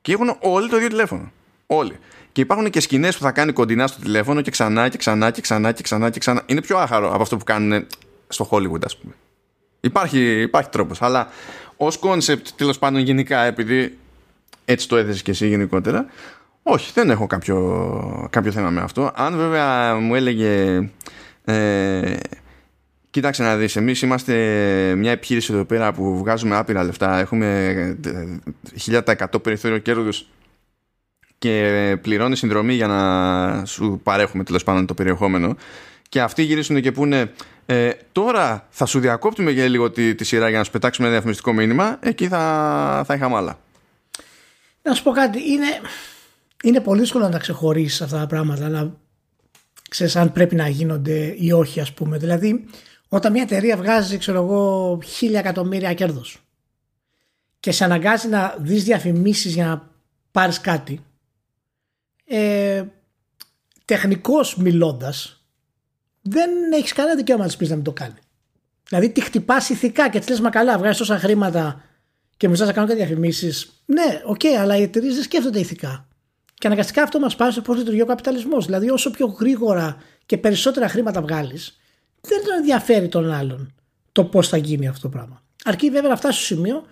[0.01, 1.31] Και έχουν όλοι το ίδιο τηλέφωνο.
[1.65, 1.99] Όλοι.
[2.31, 5.41] Και υπάρχουν και σκηνές που θα κάνει κοντινά στο τηλέφωνο και ξανά και ξανά και
[5.41, 6.43] ξανά και ξανά και ξανά.
[6.45, 7.88] Είναι πιο άχαρο από αυτό που κάνουν
[8.27, 9.13] στο Hollywood, ας πούμε.
[9.79, 11.01] Υπάρχει, υπάρχει τρόπος.
[11.01, 11.29] Αλλά
[11.77, 13.97] ως concept, τέλος πάντων, γενικά, επειδή
[14.65, 16.05] έτσι το έθεσες και εσύ γενικότερα,
[16.63, 19.11] όχι, δεν έχω κάποιο, κάποιο θέμα με αυτό.
[19.15, 20.89] Αν βέβαια μου έλεγε.
[21.45, 22.15] Ε,
[23.11, 24.33] Κοίταξε να δεις, εμείς είμαστε
[24.97, 27.97] μια επιχείρηση εδώ πέρα που βγάζουμε άπειρα λεφτά, έχουμε
[28.85, 30.27] 1000% περιθώριο κέρδους
[31.37, 35.55] και πληρώνεις συνδρομή για να σου παρέχουμε τέλος πάντων το περιεχόμενο
[36.09, 37.31] και αυτοί γυρίσουν και πούνε
[37.65, 41.15] ε, τώρα θα σου διακόπτουμε για λίγο τη, τη σειρά για να σου πετάξουμε ένα
[41.15, 43.59] διαφημιστικό μήνυμα εκεί θα, θα είχαμε άλλα.
[44.82, 45.67] Να σου πω κάτι, είναι,
[46.63, 48.98] είναι πολύ δύσκολο να τα ξεχωρίσεις αυτά τα πράγματα να
[49.89, 52.65] ξέρεις αν πρέπει να γίνονται ή όχι ας πούμε δηλαδή
[53.10, 56.41] όταν μια εταιρεία βγάζει, ξέρω εγώ, χίλια εκατομμύρια κέρδος
[57.60, 59.89] και σε αναγκάζει να δεις διαφημίσεις για να
[60.32, 61.04] πάρεις κάτι,
[62.26, 62.84] ε,
[63.86, 65.44] τεχνικώς μιλώντας,
[66.22, 68.20] δεν έχεις κανένα δικαίωμα να της πεις να μην το κάνει.
[68.88, 71.84] Δηλαδή τη χτυπάς ηθικά και της λες μα καλά βγάζεις τόσα χρήματα
[72.41, 73.71] και μου να κάνω κάτι διαφημίσεις.
[73.86, 76.08] Ναι, OK, okay, αλλά οι εταιρείες δεν σκέφτονται ηθικά.
[76.54, 78.65] Και αναγκαστικά αυτό μας πάει στο πώς λειτουργεί ο καπιταλισμός.
[78.65, 81.80] Δηλαδή όσο πιο γρήγορα και περισσότερα χρήματα βγάλεις,
[82.21, 83.73] δεν τον ενδιαφέρει τον άλλον
[84.12, 85.43] το πώς θα γίνει αυτό το πράγμα.
[85.63, 86.86] Αρκεί βέβαια να φτάσεις στο σημείο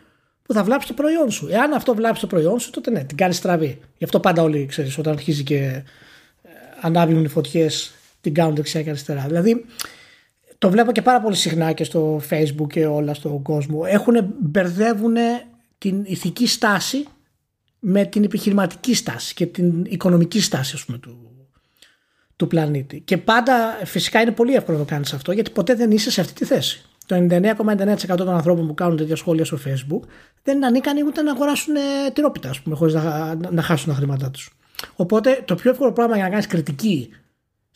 [0.43, 1.47] που θα βλάψεις το προϊόν σου.
[1.51, 3.79] Εάν αυτό βλάψεις το προϊόν σου, τότε ναι, την κάνεις στραβή.
[3.97, 5.83] Γι' αυτό πάντα όλοι ξέρεις, όταν αρχίζει και ε,
[6.81, 9.23] ανάβουν οι φωτιές, την κάνουν δεξιά και αριστερά.
[9.27, 9.65] Δηλαδή,
[10.59, 13.81] το βλέπω και πάρα πολύ συχνά και στο Facebook και όλα στον κόσμο.
[13.87, 15.15] Έχουν, μπερδεύουν
[15.77, 17.05] την ηθική στάση
[17.79, 21.17] με την επιχειρηματική στάση και την οικονομική στάση ας πούμε, του,
[22.35, 23.01] του πλανήτη.
[23.01, 26.21] Και πάντα φυσικά είναι πολύ εύκολο να το κάνεις αυτό γιατί ποτέ δεν είσαι σε
[26.21, 26.83] αυτή τη θέση.
[27.05, 30.07] Το 99,99% των ανθρώπων που κάνουν τέτοια σχόλια στο Facebook
[30.43, 31.79] δεν είναι ανίκανοι ούτε να αγοράσουν ε,
[32.13, 34.57] τυρόπιτα, ας πούμε, χωρίς να, να χάσουν τα χρήματά τους.
[34.95, 37.09] Οπότε το πιο εύκολο πράγμα για να κάνεις κριτική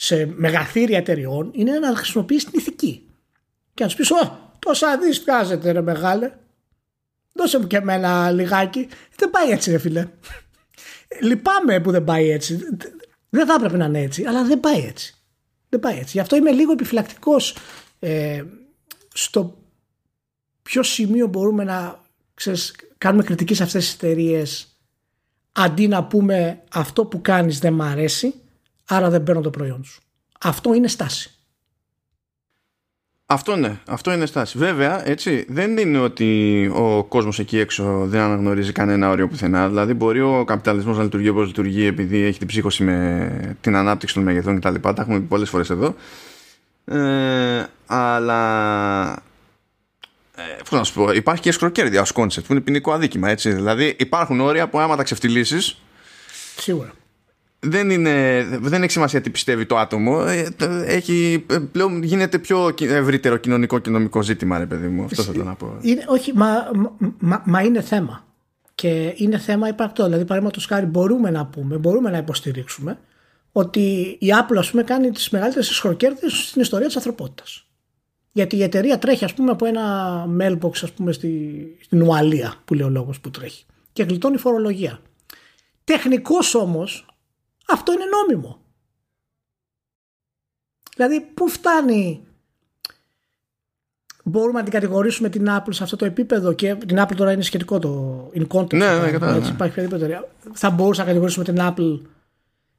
[0.03, 3.09] σε μεγαθύρια εταιριών είναι να χρησιμοποιήσει την ηθική.
[3.73, 6.33] Και να τους πεις: Ω, τόσα δις βγάζετε, ρε μεγάλε.
[7.33, 8.87] Δώσε μου και εμένα λιγάκι.
[9.15, 10.07] Δεν πάει έτσι, ρε φίλε.
[11.21, 12.59] Λυπάμαι που δεν πάει έτσι.
[13.29, 15.15] Δεν θα έπρεπε να είναι έτσι, αλλά δεν πάει έτσι.
[15.69, 16.11] Δεν πάει έτσι.
[16.11, 17.55] Γι' αυτό είμαι λίγο επιφυλακτικός
[17.99, 18.43] ε,
[19.13, 19.57] στο
[20.61, 22.01] ποιο σημείο μπορούμε να
[22.33, 24.77] ξέρεις, κάνουμε κριτική σε αυτές τις εταιρείες
[25.51, 28.42] αντί να πούμε αυτό που κάνεις δεν μ' αρέσει
[28.85, 30.01] άρα δεν παίρνω το προϊόν σου.
[30.39, 31.31] Αυτό είναι στάση.
[33.25, 34.57] Αυτό ναι, αυτό είναι στάση.
[34.57, 39.67] Βέβαια, έτσι, δεν είναι ότι ο κόσμος εκεί έξω δεν αναγνωρίζει κανένα όριο πουθενά.
[39.67, 44.15] Δηλαδή, μπορεί ο καπιταλισμός να λειτουργεί όπως λειτουργεί επειδή έχει την ψύχωση με την ανάπτυξη
[44.15, 44.75] των μεγεθών κτλ.
[44.79, 45.95] Τα έχουμε πει πολλές φορές εδώ.
[46.85, 49.11] Ε, αλλά
[50.35, 53.29] ε, να σου πω, υπάρχει και αισχροκέρδεια ως concept που είναι ποινικό αδίκημα.
[53.29, 53.53] Έτσι.
[53.53, 55.77] Δηλαδή υπάρχουν όρια που άμα τα ξεφτιλίσεις.
[56.57, 56.93] Σίγουρα.
[57.65, 60.25] Δεν, είναι, δεν έχει σημασία τι πιστεύει το άτομο.
[60.27, 60.49] Ε,
[60.85, 65.03] έχει, ε, πλέον γίνεται πιο ευρύτερο κοινωνικό και νομικό ζήτημα, ρε παιδί μου.
[65.03, 65.77] Αυτό θέλω να πω.
[65.81, 66.71] Είναι, όχι, μα,
[67.19, 68.25] μα, μα, είναι θέμα.
[68.75, 70.03] Και είναι θέμα υπαρκτό.
[70.03, 72.99] Δηλαδή, παραδείγματος χάρη, μπορούμε να πούμε, μπορούμε να υποστηρίξουμε
[73.51, 77.65] ότι η Apple, ας πούμε, κάνει τις μεγαλύτερες ισχυροκέρδειε στην ιστορία της ανθρωπότητας.
[78.31, 82.73] Γιατί η εταιρεία τρέχει, ας πούμε, από ένα mailbox, ας πούμε, στη, στην Ουαλία, που
[82.73, 83.65] λέει ο λόγος που τρέχει.
[83.93, 84.99] Και γλιτώνει φορολογία.
[85.83, 87.05] Τεχνικώς όμως,
[87.67, 88.61] αυτό είναι νόμιμο.
[90.95, 92.27] Δηλαδή, πού φτάνει;
[94.23, 97.41] Μπορούμε να την κατηγορήσουμε την Apple σε αυτό το επίπεδο και την Apple τώρα είναι
[97.41, 98.73] σχετικό το in context.
[98.73, 99.11] Ναι, ναι,
[100.07, 100.19] ναι,
[100.53, 102.07] Θα μπορούσαμε να κατηγορήσουμε την Apple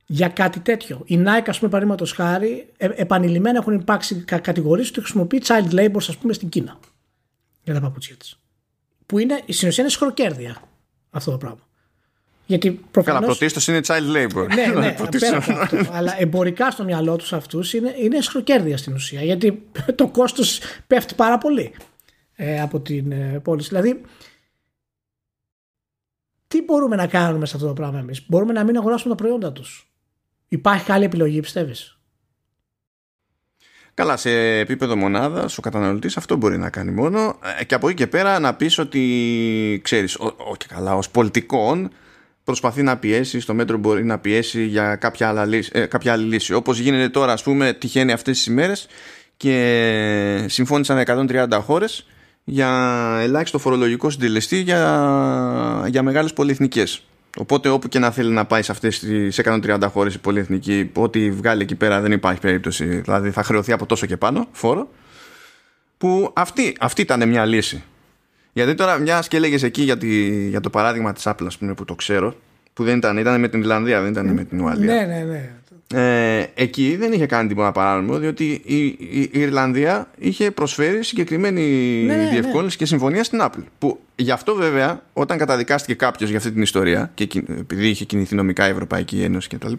[0.06, 1.02] για κάτι τέτοιο.
[1.04, 5.96] Η Nike, ας πούμε, παραδείγματος χάρη, ε, επανειλημμένα έχουν υπάρξει κατηγορίες ότι χρησιμοποιεί child labor,
[5.96, 6.78] ας πούμε, στην Κίνα.
[7.62, 8.38] Για τα παπούτσια της.
[9.06, 10.56] Που είναι, στην ουσία είναι σχροκέρδια
[11.10, 11.60] αυτό το πράγμα.
[12.46, 13.20] Γιατί προφανώς...
[13.20, 14.46] Καλά, πρωτίστως είναι child labor.
[14.54, 15.76] Ναι, ναι, πέρα από αυτό.
[15.92, 19.22] Αλλά εμπορικά στο μυαλό τους αυτούς είναι, είναι σχροκέρδια στην ουσία.
[19.22, 19.62] Γιατί
[19.94, 21.74] το κόστος πέφτει πάρα πολύ
[22.34, 23.68] ε, από την ε, πώληση.
[23.68, 24.00] Δηλαδή,
[26.48, 29.52] τι μπορούμε να κάνουμε σε αυτό το πράγμα εμείς; Μπορούμε να μην αγοράσουμε τα προϊόντα
[29.52, 29.88] τους.
[30.48, 31.98] Υπάρχει άλλη επιλογή, πιστεύεις;
[33.94, 37.38] Καλά, σε επίπεδο μονάδας, ο καταναλωτής αυτό μπορεί να κάνει μόνο.
[37.58, 41.90] Ε, και από εκεί και πέρα να πεις ότι ξέρεις, όχι καλά, ως πολιτικών
[42.44, 46.24] προσπαθεί να πιέσει, στο μέτρο μπορεί να πιέσει για κάποια, άλλα λύση, ε, κάποια άλλη
[46.24, 46.54] λύση.
[46.54, 48.86] Όπως γίνεται τώρα, ας πούμε, τυχαίνει αυτές τις ημέρες
[49.36, 52.06] και συμφώνησαν 130 χώρες
[52.44, 52.68] για
[53.20, 57.02] ελάχιστο φορολογικό συντελεστή για, για μεγάλες πολυεθνικές.
[57.38, 61.30] Οπότε όπου και να θέλει να πάει σε αυτές τις 130 χώρες η πολυεθνική, ό,τι
[61.30, 64.88] βγάλει εκεί πέρα δεν υπάρχει περίπτωση, δηλαδή θα χρεωθεί από τόσο και πάνω φόρο,
[65.98, 67.84] που αυτή, αυτή ήταν μια λύση.
[68.54, 71.84] Γιατί τώρα μια και έλεγες εκεί για, τη, για το παράδειγμα της Apple, πούμε, που
[71.84, 72.34] το ξέρω,
[72.72, 74.94] που δεν ήταν, ήταν με την Ιρλανδία, δεν ήταν με την Ουαλία.
[74.94, 75.50] Ναι, ναι, ναι.
[75.94, 81.62] Ε, εκεί δεν είχε κάνει τίποτα παράνομο, διότι η, η, η Ιρλανδία είχε προσφέρει συγκεκριμένη
[82.06, 83.64] ναι, ναι, διευκόλυνση και συμφωνία στην Apple.
[83.78, 87.28] Που γι' αυτό βέβαια, όταν καταδικάστηκε κάποιος για αυτή την ιστορία, και
[87.58, 89.72] επειδή είχε κινηθεί νομικά η Ευρωπαϊκή Ένωση κτλ.,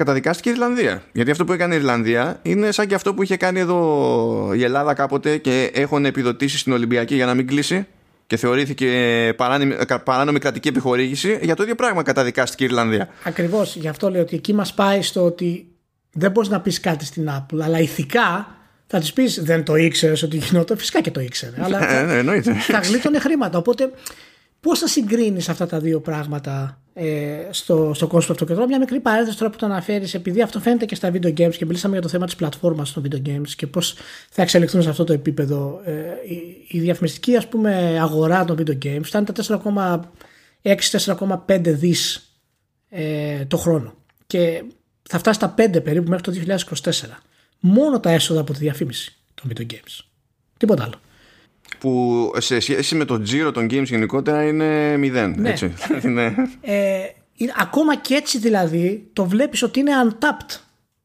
[0.00, 1.02] καταδικάστηκε η Ιρλανδία.
[1.12, 4.64] Γιατί αυτό που έκανε η Ιρλανδία είναι σαν και αυτό που είχε κάνει εδώ η
[4.64, 7.86] Ελλάδα κάποτε και έχουν επιδοτήσει στην Ολυμπιακή για να μην κλείσει
[8.26, 8.88] και θεωρήθηκε
[9.36, 9.74] παράνομη,
[10.04, 13.08] παράνομη κρατική επιχορήγηση, για το ίδιο πράγμα καταδικάστηκε η Ιρλανδία.
[13.24, 13.76] Ακριβώς.
[13.76, 15.66] Γι' αυτό λέω ότι εκεί μας πάει στο ότι
[16.12, 20.22] δεν μπορείς να πεις κάτι στην Apple, αλλά ηθικά θα της πεις δεν το ήξερες
[20.22, 20.78] ότι γινόταν.
[20.78, 21.56] Φυσικά και το ήξερε.
[21.62, 23.58] αλλά ε, ναι, θα γλίτωνε χρήματα.
[23.58, 23.90] Οπότε
[24.60, 26.79] πώς θα συγκρίνεις αυτά τα δύο πράγματα ε,
[27.50, 28.44] στο, στο κόσμο αυτό.
[28.44, 31.26] Και τώρα μια μικρή παρένθεση τώρα που το αναφέρεις, επειδή αυτό φαίνεται και στα video
[31.26, 33.94] games και μιλήσαμε για το θέμα της πλατφόρμας των video games και πώς
[34.30, 35.80] θα εξελιχθούν σε αυτό το επίπεδο.
[35.84, 35.92] Ε,
[36.28, 39.60] η, η διαφημιστική ας πούμε, αγορά των video games φτάνει τα
[40.62, 42.34] 4,6-4,5 δις
[42.88, 43.94] ε, το χρόνο.
[44.26, 44.64] Και
[45.08, 46.90] θα φτάσει στα 5 περίπου μέχρι το 2024.
[47.60, 49.98] Μόνο τα έσοδα από τη διαφήμιση των video games.
[50.56, 51.00] Τίποτα άλλο
[51.78, 55.34] που σε σχέση με το τζίρο των games γενικότερα είναι μηδέν.
[55.38, 55.50] Ναι.
[55.50, 55.74] Έτσι.
[56.14, 56.34] ναι.
[56.60, 57.00] ε,
[57.56, 60.58] ακόμα και έτσι δηλαδή το βλέπεις ότι είναι untapped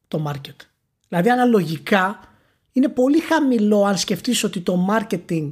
[0.07, 0.55] το market.
[1.07, 2.19] Δηλαδή αναλογικά
[2.71, 5.51] είναι πολύ χαμηλό αν σκεφτείς ότι το marketing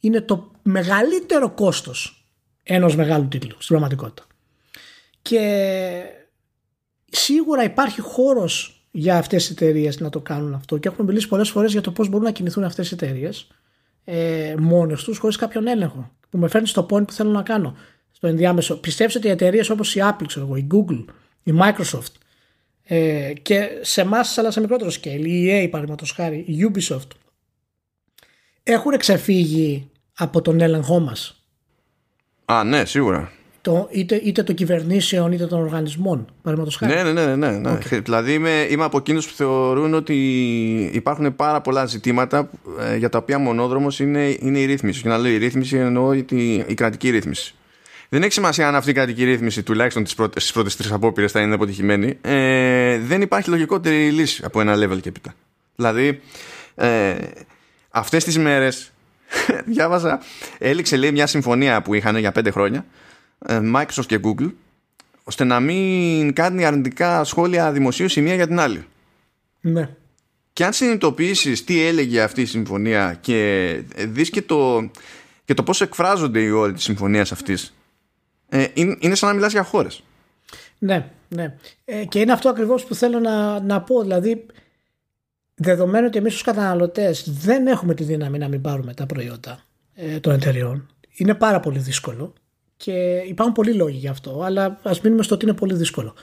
[0.00, 2.26] είναι το μεγαλύτερο κόστος
[2.62, 4.26] ενός μεγάλου τίτλου στην πραγματικότητα.
[5.22, 6.02] Και
[7.10, 11.50] σίγουρα υπάρχει χώρος για αυτές τις εταιρείες να το κάνουν αυτό και έχουμε μιλήσει πολλές
[11.50, 13.48] φορές για το πώς μπορούν να κινηθούν αυτές οι εταιρείες
[14.08, 17.76] ε, μόνος τους χωρίς κάποιον έλεγχο που με φέρνει στο point που θέλω να κάνω
[18.12, 18.80] στο ενδιάμεσο.
[18.80, 21.04] Πιστεύω ότι οι εταιρείες όπως η Apple, ξέρω, η Google,
[21.42, 22.12] η Microsoft
[22.84, 27.08] ε, και σε εμάς αλλά σε μικρότερο scale, η EA παραδείγματος χάρη, η Ubisoft
[28.62, 31.44] έχουν ξεφύγει από τον έλεγχό μας.
[32.44, 33.32] Α, ναι, σίγουρα
[33.66, 36.26] το, είτε, είτε των κυβερνήσεων είτε των οργανισμών.
[36.80, 37.36] Ναι, ναι, ναι.
[37.36, 37.78] ναι, ναι.
[37.78, 38.00] Okay.
[38.02, 40.14] Δηλαδή είμαι, είμαι από εκείνους που θεωρούν ότι
[40.92, 42.50] υπάρχουν πάρα πολλά ζητήματα
[42.80, 45.02] ε, για τα οποία μονόδρομος είναι, είναι η ρύθμιση.
[45.02, 46.24] Και να λέω η ρύθμιση εννοώ η,
[46.66, 47.54] η κρατική ρύθμιση.
[48.08, 50.14] Δεν έχει σημασία αν αυτή η κρατική ρύθμιση τουλάχιστον τις
[50.52, 52.18] πρώτες τρεις απόπειρες θα είναι αποτυχημένη.
[52.20, 55.34] Ε, δεν υπάρχει λογικότερη λύση από ένα level και έπειτα.
[55.76, 56.20] Δηλαδή,
[56.74, 57.14] ε,
[57.90, 58.92] αυτές τις μέρες
[59.72, 60.20] διάβαζα,
[60.58, 62.84] έληξε λέει μια συμφωνία που είχαν για πέντε χρόνια ε,
[63.48, 64.52] Microsoft και Google
[65.24, 68.84] ώστε να μην κάνει αρνητικά σχόλια δημοσίου η μία για την άλλη.
[69.60, 69.88] Ναι.
[70.52, 74.90] Και αν συνειδητοποιήσεις τι έλεγε αυτή η συμφωνία και δεις και το,
[75.44, 77.74] και το πώς εκφράζονται οι όροι της συμφωνίας αυτής
[78.48, 80.02] ε, είναι σαν να μιλάς για χώρες.
[80.78, 81.54] Ναι, ναι.
[81.84, 84.02] Ε, και είναι αυτό ακριβώς που θέλω να, να πω.
[84.02, 84.46] Δηλαδή,
[85.54, 89.64] δεδομένου ότι εμείς ως καταναλωτές δεν έχουμε τη δύναμη να μην πάρουμε τα προϊόντα
[89.94, 92.32] ε, των εταιριών, είναι πάρα πολύ δύσκολο
[92.76, 96.14] και υπάρχουν πολλοί λόγοι γι' αυτό, αλλά ας μείνουμε στο ότι είναι πολύ δύσκολο.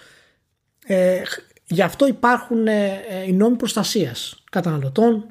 [0.86, 1.22] Ε,
[1.68, 5.26] γι' αυτό υπάρχουν ε, ε, οι νόμοι προστασίας καταναλωτών,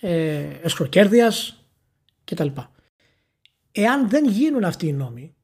[0.00, 1.64] ε, εσχροκέρδειας
[2.24, 2.48] κτλ.
[3.72, 5.34] Εάν δεν γίνουν αυτοί οι νόμοι,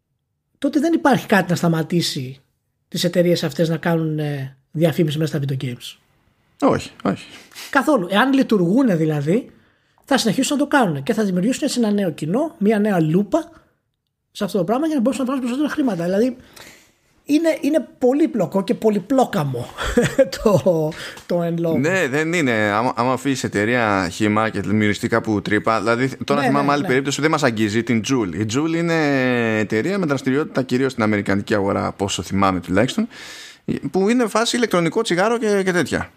[0.59, 2.41] τότε δεν υπάρχει κάτι να σταματήσει
[2.89, 5.97] τις εταιρείες αυτές να κάνουν ε, διαφήμιση μέσα στα video games.
[6.61, 7.27] Όχι, όχι.
[7.71, 8.07] Καθόλου.
[8.11, 9.51] Εάν λειτουργούν δηλαδή,
[10.05, 13.51] θα συνεχίσουν να το κάνουν και θα δημιουργήσουν έτσι ένα νέο κοινό, μια νέα λούπα
[14.37, 16.05] σε αυτό το πράγμα για να μπορούσαν να βγάλουν περισσότερα χρήματα.
[16.05, 16.37] Δηλαδή
[17.25, 19.69] είναι, είναι πολύπλοκο και πολυπλόκαμο
[20.43, 20.93] το,
[21.27, 21.79] το εν λόγω.
[21.79, 22.53] Ναι, δεν είναι.
[22.53, 25.79] Άμα, άμα αφήσεις εταιρεία χήμα και δημιουργηθεί κάπου τρύπα.
[25.79, 26.89] Δηλαδή, τώρα ναι, θυμάμαι ναι, άλλη ναι.
[26.89, 28.35] περίπτωση που δεν μας αγγίζει, την Joule.
[28.35, 28.95] Η Joule είναι
[29.59, 33.09] εταιρεία με δραστηριότητα κυρίως στην Αμερικανική αγορά, πόσο θυμάμαι τουλάχιστον,
[33.91, 36.11] που είναι φάση ηλεκτρονικό τσιγάρο και, και τέτοια.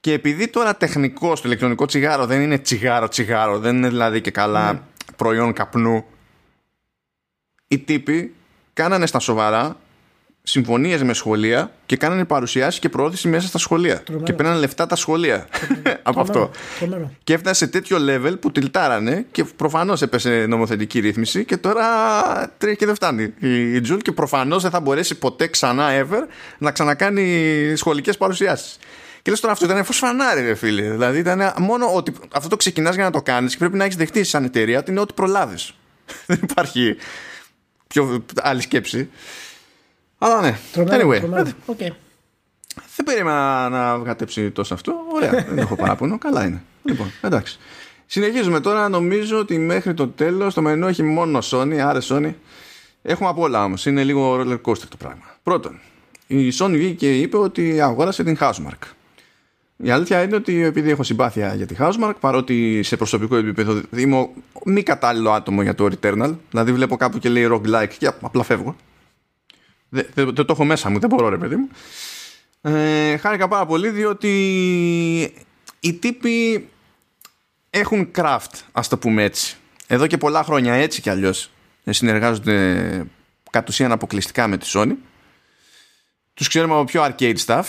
[0.00, 4.30] Και επειδή τώρα τεχνικός το ηλεκτρονικό τσιγάρο δεν είναι τσιγάρο τσιγάρο, δεν είναι δηλαδή και
[4.30, 4.80] καλά ναι.
[5.16, 6.04] προϊόν καπνού,
[7.74, 8.34] οι τύποι
[8.72, 9.76] κάνανε στα σοβαρά
[10.46, 14.02] συμφωνίες με σχολεία και κάνανε παρουσιάσεις και προώθηση μέσα στα σχολεία.
[14.22, 15.48] Και παίρνανε λεφτά τα σχολεία
[16.02, 16.50] από αυτό.
[17.24, 21.84] Και έφτασε σε τέτοιο level που τυλτάρανε και προφανώς έπεσε νομοθετική ρύθμιση και τώρα
[22.58, 23.34] τρέχει και δεν φτάνει
[23.74, 26.22] η Τζουλ και προφανώς δεν θα μπορέσει ποτέ ξανά ever
[26.58, 28.78] να ξανακάνει σχολικές παρουσιάσεις.
[29.22, 30.90] Και λες τώρα αυτό ήταν φως φανάρι, ρε φίλε.
[30.90, 33.96] Δηλαδή ήταν μόνο ότι αυτό το ξεκινάς για να το κάνεις και πρέπει να έχεις
[33.96, 35.74] δεχτεί σαν εταιρεία ότι είναι ό,τι προλάβεις.
[36.26, 36.96] Δεν υπάρχει
[37.94, 39.10] πιο άλλη σκέψη.
[40.18, 40.58] Αλλά ναι.
[40.74, 41.20] anyway.
[41.66, 41.90] Okay.
[42.96, 44.94] Δεν περίμενα να βγατέψει τόσο αυτό.
[45.12, 45.30] Ωραία.
[45.48, 46.18] δεν έχω παράπονο.
[46.18, 46.62] Καλά είναι.
[46.82, 47.58] Λοιπόν, εντάξει.
[48.06, 48.88] Συνεχίζουμε τώρα.
[48.88, 51.76] Νομίζω ότι μέχρι το τέλος το μενού έχει μόνο Sony.
[51.76, 52.34] Άρε Sony.
[53.02, 53.86] Έχουμε από όλα όμως.
[53.86, 55.24] Είναι λίγο roller coaster το πράγμα.
[55.42, 55.80] Πρώτον,
[56.26, 58.88] η Sony βγήκε και είπε ότι αγόρασε την Housemark.
[59.84, 64.28] Η αλήθεια είναι ότι επειδή έχω συμπάθεια για τη Housemark, παρότι σε προσωπικό επίπεδο είμαι
[64.64, 68.76] μη κατάλληλο άτομο για το Returnal, δηλαδή βλέπω κάπου και λέει roguelike και απλά φεύγω.
[69.88, 71.68] Δεν, δεν, το έχω μέσα μου, δεν μπορώ ρε παιδί μου.
[72.60, 74.30] Ε, χάρηκα πάρα πολύ διότι
[75.80, 76.68] οι τύποι
[77.70, 79.56] έχουν craft, ας το πούμε έτσι.
[79.86, 81.50] Εδώ και πολλά χρόνια έτσι κι αλλιώς
[81.84, 83.06] συνεργάζονται
[83.50, 84.92] κατ' ουσίαν αποκλειστικά με τη Sony.
[86.34, 87.64] Τους ξέρουμε από πιο arcade stuff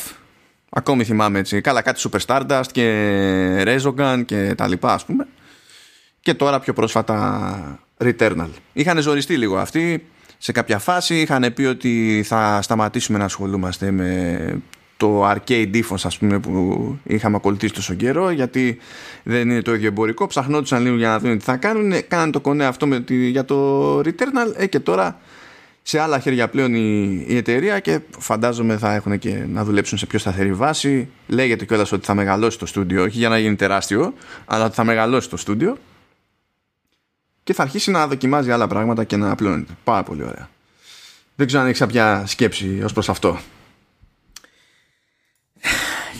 [0.77, 1.61] Ακόμη θυμάμαι έτσι.
[1.61, 5.27] Καλά, κάτι Super Stardust και Resogun και τα λοιπά, ας πούμε.
[6.19, 8.49] Και τώρα πιο πρόσφατα Returnal.
[8.73, 10.05] Είχαν ζοριστεί λίγο αυτοί.
[10.37, 14.61] Σε κάποια φάση είχαν πει ότι θα σταματήσουμε να ασχολούμαστε με
[14.97, 18.77] το arcade ύφος ας πούμε που είχαμε ακολουθήσει τόσο καιρό γιατί
[19.23, 22.39] δεν είναι το ίδιο εμπορικό ψαχνόντουσαν λίγο για να δουν τι θα κάνουν κάνανε το
[22.39, 25.19] κονέ αυτό με τη, για το Returnal ε, και τώρα
[25.87, 30.05] σε άλλα χέρια πλέον η, η εταιρεία και φαντάζομαι θα έχουν και να δουλέψουν σε
[30.05, 31.09] πιο σταθερή βάση.
[31.27, 34.13] Λέγεται κιόλας ότι θα μεγαλώσει το στούντιο, όχι για να γίνει τεράστιο,
[34.45, 35.77] αλλά ότι θα μεγαλώσει το στούντιο
[37.43, 39.73] και θα αρχίσει να δοκιμάζει άλλα πράγματα και να απλώνεται.
[39.83, 40.49] Πάρα πολύ ωραία.
[41.35, 43.39] Δεν ξέρω αν έχεις κάποια σκέψη ως προς αυτό.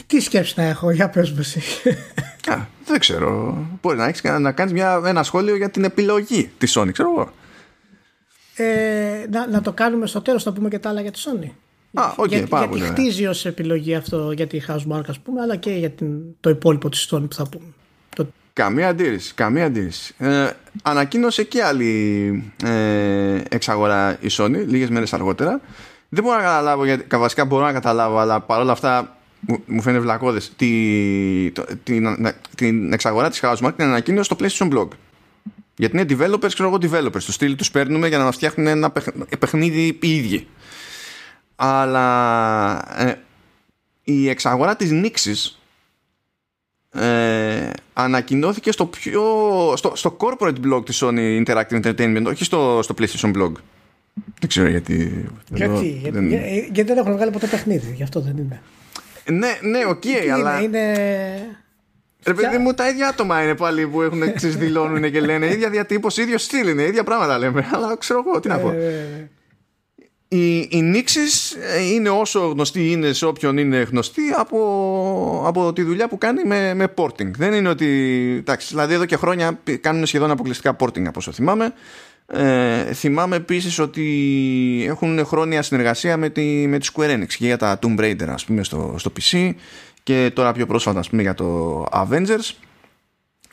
[0.07, 1.61] Τι σκέψη να έχω, για πες μου εσύ.
[2.47, 3.57] Α, δεν ξέρω.
[3.82, 7.34] Μπορεί να έχεις να κάνεις μια, ένα σχόλιο για την επιλογή της Sony, ξέρω εγώ
[8.56, 11.49] ε, να, να το κάνουμε στο τέλος να πούμε και τα άλλα για τη Sony.
[11.93, 15.56] Α, okay, για, πάρα γιατί χτίζει ως επιλογή αυτό για τη Housemark ας πούμε αλλά
[15.56, 16.08] και για την,
[16.39, 17.66] το υπόλοιπο της Sony που θα πούμε.
[18.16, 18.28] Το...
[18.53, 20.14] Καμία αντίρρηση, καμία αντίρρηση.
[20.18, 20.49] Ε,
[20.84, 25.62] ανακοίνωσε και άλλη ε, εξαγορά η Sony λίγες μέρες αργότερα.
[26.10, 29.18] Δεν μπορώ να καταλάβω, γιατί βασικά μπορώ να καταλάβω, αλλά παρόλα αυτά
[29.66, 30.51] μου, φαίνεται βλακώδες.
[30.56, 31.51] Τη,
[31.84, 34.88] την, την εξαγορά της Housemark την ανακοίνωσε στο PlayStation Blog.
[35.78, 37.21] Γιατί είναι developers, ξέρω εγώ developers.
[37.21, 38.91] Στο στυλ τους παίρνουμε για να μας φτιάχνουν ένα
[39.39, 40.47] παιχνίδι οι ίδιοι.
[41.55, 43.19] Αλλά ε,
[44.03, 45.59] η εξαγορά της Νίξης
[46.91, 49.23] ε, ανακοινώθηκε στο πιο
[49.76, 53.51] στο, στο corporate blog της Sony Interactive Entertainment όχι στο, στο PlayStation blog
[54.39, 56.28] δεν ξέρω γιατί γιατί, δεν...
[56.28, 58.61] Για, γιατί δεν έχουν βγάλει ποτέ παιχνίδι γι' αυτό δεν είναι
[59.30, 60.82] ναι, ναι, OK, okay, αλλά είναι
[62.26, 64.21] Ρε παιδί μου, τα ίδια άτομα είναι πάλι που έχουν
[65.11, 67.67] και λένε ίδια διατύπωση, ίδιος στυλ είναι, ίδια πράγματα λέμε.
[67.73, 68.69] Αλλά ξέρω εγώ τι να πω.
[68.69, 69.30] Ε,
[70.28, 71.55] η, η Nixxes
[71.93, 76.73] είναι όσο γνωστή είναι σε όποιον είναι γνωστή από, από τη δουλειά που κάνει με,
[76.73, 77.32] με porting.
[77.38, 77.88] Δεν είναι ότι.
[78.39, 81.73] Εντάξει, δηλαδή εδώ και χρόνια κάνουν σχεδόν αποκλειστικά porting από όσο θυμάμαι.
[82.28, 84.05] Ε, θυμάμαι επίσης ότι
[84.88, 88.45] έχουν χρόνια συνεργασία με τη, με τη Square Enix και για τα Tomb Raider ας
[88.45, 89.51] πούμε στο, στο PC
[90.06, 92.51] και τώρα πιο πρόσφατα ας πούμε για το Avengers.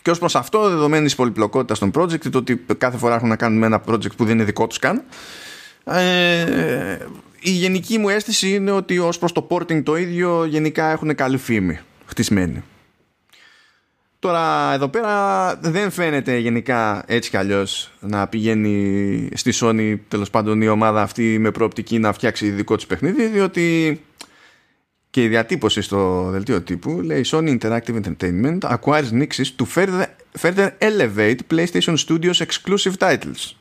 [0.02, 3.36] Και ως προς αυτό δεδομένη της πολυπλοκότητας των project το ότι κάθε φορά έχουν να
[3.36, 5.02] κάνουν με ένα project που δεν είναι δικό τους καν
[5.84, 6.96] ε,
[7.40, 11.36] η γενική μου αίσθηση είναι ότι ως προς το porting το ίδιο γενικά έχουν καλή
[11.36, 12.62] φήμη χτισμένη.
[14.18, 20.62] Τώρα εδώ πέρα δεν φαίνεται γενικά έτσι κι αλλιώς να πηγαίνει στη Sony τέλος πάντων
[20.62, 24.00] η ομάδα αυτή με προοπτική να φτιάξει δικό της παιχνίδι διότι
[25.12, 30.04] και η διατύπωση στο δελτίο τύπου λέει Sony Interactive Entertainment acquires Nixis to further,
[30.40, 33.54] further elevate PlayStation Studios exclusive titles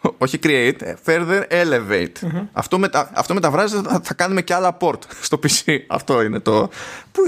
[0.24, 2.46] όχι create, further elevate.
[2.52, 4.98] Αυτό, μετα, αυτό μεταφράζεται θα, θα κάνουμε και άλλα port
[5.28, 5.76] στο PC.
[5.86, 6.70] Αυτό είναι το.
[7.12, 7.22] που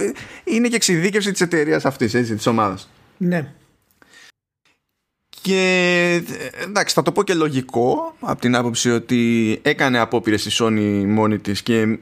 [0.44, 2.90] είναι και εξειδίκευση της εταιρείας αυτής, έτσι, της ομάδας.
[3.16, 3.52] Ναι.
[5.42, 6.22] Και
[6.62, 11.38] εντάξει, θα το πω και λογικό από την άποψη ότι έκανε απόπειρες η Sony μόνη
[11.38, 11.98] της και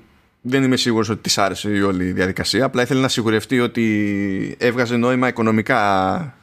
[0.49, 2.65] δεν είμαι σίγουρος ότι της άρεσε η όλη η διαδικασία.
[2.65, 6.35] Απλά ήθελε να σιγουρευτεί ότι έβγαζε νόημα οικονομικά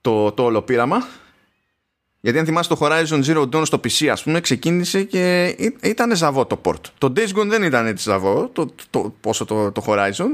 [0.00, 1.06] το, το όλο πείραμα
[2.24, 5.44] γιατί αν θυμάσαι το Horizon Zero Dawn στο PC ας πούμε ξεκίνησε και
[5.82, 6.80] ήταν ζαβό το port.
[6.98, 10.28] Το Days Gone δεν ήταν έτσι ζαβό το, το, πόσο το, το Horizon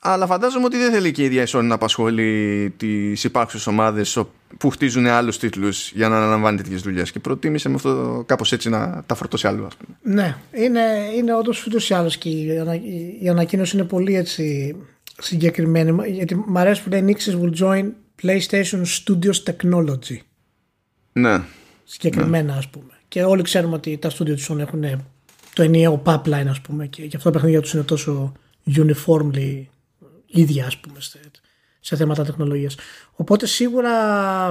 [0.00, 4.22] αλλά φαντάζομαι ότι δεν θέλει και η ίδια η Sony να απασχολεί τις υπάρχουσες ομάδες
[4.58, 7.12] που χτίζουν άλλους τίτλους για να αναλαμβάνει τέτοιες δουλειές.
[7.12, 10.22] Και προτίμησε με αυτό κάπως έτσι να τα φορτώσει άλλο, ας πούμε.
[10.22, 10.80] Ναι, είναι,
[11.16, 12.74] είναι όντως ούτως ή άλλως και η, ανα,
[13.20, 14.76] η ανακοίνωση είναι πολύ έτσι
[15.18, 16.10] συγκεκριμένη.
[16.10, 17.90] Γιατί μου αρέσει που λέει Nixes will join
[18.22, 20.18] PlayStation Studios Technology.
[21.12, 21.42] Ναι.
[21.84, 22.58] Συγκεκριμένα, ναι.
[22.58, 22.92] ας πούμε.
[23.08, 25.04] Και όλοι ξέρουμε ότι τα στούντιο του έχουν
[25.52, 28.32] το ενιαίο pipeline, ας πούμε, και γι' αυτό τα παιχνίδια τους είναι τόσο
[28.76, 29.64] uniformly
[30.28, 30.98] ίδια, ας πούμε,
[31.80, 32.76] σε θέματα τεχνολογίας.
[33.12, 33.92] Οπότε σίγουρα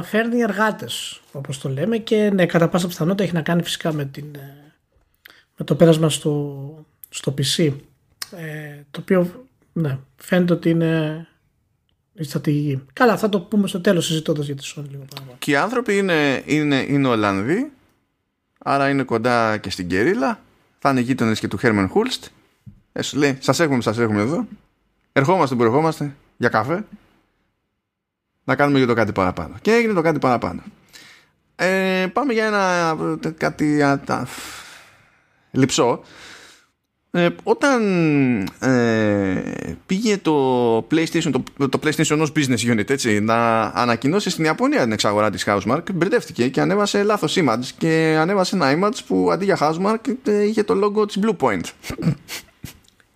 [0.04, 4.06] φέρνει εργάτες, όπως το λέμε, και ναι, κατά πάσα πιθανότητα έχει να κάνει φυσικά με,
[4.06, 4.74] την, ε,
[5.58, 7.74] με το πέρασμα στο, στο PC.
[8.32, 11.28] Ε, το οποίο ναι, φαίνεται ότι είναι
[12.14, 12.86] η στρατηγική.
[12.94, 15.38] Καλά, θα το πούμε στο τέλος συζητώντας για τη Sony λίγο παραπάνω.
[15.40, 17.72] Και οι άνθρωποι είναι, είναι, είναι Ολλανδοί,
[18.58, 20.40] άρα είναι κοντά και στην Κερίλα.
[20.80, 22.26] Θα είναι γείτονες και του Χέρμαν Χούλστ.
[22.92, 24.48] Ε, σου λέει, σας έχουμε, σας έχουμε εδώ.
[25.18, 26.86] Ερχόμαστε που ερχόμαστε για καφέ.
[28.44, 29.56] Να κάνουμε για το κάτι παραπάνω.
[29.62, 30.62] Και έγινε το κάτι παραπάνω.
[31.56, 32.96] Ε, πάμε για ένα
[33.38, 34.26] κάτι α, α,
[35.52, 36.02] λυψό
[37.12, 37.82] ε, όταν
[38.60, 39.42] ε,
[39.86, 44.92] πήγε το PlayStation, το, το PlayStation ως business unit έτσι, να ανακοινώσει στην Ιαπωνία την
[44.92, 49.58] εξαγορά της Housemark μπερδεύτηκε και ανέβασε λάθος image και ανέβασε ένα image που αντί για
[49.60, 51.64] Housemark ε, είχε το logo της Blue Point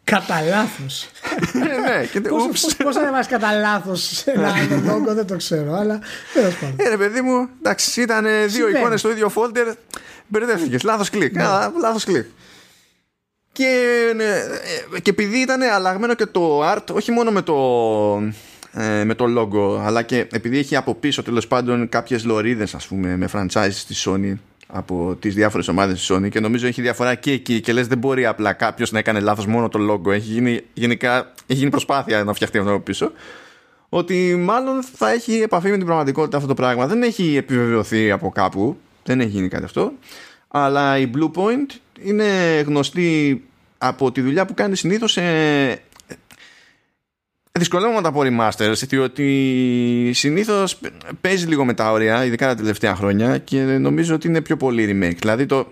[0.03, 1.09] Κατά λάθος.
[1.53, 2.19] ναι,
[2.83, 5.99] Πώ θα ανέβασε κατά λάθος ένα logo, δεν το ξέρω, αλλά
[6.33, 6.75] τέλος πάντων.
[6.77, 9.73] Ε, παιδί μου, εντάξει, ήταν δύο εικόνες στο ίδιο folder.
[10.27, 10.83] Μπερδεύτηκες.
[10.83, 11.35] Λάθος κλικ.
[11.35, 11.43] Ναι.
[11.81, 12.25] Λάθος κλικ.
[13.51, 14.29] Και, ναι,
[14.93, 17.55] ε, και επειδή ήταν αλλαγμένο και το art, όχι μόνο με το,
[18.71, 22.87] ε, με το logo, αλλά και επειδή έχει από πίσω τέλος πάντων κάποιες λωρίδες, ας
[22.87, 24.33] πούμε, με franchise της Sony
[24.71, 27.61] από τις διάφορες ομάδες της Sony και νομίζω έχει διαφορά και εκεί.
[27.61, 30.11] Και λες, δεν μπορεί απλά κάποιος να έκανε λάθος μόνο το logo.
[30.11, 33.11] Έχει γίνει, γενικά, έχει γίνει προσπάθεια να φτιαχτεί αυτό από πίσω.
[33.89, 36.87] Ότι μάλλον θα έχει επαφή με την πραγματικότητα αυτό το πράγμα.
[36.87, 38.77] Δεν έχει επιβεβαιωθεί από κάπου.
[39.03, 39.91] Δεν έχει γίνει κάτι αυτό.
[40.47, 42.25] Αλλά η Blue Point είναι
[42.65, 43.43] γνωστή
[43.77, 45.81] από τη δουλειά που κάνει συνήθως ε,
[47.51, 50.79] δυσκολεύομαι να τα πω remasters διότι συνήθως
[51.21, 54.85] παίζει λίγο με τα όρια ειδικά τα τελευταία χρόνια και νομίζω ότι είναι πιο πολύ
[54.89, 55.67] remake δηλαδή το,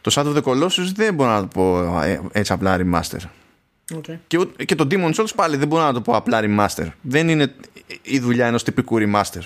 [0.00, 3.18] το Shadow of the Colossus δεν μπορώ να το πω ε, έτσι απλά remaster
[3.94, 4.18] okay.
[4.26, 7.54] και, και το Demon Souls πάλι δεν μπορώ να το πω απλά remaster δεν είναι
[8.02, 9.42] η δουλειά ενός τυπικού remaster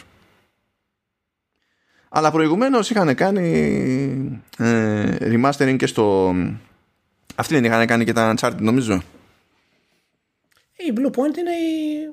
[2.09, 6.35] αλλά προηγουμένως είχαν κάνει ε, remastering και στο
[7.35, 9.03] αυτή δεν είχαν κάνει και τα Uncharted νομίζω.
[10.87, 12.09] Η Blue Point είναι η,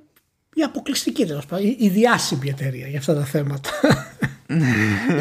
[0.54, 3.70] η αποκλειστική τέλος πάντων, η, η διάσημη εταιρεία για αυτά τα θέματα.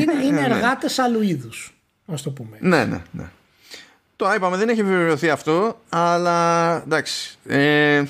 [0.01, 1.75] είναι είναι εργάτες άλλου είδους,
[2.07, 2.57] ας το πούμε.
[2.61, 3.25] Ναι, ναι, ναι.
[4.17, 7.39] Το είπαμε, δεν έχει βεβαιωθεί αυτό, αλλά εντάξει.
[7.47, 8.03] Ε,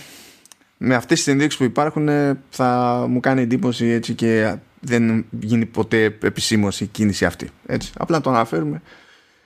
[0.77, 2.09] με αυτές τις ενδείξεις που υπάρχουν
[2.51, 7.51] θα μου κάνει εντύπωση έτσι και δεν γίνει ποτέ επισήμως η κίνηση αυτή.
[7.67, 7.93] Έτσι.
[7.99, 8.83] Απλά το αναφέρουμε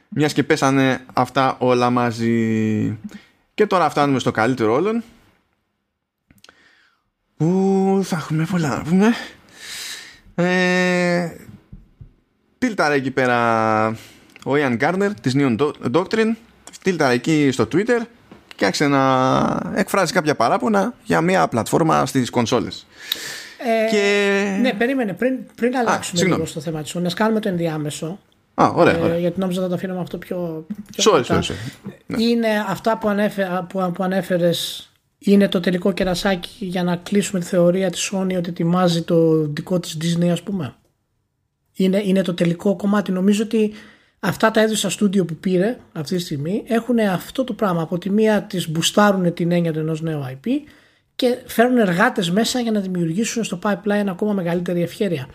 [0.08, 2.98] μιας και πέσανε αυτά όλα μαζί
[3.54, 5.02] και τώρα φτάνουμε στο καλύτερο όλων
[7.38, 9.14] που θα έχουμε πολλά να πούμε
[10.34, 11.36] ε,
[12.58, 13.86] πίλταρα εκεί πέρα
[14.44, 16.34] ο Ian Garner της Neon Doctrine
[16.70, 18.00] στείλτε εκεί στο Twitter
[18.56, 22.86] και άρχισε να εκφράζει κάποια παράπονα για μια πλατφόρμα στις κονσόλες.
[23.58, 24.58] Ε, και...
[24.60, 25.12] Ναι, περίμενε.
[25.12, 28.18] Πριν, πριν αλλάξουμε λίγο στο θέμα της Sony, κάνουμε το ενδιάμεσο.
[28.54, 29.18] Α, ωραία, ε, ωραία.
[29.18, 30.66] γιατί νόμιζα να το αφήνουμε αυτό πιο.
[30.96, 31.90] πιο sorry, sorry, sorry.
[32.06, 32.22] Ναι.
[32.22, 37.46] Είναι αυτά που, ανέφε, που, που ανέφερες είναι το τελικό κερασάκι για να κλείσουμε τη
[37.46, 40.74] θεωρία της Sony ότι ετοιμάζει το δικό της Disney ας πούμε.
[41.72, 43.12] Είναι, είναι το τελικό κομμάτι.
[43.12, 43.72] Νομίζω ότι
[44.18, 47.82] αυτά τα έδωσα στούντιο που πήρε αυτή τη στιγμή έχουν αυτό το πράγμα.
[47.82, 50.48] Από τη μία τις μπουστάρουν την έννοια του ενός νέου IP
[51.16, 55.28] και φέρνουν εργάτες μέσα για να δημιουργήσουν στο pipeline ακόμα μεγαλύτερη ευχέρεια.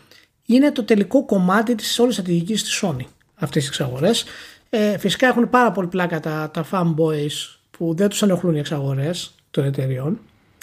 [0.45, 4.25] Είναι το τελικό κομμάτι της όλης στρατηγικής της Sony αυτές τις εξαγορές.
[4.69, 9.35] Ε, φυσικά έχουν πάρα πολύ πλάκα τα, τα fanboys που δεν τους ανεχλούν οι εξαγορές
[9.53, 10.19] των εταιριών.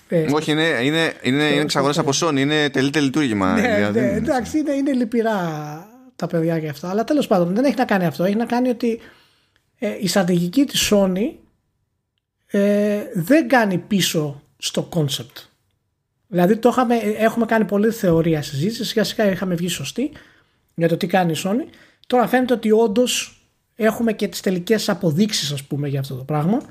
[0.09, 3.55] Ε, Όχι, είναι, είναι, είναι, είναι εξαγορές από Sony, είναι τελείται λειτουργήμα.
[3.55, 5.38] Ναι, δηλαδή, ναι, εντάξει, είναι, είναι λυπηρά
[6.16, 6.91] τα παιδιά και αυτά.
[6.91, 8.24] Αλλά τέλος πάντων δεν έχει να κάνει αυτό.
[8.24, 9.01] Έχει να κάνει ότι
[9.78, 11.32] ε, η στρατηγική της Sony
[12.47, 15.45] ε, δεν κάνει πίσω στο concept.
[16.26, 20.12] Δηλαδή το είχαμε, έχουμε κάνει πολλή θεωρία συζήτησης, σιγά σιγά είχαμε βγει σωστή
[20.74, 21.72] για το τι κάνει η Sony.
[22.07, 23.43] Τώρα φαίνεται ότι όντως
[23.76, 26.62] έχουμε και τις τελικές αποδείξεις ας πούμε για αυτό το πράγμα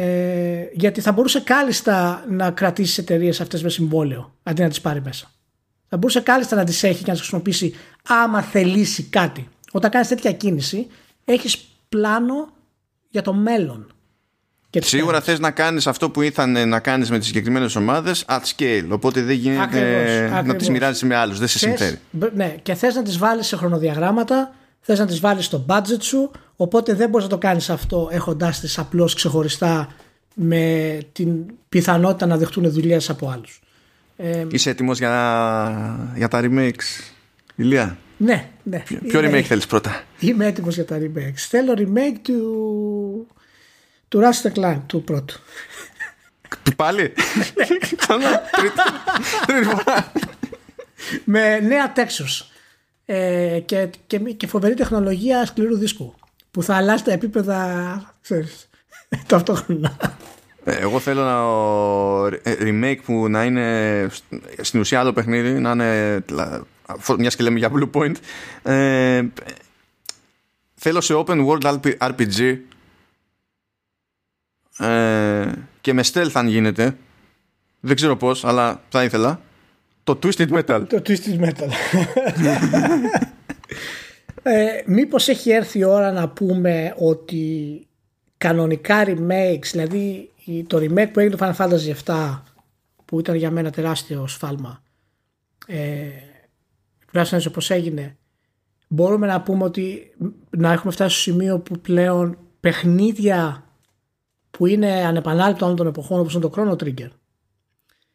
[0.00, 4.80] ε, γιατί θα μπορούσε κάλλιστα να κρατήσει τις εταιρείες αυτές με συμβόλαιο αντί να τις
[4.80, 5.30] πάρει μέσα.
[5.88, 7.74] Θα μπορούσε κάλλιστα να τις έχει και να τις χρησιμοποιήσει
[8.08, 9.48] άμα θελήσει κάτι.
[9.72, 10.86] Όταν κάνεις τέτοια κίνηση,
[11.24, 12.48] έχεις πλάνο
[13.08, 13.92] για το μέλλον.
[14.70, 18.40] Και Σίγουρα θες να κάνεις αυτό που ήθαν να κάνεις με τις συγκεκριμένες ομάδες at
[18.56, 18.88] scale.
[18.90, 21.38] Οπότε δεν γίνεται ακριβώς, να τις μοιράζεις με άλλους.
[21.38, 21.98] Δεν σε συμφέρει.
[22.34, 26.30] Ναι, και θες να τις βάλεις σε χρονοδιαγράμματα, θες να τις βάλεις στο budget σου,
[26.60, 29.94] Οπότε δεν μπορείς να το κάνεις αυτό έχοντάς τις απλώς ξεχωριστά
[30.34, 33.60] με την πιθανότητα να δεχτούν δουλειές από άλλους.
[34.16, 37.10] Ε, Είσαι έτοιμος για, για τα remakes,
[37.54, 38.78] Ηλία; Ναι, ναι.
[38.78, 41.36] Ποιο, ποιο remake θέλεις πρώτα; Είμαι έτοιμος για τα remakes.
[41.36, 43.26] Θέλω remake του,
[44.08, 45.38] του Ratchet Clank, του πρώτου.
[46.76, 47.12] Πάλι;
[47.54, 47.96] Τρίτη
[49.64, 50.12] φορά.
[51.24, 52.46] Με νέα Texas.
[53.06, 56.14] Ε, και, και, και φοβερή τεχνολογία σκληρού δίσκου
[56.50, 58.68] που θα αλλάξει τα επίπεδα ξέρεις,
[59.26, 59.96] ταυτόχρονα.
[60.64, 61.42] Ε, εγώ θέλω ένα
[62.44, 64.06] remake που να είναι
[64.60, 66.24] στην ουσία άλλο παιχνίδι, να είναι
[67.18, 68.14] μιας και λέμε για Blue Point.
[68.62, 69.22] Ε,
[70.74, 72.58] θέλω σε open world RPG
[74.78, 76.96] ε, και με stealth αν γίνεται.
[77.80, 79.40] Δεν ξέρω πώς, αλλά θα ήθελα.
[80.04, 80.82] Το Twisted Metal.
[80.88, 81.68] Το Twisted Metal.
[84.42, 87.86] Ε, μήπως έχει έρθει η ώρα να πούμε ότι
[88.38, 90.30] κανονικά remakes, δηλαδή
[90.66, 92.40] το remake που έγινε το Final Fantasy 7
[93.04, 94.82] που ήταν για μένα τεράστιο σφάλμα
[95.66, 96.06] ε,
[97.06, 98.16] τουλάχιστον έτσι όπως έγινε
[98.88, 100.14] μπορούμε να πούμε ότι
[100.50, 103.64] να έχουμε φτάσει στο σημείο που πλέον παιχνίδια
[104.50, 107.08] που είναι ανεπανάληπτο όλων των εποχών όπως είναι το Chrono Trigger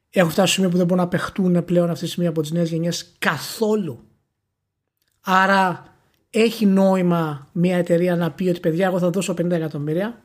[0.09, 2.51] έχουν φτάσει στο σημείο που δεν μπορούν να παιχτούν πλέον αυτή τη στιγμή από τις
[2.51, 3.99] νέες γενιές καθόλου.
[5.21, 5.92] Άρα
[6.35, 10.21] έχει νόημα μια εταιρεία να πει ότι παιδιά εγώ θα δώσω 50 εκατομμύρια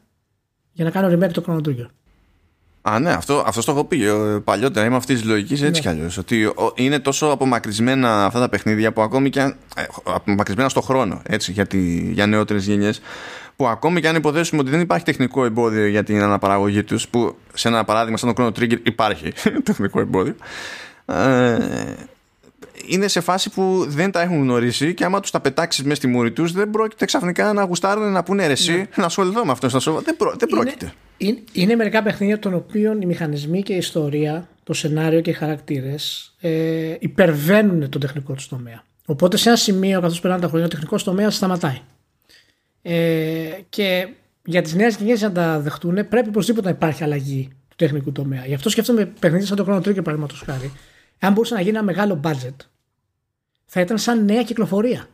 [0.72, 1.86] για να κάνω remake το Chrono Trigger.
[2.82, 4.86] Α, ναι, αυτό, αυτό το έχω πει ε, παλιότερα.
[4.86, 5.78] Είμαι αυτής της λογικής έτσι ναι.
[5.78, 6.18] κι αλλιώς.
[6.18, 9.56] Ότι είναι τόσο απομακρυσμένα αυτά τα παιχνίδια που ακόμη και αν.
[9.76, 13.00] Ε, απομακρυσμένα στο χρόνο, έτσι, για, τη, για νεότερες γενιές.
[13.56, 17.36] Που ακόμη και αν υποδέσουμε ότι δεν υπάρχει τεχνικό εμπόδιο για την αναπαραγωγή τους, που
[17.54, 19.32] σε ένα παράδειγμα σαν το Chrono Trigger υπάρχει
[19.64, 20.34] τεχνικό εμπόδιο.
[21.06, 21.58] Ε,
[22.88, 26.06] είναι σε φάση που δεν τα έχουν γνωρίσει και άμα τους τα πετάξεις μέσα στη
[26.06, 28.86] μούρη τους, δεν πρόκειται ξαφνικά να γουστάρουν να πούνε ρεσί, ναι.
[28.96, 29.80] να ασχοληθώ με αυτό.
[29.80, 30.00] Σοβα...
[30.00, 30.34] Δεν, προ...
[30.38, 30.92] δεν πρόκειται.
[31.16, 35.32] Είναι, είναι, μερικά παιχνίδια των οποίων οι μηχανισμοί και η ιστορία, το σενάριο και οι
[35.32, 38.82] χαρακτήρες ε, υπερβαίνουν τον τεχνικό τους τομέα.
[39.06, 41.80] Οπότε σε ένα σημείο, καθώς περνάνε τα χρόνια, ο τεχνικός τομέας σταματάει.
[42.82, 44.08] Ε, και
[44.44, 48.46] για τις νέες γενιές να τα δεχτούν, πρέπει οπωσδήποτε να υπάρχει αλλαγή του τεχνικού τομέα.
[48.46, 50.72] Γι' αυτό σκέφτομαι παιχνίδια σαν το Chrono Trigger, παραδείγματος χάρη.
[51.18, 52.54] Αν μπορούσε να γίνει ένα μεγάλο budget,
[53.70, 55.08] θα ήταν σαν νέα κυκλοφορία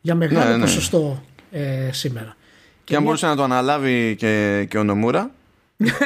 [0.00, 0.62] για μεγάλο ναι, ναι.
[0.62, 2.36] ποσοστό ε, σήμερα.
[2.36, 3.10] Και, και αν μια...
[3.10, 5.30] μπορούσε να το αναλάβει και, και ο Νομούρα.
[5.76, 5.90] ναι,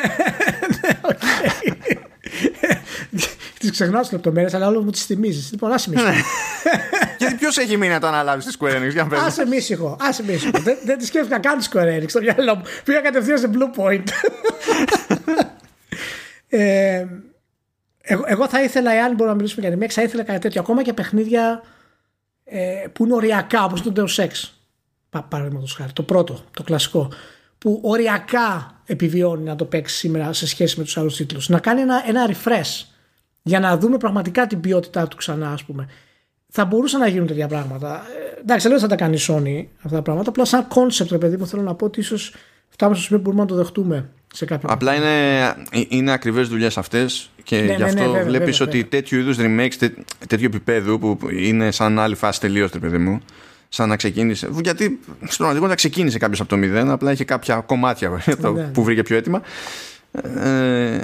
[3.59, 5.51] Τις ξεχνάω τις λεπτομέρειες, αλλά όλο μου τις θυμίζεις.
[5.51, 6.11] Λοιπόν, άσε μίσυχο.
[6.11, 6.17] Ναι.
[7.19, 9.97] Γιατί ποιος έχει μείνει να το αναλάβει στη Square Enix, για να Άσε μίσυχο.
[10.01, 10.59] Άσε μίσυχο.
[10.59, 12.63] δεν, δεν τη σκέφτηκα καν τη Square Enix στο μυαλό μου.
[12.85, 14.05] Πήγα κατευθείαν σε Blue Point.
[16.49, 17.07] ε,
[18.01, 20.61] εγώ, εγώ θα ήθελα, εάν μπορούμε να μιλήσουμε για remake, θα ήθελα κάτι τέτοιο.
[20.61, 21.63] Ακόμα και παιχνίδια
[22.49, 24.31] ε, που είναι οριακά, όπως το Deus Ex,
[25.29, 27.09] παραδείγματος χάρη, το πρώτο, το κλασικό,
[27.59, 31.49] που οριακά επιβιώνει να το παίξει σήμερα σε σχέση με τους άλλους τίτλους.
[31.49, 32.87] Να κάνει ένα, ένα refresh
[33.43, 35.89] για να δούμε πραγματικά την ποιότητά του ξανά, ας πούμε.
[36.49, 38.03] θα μπορούσαν να γίνουν τέτοια πράγματα.
[38.37, 40.29] Ε, εντάξει, λέω θα τα κάνει η Sony αυτά τα πράγματα.
[40.31, 42.35] Απλά σαν concept, ρε παιδί μου, θέλω να πω ότι ίσως
[42.69, 45.55] φτάσουμε στο σημείο που μπορούμε να το δεχτούμε σε κάποιο Απλά είναι,
[45.89, 49.75] είναι ακριβές δουλειές αυτές και ναι, γι' ναι, αυτό ναι, βλέπεις ότι τέτοιου είδους remakes,
[49.79, 49.93] τέ,
[50.27, 53.21] τέτοιου επίπεδου που είναι σαν άλλη φάση τελείως, ρε παιδί μου,
[53.69, 54.49] σαν να ξεκίνησε.
[54.63, 58.11] Γιατί στην πραγματικότητα ξεκίνησε κάποιος από το μηδέν, απλά είχε κάποια κομμάτια
[58.55, 58.63] ναι.
[58.63, 59.43] που βρήκε πιο έτοιμα.
[60.41, 60.99] Ε,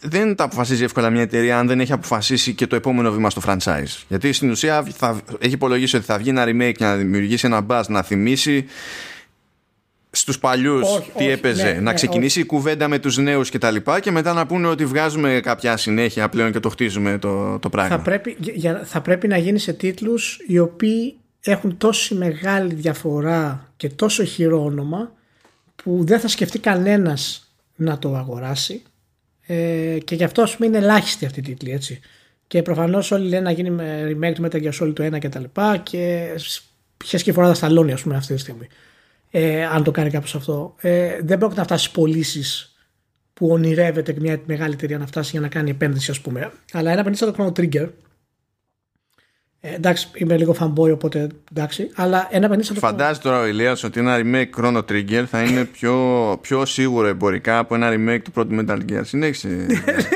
[0.00, 3.42] δεν τα αποφασίζει εύκολα μια εταιρεία αν δεν έχει αποφασίσει και το επόμενο βήμα στο
[3.46, 4.02] franchise.
[4.08, 7.66] Γιατί στην ουσία θα, έχει υπολογίσει ότι θα βγει ένα remake και να δημιουργήσει ένα
[7.68, 8.66] buzz να θυμίσει
[10.18, 11.62] στους παλιούς τι όχι, έπαιζε.
[11.62, 13.76] Ναι, να ναι, ξεκινήσει η κουβέντα με τους νέους κτλ.
[13.76, 17.68] Και, και μετά να πούνε ότι βγάζουμε κάποια συνέχεια πλέον και το χτίζουμε το, το
[17.68, 17.96] πράγμα.
[17.96, 23.72] Θα πρέπει, για, θα πρέπει να γίνει σε τίτλους οι οποίοι έχουν τόσο μεγάλη διαφορά
[23.76, 25.12] και τόσο χειρό όνομα
[25.76, 28.82] που δεν θα σκεφτεί κανένας να το αγοράσει
[29.46, 32.00] ε, και γι' αυτό πούμε είναι ελάχιστη αυτή η τίτλη έτσι.
[32.46, 35.28] Και προφανώς όλοι λένε να γίνει με remake του Metal Gear Solid του 1 και
[35.28, 36.28] τα λοιπά και
[36.96, 38.66] ποιες και φορά τα σταλώνει ας πούμε αυτή τη στιγμή.
[39.30, 40.74] Ε, αν το κάνει κάποιος αυτό.
[40.80, 42.76] Ε, δεν πρόκειται να φτάσει πωλήσεις
[43.34, 46.52] που ονειρεύεται μια μεγάλη εταιρεία να φτάσει για να κάνει επένδυση ας πούμε.
[46.72, 47.88] Αλλά ένα επενδύσει το Chrono Trigger
[49.60, 51.90] ε, εντάξει, είμαι λίγο fanboy, οπότε εντάξει.
[51.94, 56.38] Αλλά ένα πενήντα Φαντάζει τώρα ο Ηλίας ότι ένα remake Chrono Trigger θα είναι πιο,
[56.40, 59.00] πιο σίγουρο εμπορικά από ένα remake του πρώτου Metal Gear.
[59.04, 59.48] Συνέχισε.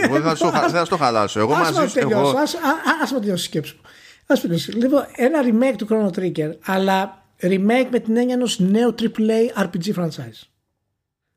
[0.02, 0.36] εγώ δεν
[0.70, 1.40] θα στο, χαλάσω.
[1.40, 2.00] Εγώ μαζί σου.
[2.00, 3.90] Α με τελειώσει σκέψη μου.
[4.26, 4.72] Ας τελειώσει.
[4.72, 9.94] Λοιπόν, ένα remake του Chrono Trigger, αλλά remake με την έννοια ενός νέου AAA RPG
[9.94, 10.42] franchise.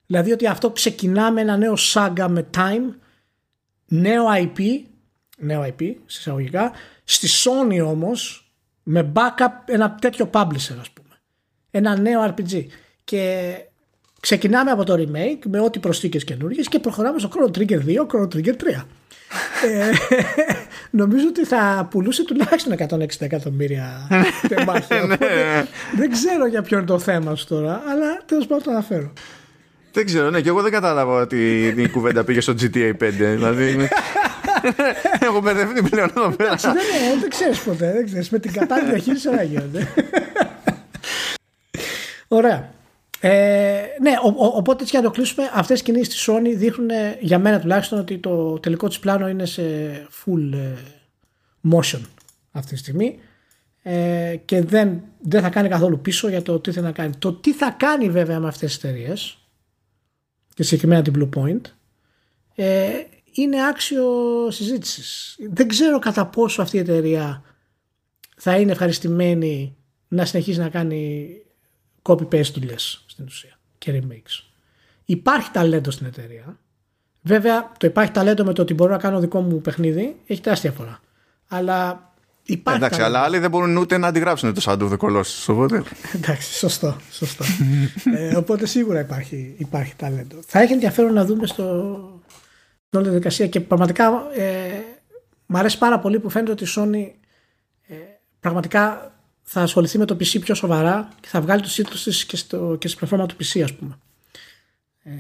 [0.06, 2.94] Δηλαδή ότι αυτό ξεκινά με ένα νέο saga με time,
[3.86, 4.82] νέο IP,
[5.38, 6.72] νέο IP, συσσαγωγικά,
[7.04, 8.52] Στη Sony όμως
[8.84, 11.16] με backup ένα τέτοιο publisher ας πούμε.
[11.72, 12.66] Ένα νέο RPG.
[13.04, 13.56] Και
[14.20, 18.28] ξεκινάμε από το remake με ό,τι προσθήκες καινούργιες και προχωράμε στο Chrono Trigger 2, Chrono
[18.34, 18.84] Trigger 3.
[19.66, 19.92] Ε,
[20.90, 24.08] νομίζω ότι θα πουλούσε τουλάχιστον 160 εκατομμύρια
[24.48, 25.06] τεμάχια.
[25.06, 25.18] Ναι.
[25.96, 29.14] δεν ξέρω για ποιο είναι το θέμα σου τώρα, αλλά τέλος πάντων το αναφέρω.
[29.96, 32.94] Δεν ξέρω, ναι, και εγώ δεν κατάλαβα ότι η κουβέντα πήγε στο GTA 5.
[33.00, 33.90] Δηλαδή.
[35.20, 36.56] Έχω μπερδευτεί πλέον εδώ πέρα.
[36.56, 36.74] Δεν,
[37.20, 37.92] δεν ξέρεις ποτέ.
[37.92, 38.30] Δεν ξέρεις.
[38.30, 39.88] Με την κατάλληλη διαχείριση όλα γίνονται.
[42.28, 42.75] Ωραία.
[43.28, 46.54] Ε, ναι, ο, ο, οπότε έτσι για να το κλείσουμε, αυτές οι κινήσεις της Sony
[46.56, 49.64] δείχνουν για μένα τουλάχιστον ότι το τελικό της πλάνο είναι σε
[50.26, 50.74] full ε,
[51.72, 52.02] motion
[52.52, 53.20] αυτή τη στιγμή
[53.82, 57.16] ε, και δεν, δεν θα κάνει καθόλου πίσω για το τι θα κάνει.
[57.20, 59.38] Το τι θα κάνει βέβαια με αυτές τις εταιρείες
[60.54, 61.62] και συγκεκριμένα την Blue Point
[62.56, 62.90] ε,
[63.32, 64.06] είναι άξιο
[64.52, 65.38] συζήτησης.
[65.52, 67.44] Δεν ξέρω κατά πόσο αυτή η εταιρεία
[68.38, 69.76] θα είναι ευχαριστημένη
[70.08, 71.30] να συνεχίσει να κάνει
[72.02, 74.44] copy-paste δουλειές στην ουσία και remakes.
[75.06, 76.60] Υπάρχει ταλέντο στην εταιρεία.
[77.22, 80.72] Βέβαια, το υπάρχει ταλέντο με το ότι μπορώ να κάνω δικό μου παιχνίδι έχει τεράστια
[80.72, 81.00] φορά.
[81.48, 82.12] Αλλά
[82.44, 82.80] υπάρχει.
[82.80, 85.46] Εντάξει, αλλά άλλοι δεν μπορούν ούτε να αντιγράψουν το Shadow of the Colossus.
[85.48, 85.84] Οπότε.
[86.14, 86.96] Εντάξει, σωστό.
[87.12, 87.44] σωστό.
[88.18, 90.40] ε, οπότε σίγουρα υπάρχει, υπάρχει ταλέντο.
[90.48, 91.64] Θα έχει ενδιαφέρον να δούμε στο,
[92.90, 94.82] όλη τη διαδικασία και πραγματικά ε,
[95.46, 97.12] μου αρέσει πάρα πολύ που φαίνεται ότι η Sony
[97.88, 97.96] ε,
[98.40, 99.15] πραγματικά
[99.48, 102.76] θα ασχοληθεί με το PC πιο σοβαρά και θα βγάλει τους τίτλους της και, στο,
[102.80, 103.98] και στη πλατφόρμα του PC ας πούμε.
[105.04, 105.12] Ε,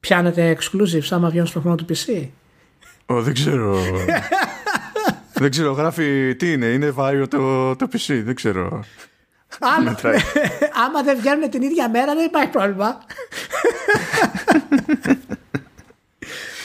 [0.00, 2.28] πιάνετε exclusive άμα βγαίνουν στο πλατφόρμα του PC.
[3.06, 3.78] Oh, δεν ξέρω.
[5.42, 8.84] δεν ξέρω, γράφει τι είναι, είναι βάριο το, το PC, δεν ξέρω.
[9.60, 9.98] Άμα,
[10.86, 12.98] άμα δεν βγαίνουν την ίδια μέρα δεν υπάρχει πρόβλημα.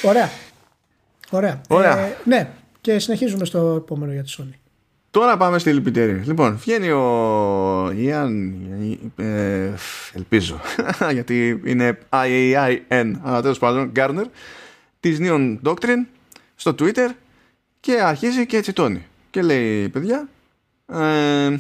[0.09, 0.29] Ωραία.
[1.29, 1.61] Ωραία.
[1.67, 1.97] Ωραία.
[1.97, 2.49] Ε, ναι,
[2.81, 4.66] και συνεχίζουμε στο επόμενο για τη Sony.
[5.17, 6.21] Τώρα πάμε στη λυπητήρη.
[6.25, 8.53] Λοιπόν, βγαίνει ο Ιαν.
[9.15, 9.71] Ε,
[10.13, 10.61] ελπίζω.
[11.13, 14.25] γιατί είναι IAIN, αλλά τέλος πάντων, Garner,
[14.99, 16.05] της Neon Doctrine
[16.55, 17.09] στο Twitter
[17.79, 19.05] και αρχίζει και τσιτώνει.
[19.29, 20.27] Και λέει, παιδιά,
[20.85, 21.57] ε,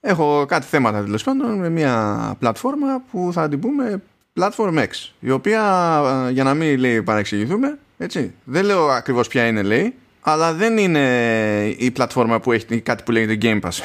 [0.00, 4.02] έχω κάτι θέματα τέλος πάντων με μια πλατφόρμα που θα την πούμε
[4.40, 4.88] Platform X,
[5.20, 5.62] η οποία
[6.28, 10.78] ε, για να μην λέει παρεξηγηθούμε, έτσι, δεν λέω ακριβώς ποια είναι λέει, αλλά δεν
[10.78, 13.78] είναι η πλατφόρμα που έχει κάτι που λέγεται Game Pass.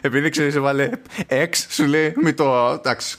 [0.00, 0.90] Επειδή ξέρεις έβαλε
[1.28, 3.16] X σου λέει μη το εντάξει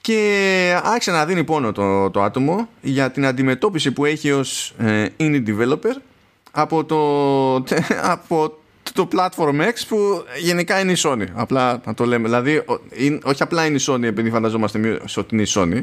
[0.00, 5.06] και άρχισε να δίνει πόνο το, το άτομο για την αντιμετώπιση που έχει ως ε,
[5.18, 5.96] indie developer
[6.50, 7.54] από το,
[8.14, 8.58] από
[8.92, 11.24] το Platform X που γενικά είναι η Sony.
[11.32, 12.24] Απλά να το λέμε.
[12.24, 12.64] Δηλαδή,
[13.22, 15.82] όχι απλά είναι η Sony επειδή φανταζόμαστε ότι είναι η Sony,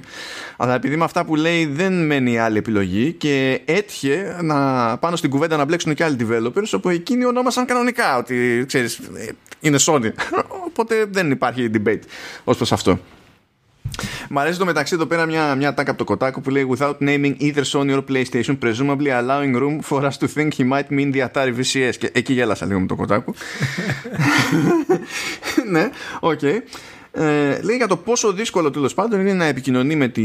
[0.58, 5.30] αλλά επειδή με αυτά που λέει δεν μένει άλλη επιλογή και έτυχε να πάνω στην
[5.30, 9.00] κουβέντα να μπλέξουν και άλλοι developers όπου εκείνοι ονόμασαν κανονικά ότι ξέρεις,
[9.60, 10.10] είναι Sony.
[10.68, 12.02] Οπότε δεν υπάρχει debate
[12.44, 13.00] ως προς αυτό.
[14.30, 16.96] Μ' αρέσει το μεταξύ εδώ πέρα μια, μια ατάκα από το Kotaku που λέει Without
[17.00, 21.12] naming either Sony or PlayStation, presumably allowing room for us to think he might mean
[21.12, 21.96] the Atari VCS.
[21.98, 23.34] Και εκεί γέλασα λίγο με το Kotaku.
[25.74, 25.90] ναι,
[26.20, 26.40] OK.
[26.42, 26.58] Okay.
[27.12, 30.22] Ε, λέει για το πόσο δύσκολο τέλος πάντων είναι να επικοινωνεί με, τη,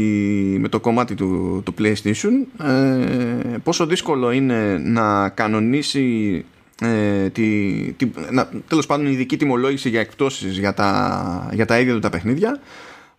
[0.59, 6.45] με το κομμάτι του, του PlayStation ε, πόσο δύσκολο είναι να κανονίσει
[6.81, 11.93] ε, τη, τη, να, τέλος πάντων ειδική τιμολόγηση για εκπτώσεις για τα, για τα ίδια
[11.93, 12.59] του τα παιχνίδια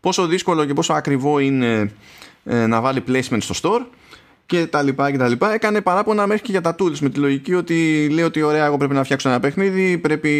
[0.06, 1.92] πόσο δύσκολο και πόσο ακριβό είναι
[2.44, 3.86] ε, να βάλει placement στο store
[4.46, 5.52] και τα λοιπά και τα λοιπά.
[5.52, 8.76] Έκανε παράπονα μέχρι και για τα tools με τη λογική ότι λέει ότι ωραία εγώ
[8.76, 10.30] πρέπει να φτιάξω ένα παιχνίδι πρέπει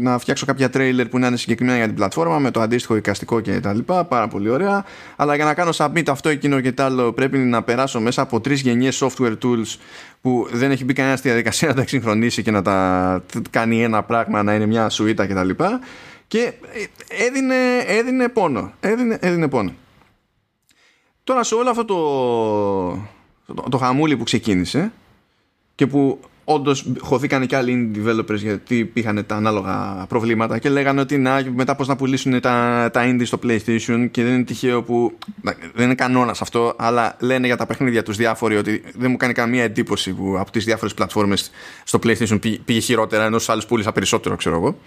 [0.00, 3.40] να φτιάξω κάποια trailer που να είναι συγκεκριμένα για την πλατφόρμα με το αντίστοιχο εικαστικό
[3.40, 4.04] και τα λοιπά.
[4.04, 4.84] Πάρα πολύ ωραία.
[5.16, 8.40] Αλλά για να κάνω submit αυτό εκείνο και το άλλο πρέπει να περάσω μέσα από
[8.40, 9.76] τρεις γενιές software tools
[10.20, 14.02] που δεν έχει μπει κανένα στη διαδικασία να τα εξυγχρονίσει και να τα κάνει ένα
[14.02, 15.80] πράγμα να είναι μια σουίτα και τα λοιπά
[16.30, 16.52] και
[17.08, 19.74] έδινε, έδινε πόνο έδινε, έδινε πόνο
[21.24, 24.92] Τώρα σε όλο αυτό το, το, το χαμούλι που ξεκίνησε
[25.74, 31.18] και που όντως χωθήκαν και άλλοι developers γιατί είχαν τα ανάλογα προβλήματα και λέγανε ότι
[31.18, 35.18] να, μετά πώς να πουλήσουν τα, τα indie στο PlayStation και δεν είναι τυχαίο που.
[35.74, 39.32] Δεν είναι κανόνας αυτό, αλλά λένε για τα παιχνίδια τους διάφοροι ότι δεν μου κάνει
[39.32, 41.50] καμία εντύπωση που από τις διάφορες πλατφόρμες
[41.84, 44.78] στο PlayStation πήγε χειρότερα ενώ στους άλλους πούλησα περισσότερο, ξέρω εγώ.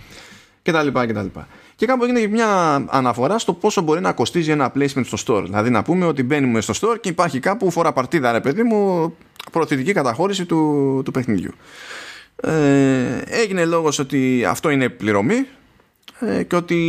[0.64, 1.48] Και τα λοιπά και τα λοιπά.
[1.76, 2.48] Και κάπου έγινε μια
[2.90, 5.44] αναφορά στο πόσο μπορεί να κοστίζει ένα placement στο store.
[5.44, 9.14] Δηλαδή να πούμε ότι μπαίνουμε στο store και υπάρχει κάπου φορά παρτίδα, ρε παιδί μου,
[9.52, 11.52] προωθητική καταχώρηση του, του παιχνιδιού.
[12.36, 15.46] Ε, έγινε λόγος ότι αυτό είναι πληρωμή
[16.20, 16.80] ε, και ότι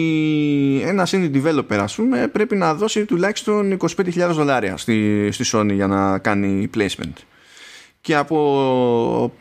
[0.84, 5.86] ένας indie developer ας πούμε πρέπει να δώσει τουλάχιστον 25.000 δολάρια στη, στη Sony για
[5.86, 7.12] να κάνει placement
[8.00, 9.32] και από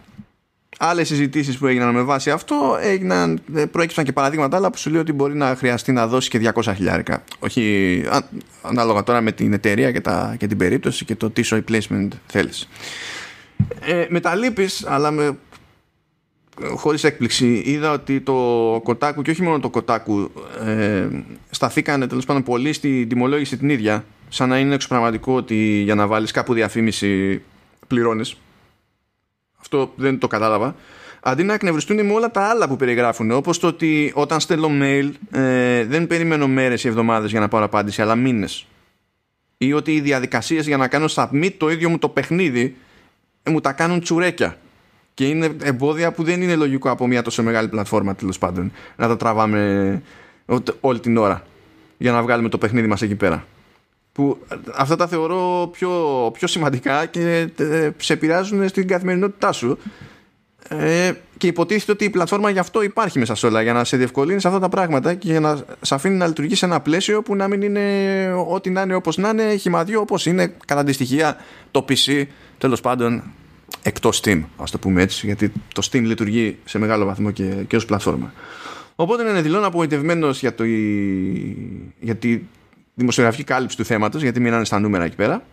[0.77, 4.89] άλλες συζητήσεις που έγιναν με βάση αυτό έγιναν, ε, προέκυψαν και παραδείγματα άλλα που σου
[4.89, 7.23] λέει ότι μπορεί να χρειαστεί να δώσει και 200 χιλιάρικα.
[7.39, 8.03] Όχι
[8.61, 12.69] ανάλογα τώρα με την εταιρεία και, τα, και την περίπτωση και το τι placement θέλεις.
[13.79, 15.37] Ε, με τα λύπης αλλά με
[16.75, 18.33] χωρίς έκπληξη είδα ότι το
[18.83, 20.31] κοτάκου και όχι μόνο το κοτάκου
[20.65, 21.07] ε,
[21.49, 26.07] σταθήκανε τέλος πάντων πολύ στη τιμολόγηση την ίδια σαν να είναι εξωπραγματικό ότι για να
[26.07, 27.41] βάλεις κάπου διαφήμιση
[27.87, 28.37] πληρώνεις
[29.63, 30.75] αυτό δεν το κατάλαβα.
[31.21, 35.11] Αντί να εκνευριστούν με όλα τα άλλα που περιγράφουν όπως το ότι όταν στέλνω mail
[35.31, 38.67] ε, δεν περιμένω μέρες ή εβδομάδες για να πάρω απάντηση αλλά μήνες.
[39.57, 42.75] Ή ότι οι διαδικασίες για να κάνω submit το ίδιο μου το παιχνίδι
[43.43, 44.57] ε, μου τα κάνουν τσουρέκια.
[45.13, 49.07] Και είναι εμπόδια που δεν είναι λογικό από μια τόσο μεγάλη πλατφόρμα τέλος πάντων να
[49.07, 50.01] τα τραβάμε
[50.79, 51.43] όλη την ώρα
[51.97, 53.45] για να βγάλουμε το παιχνίδι μας εκεί πέρα
[54.13, 54.37] που
[54.75, 55.89] αυτά τα θεωρώ πιο,
[56.33, 59.77] πιο σημαντικά και ε, σε επηρεάζουν στην καθημερινότητά σου.
[60.69, 63.97] Ε, και υποτίθεται ότι η πλατφόρμα γι' αυτό υπάρχει μέσα σε όλα για να σε
[63.97, 67.21] διευκολύνει σε αυτά τα πράγματα και για να σε αφήνει να λειτουργείς σε ένα πλαίσιο
[67.21, 67.85] που να μην είναι
[68.47, 71.37] ό,τι να είναι όπως να είναι χυμαδιό όπως είναι κατά τη στοιχεία
[71.71, 72.25] το PC
[72.57, 73.23] τέλος πάντων
[73.81, 77.75] εκτός Steam ας το πούμε έτσι γιατί το Steam λειτουργεί σε μεγάλο βαθμό και, και
[77.75, 78.33] ως πλατφόρμα.
[78.95, 80.63] Οπότε είναι δηλώνω απογοητευμένος για, το,
[81.99, 82.39] για τη
[82.93, 85.43] δημοσιογραφική κάλυψη του θέματος γιατί μείνανε στα νούμερα εκεί πέρα.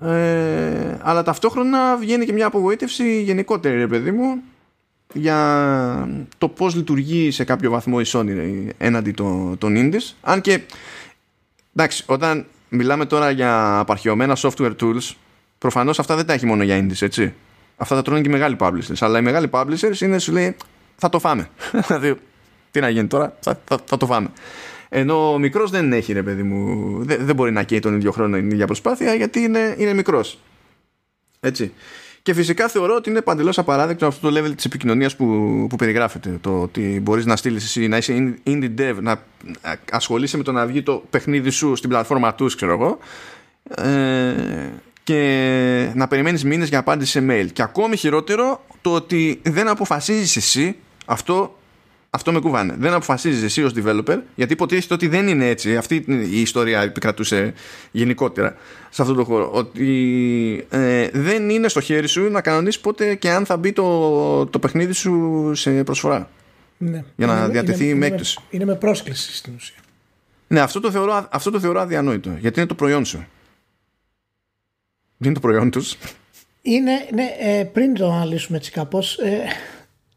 [0.00, 4.42] Ε, αλλά ταυτόχρονα βγαίνει και μια απογοήτευση γενικότερη ρε παιδί μου
[5.12, 6.08] για
[6.38, 10.14] το πώς λειτουργεί σε κάποιο βαθμό η Sony έναντι των, των indies.
[10.20, 10.60] Αν και
[11.74, 15.14] εντάξει όταν μιλάμε τώρα για απαρχαιωμένα software tools
[15.58, 17.34] προφανώς αυτά δεν τα έχει μόνο για indies έτσι.
[17.76, 18.96] Αυτά τα τρώνε και οι μεγάλοι publishers.
[19.00, 20.56] Αλλά οι μεγάλοι publishers είναι σου λέει
[20.96, 21.48] θα το φάμε
[21.86, 22.16] δηλαδή
[22.70, 24.28] τι να γίνει τώρα θα, θα, θα το φάμε
[24.94, 26.96] ενώ ο μικρός δεν έχει, ρε παιδί μου.
[27.04, 30.38] Δεν, δεν μπορεί να καίει τον ίδιο χρόνο την ίδια προσπάθεια γιατί είναι, είναι μικρός.
[31.40, 31.72] Έτσι.
[32.22, 35.26] Και φυσικά θεωρώ ότι είναι παντελώς απαράδεκτο αυτό το level της επικοινωνίας που,
[35.68, 36.38] που περιγράφεται.
[36.40, 39.22] Το ότι μπορείς να στείλεις εσύ, να είσαι indie dev, να
[39.92, 42.98] ασχολείσαι με το να βγει το παιχνίδι σου στην πλατφόρμα τους, ξέρω εγώ.
[43.88, 44.68] Ε,
[45.04, 47.46] και να περιμένεις μήνες για απάντηση σε mail.
[47.52, 50.76] Και ακόμη χειρότερο το ότι δεν αποφασίζεις εσύ
[51.06, 51.56] αυτό
[52.14, 52.74] αυτό με κουβάνε.
[52.78, 55.76] Δεν αποφασίζεις εσύ ως developer, γιατί υποτίθεται ότι δεν είναι έτσι.
[55.76, 57.52] Αυτή η ιστορία επικρατούσε
[57.90, 58.56] γενικότερα
[58.90, 59.50] σε αυτό το χώρο.
[59.52, 64.46] Ότι ε, δεν είναι στο χέρι σου να κανονίσεις πότε και αν θα μπει το,
[64.46, 66.30] το παιχνίδι σου σε προσφορά.
[66.78, 67.04] Ναι.
[67.16, 68.38] Για να είναι, διατεθεί είναι, με είναι έκπτωση.
[68.50, 69.76] Είναι με πρόσκληση στην ουσία.
[70.48, 72.36] Ναι, αυτό το, θεωρώ, αυτό το θεωρώ αδιανόητο.
[72.38, 73.26] Γιατί είναι το προϊόν σου.
[75.16, 75.96] Δεν είναι το προϊόν τους.
[76.62, 79.42] Είναι, ναι, ε, πριν το αναλύσουμε έτσι κάπως, ε,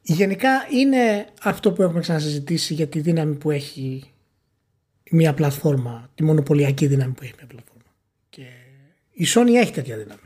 [0.08, 4.12] Γενικά είναι αυτό που έχουμε ξανασυζητήσει για τη δύναμη που έχει
[5.12, 7.82] μια πλατφόρμα, τη μονοπωλιακή δύναμη που έχει μια πλατφόρμα.
[8.30, 8.42] Και
[9.12, 10.20] η Sony έχει τέτοια δύναμη.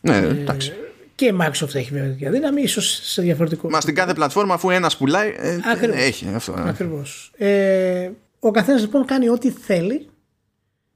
[0.00, 0.72] Ναι, εντάξει.
[1.14, 3.68] Και η Microsoft έχει βέβαια τέτοια δύναμη, ίσως σε διαφορετικό.
[3.68, 5.96] Μα στην κάθε πλατφόρμα, αφού ένας πουλάει, ε, Ακριβώς.
[5.96, 6.54] έχει αυτό.
[6.58, 6.68] ε.
[6.68, 7.32] Ακριβώς.
[7.36, 10.08] Ε, ο καθένας λοιπόν κάνει ό,τι θέλει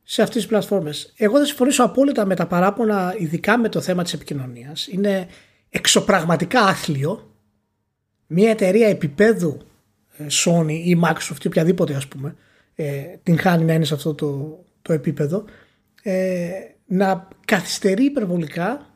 [0.03, 1.13] σε αυτές τις πλατφόρμες.
[1.17, 4.87] Εγώ δεν συμφωνήσω απόλυτα με τα παράπονα, ειδικά με το θέμα της επικοινωνίας.
[4.87, 5.29] Είναι
[5.71, 7.30] εξωπραγματικά άθλιο
[8.33, 9.59] μια εταιρεία επίπεδου
[10.17, 12.37] ε, Sony ή Microsoft ή οποιαδήποτε ας πούμε
[12.75, 15.45] ε, την χάνει να είναι σε αυτό το, το επίπεδο
[16.03, 16.51] ε,
[16.87, 18.87] να καθυστερεί υπερβολικά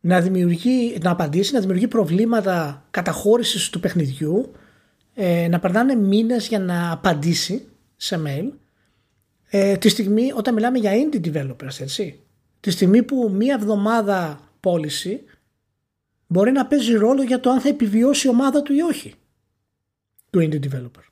[0.00, 4.52] να, δημιουργεί, να απαντήσει, να δημιουργεί προβλήματα καταχώρησης του παιχνιδιού
[5.14, 7.66] ε, να περνάνε μήνες για να απαντήσει
[7.96, 8.50] σε mail
[9.50, 12.20] ε, τη στιγμή όταν μιλάμε για indie developers έτσι
[12.60, 15.20] τη στιγμή που μία εβδομάδα πώληση
[16.28, 19.14] μπορεί να παίζει ρόλο για το αν θα επιβιώσει η ομάδα του ή όχι
[20.30, 21.02] του indie developer.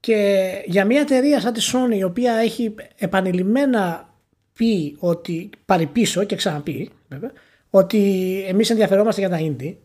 [0.00, 4.14] Και για μια εταιρεία σαν τη Sony η οποία έχει επανειλημμένα
[4.52, 7.32] πει ότι πάρει πίσω και ξαναπεί βέβαια
[7.70, 7.98] ότι
[8.46, 9.76] εμείς ενδιαφερόμαστε για τα indie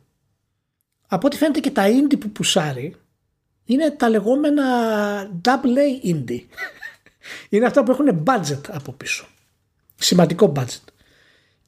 [1.08, 2.96] από ό,τι φαίνεται και τα indie που πουσάρει
[3.66, 4.64] είναι τα λεγόμενα
[5.42, 6.44] double A indie.
[7.50, 9.28] είναι αυτά που έχουν budget από πίσω.
[9.96, 10.84] Σημαντικό budget.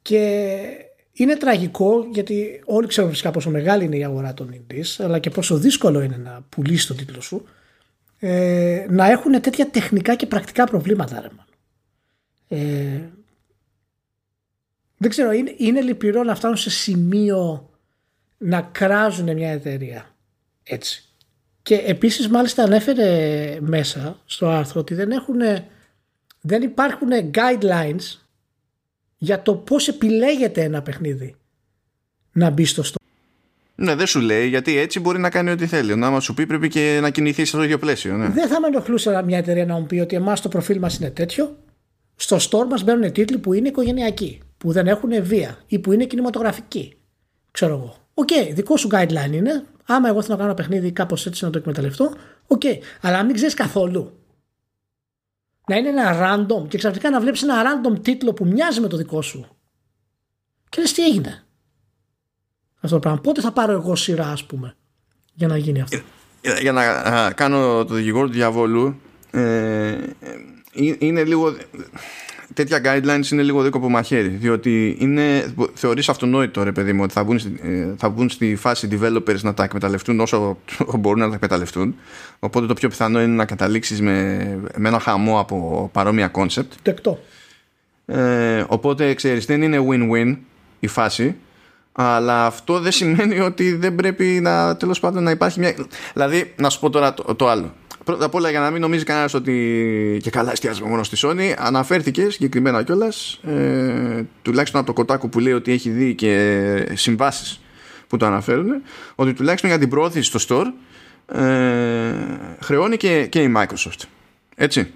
[0.02, 0.87] Και
[1.18, 5.30] είναι τραγικό γιατί όλοι ξέρουμε φυσικά πόσο μεγάλη είναι η αγορά των indies αλλά και
[5.30, 7.46] πόσο δύσκολο είναι να πουλήσεις τον τίτλο σου
[8.20, 11.28] ε, να έχουν τέτοια τεχνικά και πρακτικά προβλήματα ρε
[12.48, 13.02] ε,
[14.98, 17.70] δεν ξέρω είναι, είναι λυπηρό να φτάνουν σε σημείο
[18.38, 20.16] να κράζουν μια εταιρεία
[20.64, 21.02] έτσι.
[21.62, 25.40] Και επίσης μάλιστα ανέφερε μέσα στο άρθρο ότι δεν έχουν
[26.42, 28.20] δεν υπάρχουν guidelines
[29.18, 31.36] για το πώς επιλέγεται ένα παιχνίδι
[32.32, 33.06] να μπει στο στόχο.
[33.76, 35.96] Ναι, δεν σου λέει γιατί έτσι μπορεί να κάνει ό,τι θέλει.
[35.96, 38.18] Να μα σου πει πρέπει και να κινηθείς στο ίδιο πλαίσιο.
[38.18, 38.30] Ναι.
[38.30, 41.10] Δεν θα με ενοχλούσε μια εταιρεία να μου πει ότι εμάς το προφίλ μας είναι
[41.10, 41.58] τέτοιο.
[42.16, 46.06] Στο store μας μπαίνουν τίτλοι που είναι οικογενειακοί, που δεν έχουν βία ή που είναι
[46.06, 46.98] κινηματογραφικοί.
[47.52, 47.96] Ξέρω εγώ.
[48.14, 49.64] OK, okay, δικό σου guideline είναι.
[49.86, 52.14] Άμα εγώ θέλω να κάνω ένα παιχνίδι κάπως έτσι να το εκμεταλλευτώ,
[52.48, 52.62] OK.
[52.64, 52.78] Okay.
[53.02, 54.17] Αλλά μην ξέρεις καθόλου
[55.68, 58.98] να είναι ένα random και ξαφνικά να βλέπεις ένα random τίτλο που μοιάζει με το
[58.98, 59.48] δικό σου.
[60.70, 61.44] Και λες τι έγινε;
[62.76, 63.22] Αυτό το πράγμα.
[63.22, 64.76] Πότε θα πάρω εγώ σειρά ας πούμε
[65.34, 66.00] για να γίνει αυτό;
[66.42, 69.00] Για, για να κάνω το δικηγόρο του διαβόλου
[69.32, 70.06] ε, ε
[71.00, 71.56] είναι λίγο
[72.54, 77.24] τέτοια guidelines είναι λίγο δίκοπο μαχαίρι διότι είναι, θεωρείς αυτονόητο ρε παιδί μου ότι θα
[77.24, 80.58] βγουν, ε, θα βγουν στη φάση developers να τα εκμεταλλευτούν όσο
[81.00, 81.96] μπορούν να τα εκμεταλλευτούν.
[82.40, 84.38] Οπότε το πιο πιθανό είναι να καταλήξεις με,
[84.76, 86.68] με ένα χαμό από παρόμοια concept.
[86.82, 87.20] Τεκτό.
[88.06, 90.38] Ε, οπότε ξέρεις δεν είναι win-win
[90.80, 91.36] η φάση
[91.92, 95.76] αλλά αυτό δεν σημαίνει ότι δεν πρέπει να τέλος πάντων να υπάρχει μια
[96.14, 97.74] δηλαδή να σου πω τώρα το, το άλλο
[98.08, 101.54] Πρώτα απ' όλα για να μην νομίζει κανένας ότι και καλά εστιάζουμε μόνο στη Sony,
[101.58, 107.62] αναφέρθηκε συγκεκριμένα κιόλας, ε, τουλάχιστον από το κοτάκου που λέει ότι έχει δει και συμβάσεις
[108.08, 108.70] που το αναφέρουν,
[109.16, 110.66] ότι τουλάχιστον για την προώθηση στο store
[111.40, 112.14] ε,
[112.62, 114.02] χρεώνει και, και η Microsoft.
[114.56, 114.92] Έτσι.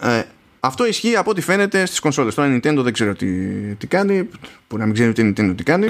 [0.00, 0.22] Ε,
[0.60, 2.34] αυτό ισχύει από ό,τι φαίνεται στις κονσόλες.
[2.34, 3.26] Τώρα η Nintendo δεν ξέρω τι,
[3.74, 4.28] τι κάνει,
[4.68, 5.86] που να μην ξέρει ούτε η Nintendo τι κάνει.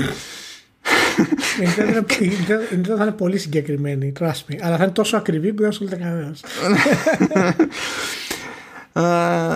[1.61, 4.59] Η Nintendo θα είναι πολύ συγκεκριμένη, trust me.
[4.61, 6.41] Αλλά θα είναι τόσο ακριβή που δεν ασχολείται κανένας.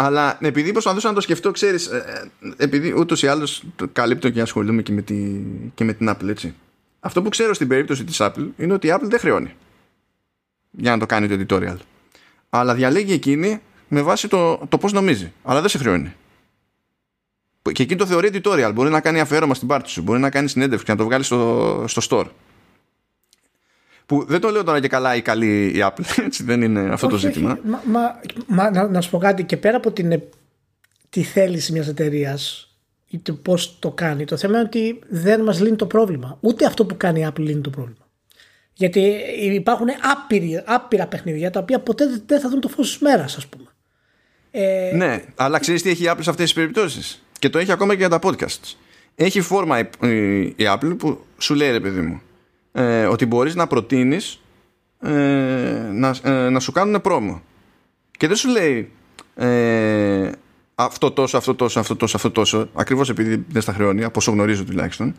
[0.00, 4.40] Αλλά επειδή προσπαθούσα να το σκεφτώ, ξέρεις, ε, ε, επειδή ούτως ή άλλως καλύπτω και
[4.40, 5.40] ασχολούμαι και με, τη,
[5.74, 6.54] και με την Apple, έτσι.
[7.00, 9.54] Αυτό που ξέρω στην περίπτωση της Apple είναι ότι η Apple δεν χρεώνει
[10.70, 11.76] για να το κάνει το editorial.
[12.50, 15.32] Αλλά διαλέγει εκείνη με βάση το, το πώς νομίζει.
[15.42, 16.14] Αλλά δεν σε χρεώνει.
[17.72, 18.70] Και εκεί το θεωρεί editorial.
[18.74, 20.02] Μπορεί να κάνει αφιέρωμα στην πάρτι σου.
[20.02, 22.26] Μπορεί να κάνει συνέντευξη και να το βγάλει στο, στο store.
[24.06, 26.04] Που δεν το λέω τώρα και καλά ή καλή η Apple.
[26.26, 27.58] Έτσι δεν είναι αυτό το ζήτημα.
[27.64, 30.22] Μα, μα, μα, να, να σου πω κάτι και πέρα από την,
[31.10, 32.72] τη θέληση μιας εταιρείας
[33.08, 34.24] ή το πώς το κάνει.
[34.24, 36.38] Το θέμα είναι ότι δεν μας λύνει το πρόβλημα.
[36.40, 38.08] Ούτε αυτό που κάνει η Apple λύνει το πρόβλημα.
[38.72, 39.00] Γιατί
[39.40, 43.46] υπάρχουν άπειροι, άπειρα παιχνίδια τα οποία ποτέ δεν θα δουν το φως της μέρας, ας
[43.46, 43.64] πούμε.
[44.50, 44.92] Ε...
[44.94, 47.92] Ναι, αλλά ξέρεις τι έχει η Apple σε αυτές τις περιπτώσεις; Και το έχει ακόμα
[47.92, 48.74] και για τα podcast.
[49.14, 49.88] Έχει φόρμα η,
[50.40, 52.20] η, Apple που σου λέει ρε παιδί μου
[52.72, 54.40] ε, ότι μπορείς να προτείνεις
[55.00, 55.10] ε,
[55.92, 57.42] να, ε, να σου κάνουν πρόμο
[58.10, 58.90] και δεν σου λέει
[59.34, 60.30] ε,
[60.74, 64.30] αυτό τόσο, αυτό τόσο, αυτό τόσο, αυτό τόσο ακριβώς επειδή δεν στα χρεώνει από όσο
[64.30, 65.14] γνωρίζω τουλάχιστον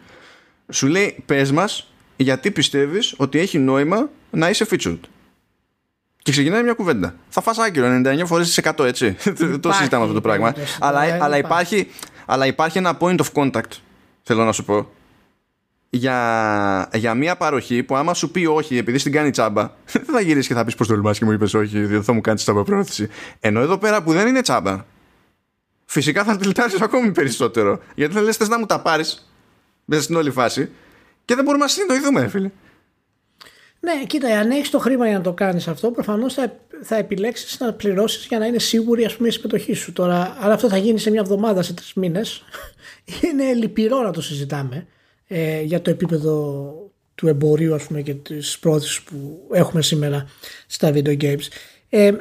[0.70, 5.00] σου λέει πες μας γιατί πιστεύεις ότι έχει νόημα να είσαι featured
[6.24, 7.16] και ξεκινάει μια κουβέντα.
[7.30, 9.16] Θα φας άκυρο 99 φορές 100 έτσι.
[9.62, 10.54] το συζητάμε αυτό το πράγμα.
[10.80, 11.88] Αλλά, αλλά, υπάρχει,
[12.26, 13.72] αλλά υπάρχει ένα point of contact,
[14.24, 14.90] θέλω να σου πω,
[15.90, 20.22] για, για μια παροχή που άμα σου πει όχι επειδή στην κάνει τσάμπα, δεν θα
[20.22, 22.64] γυρίσεις και θα πεις πω τολμάς και μου είπες όχι, διότι θα μου κάνεις τσάμπα
[22.64, 23.10] πρόθεση.
[23.40, 24.86] Ενώ εδώ πέρα που δεν είναι τσάμπα,
[25.86, 27.80] φυσικά θα τυλτάσει ακόμη περισσότερο.
[27.96, 29.32] Γιατί θα λες θες να μου τα πάρεις
[29.86, 30.70] μέσα στην όλη φάση
[31.26, 32.52] και δεν μπορούμε να συνειδητοποιηθούμε, φίλε.
[33.80, 37.60] Ναι, κοίτα, αν έχεις το χρήμα για να το κάνεις αυτό, προφανώς θα, θα επιλέξεις
[37.60, 39.94] να πληρώσεις για να είναι σίγουρη ας πούμε η συμμετοχή σου.
[39.94, 42.44] Τώρα αν αυτό θα γίνει σε μια εβδομάδα σε τρεις μήνες
[43.24, 44.88] είναι λυπηρό να το συζητάμε
[45.28, 46.74] ε, για το επίπεδο
[47.16, 50.30] του εμπορίου ας πούμε και της πρόθεσης που έχουμε σήμερα
[50.68, 51.48] στα video games.
[51.90, 52.12] Ε,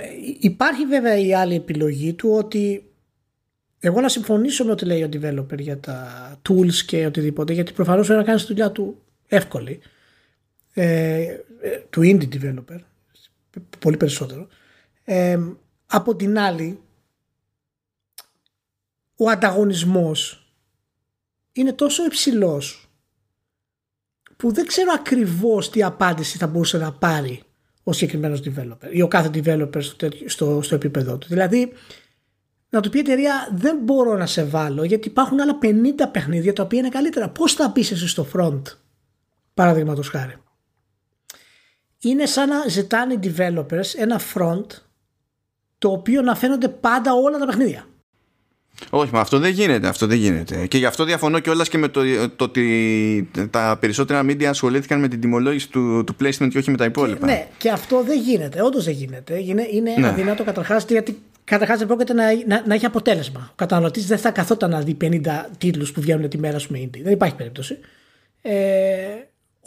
[0.40, 2.82] υπάρχει βέβαια η άλλη επιλογή του ότι
[3.80, 8.06] εγώ να συμφωνήσω με ό,τι λέει ο developer για τα tools και οτιδήποτε γιατί προφανώς
[8.06, 9.80] πρέπει να κάνεις τη δουλειά του εύκολη.
[10.74, 11.44] Ε, ε,
[11.90, 12.78] του indie developer
[13.78, 14.48] πολύ περισσότερο
[15.04, 15.38] ε,
[15.86, 16.80] από την άλλη
[19.16, 20.48] ο ανταγωνισμός
[21.52, 22.90] είναι τόσο υψηλός
[24.36, 27.42] που δεν ξέρω ακριβώς τι απάντηση θα μπορούσε να πάρει
[27.82, 31.26] ο συγκεκριμένος developer ή ο κάθε developer στο, στο, στο επίπεδο του.
[31.28, 31.72] Δηλαδή,
[32.68, 35.66] να του πει η εταιρεία δεν μπορώ να σε βάλω γιατί υπάρχουν άλλα 50
[36.12, 37.28] παιχνίδια τα οποία είναι καλύτερα.
[37.28, 38.62] Πώς θα πεις εσύ στο front,
[39.54, 40.36] παραδείγματος χάρη.
[42.00, 44.66] Είναι σαν να ζητάνε οι developers ένα front
[45.78, 47.86] το οποίο να φαίνονται πάντα όλα τα παιχνίδια.
[48.90, 49.88] Όχι, μα αυτό δεν γίνεται.
[49.88, 50.66] Αυτό δεν γίνεται.
[50.66, 52.00] Και γι' αυτό διαφωνώ κιόλας και με το,
[52.36, 56.76] το ότι τα περισσότερα media ασχολήθηκαν με την τιμολόγηση του, του placement και όχι με
[56.76, 57.26] τα υπόλοιπα.
[57.26, 58.62] Και, ναι, και αυτό δεν γίνεται.
[58.62, 59.38] Όντως δεν γίνεται.
[59.38, 60.08] Είναι, είναι ναι.
[60.08, 63.48] αδυνατό καταρχάς γιατί καταρχάς δεν πρόκειται να, να, να, έχει αποτέλεσμα.
[63.50, 65.20] Ο καταναλωτής δεν θα καθόταν να δει 50
[65.58, 67.00] τίτλους που βγαίνουν τη μέρα σου με indie.
[67.02, 67.78] Δεν υπάρχει περίπτωση.
[68.42, 68.54] Ε,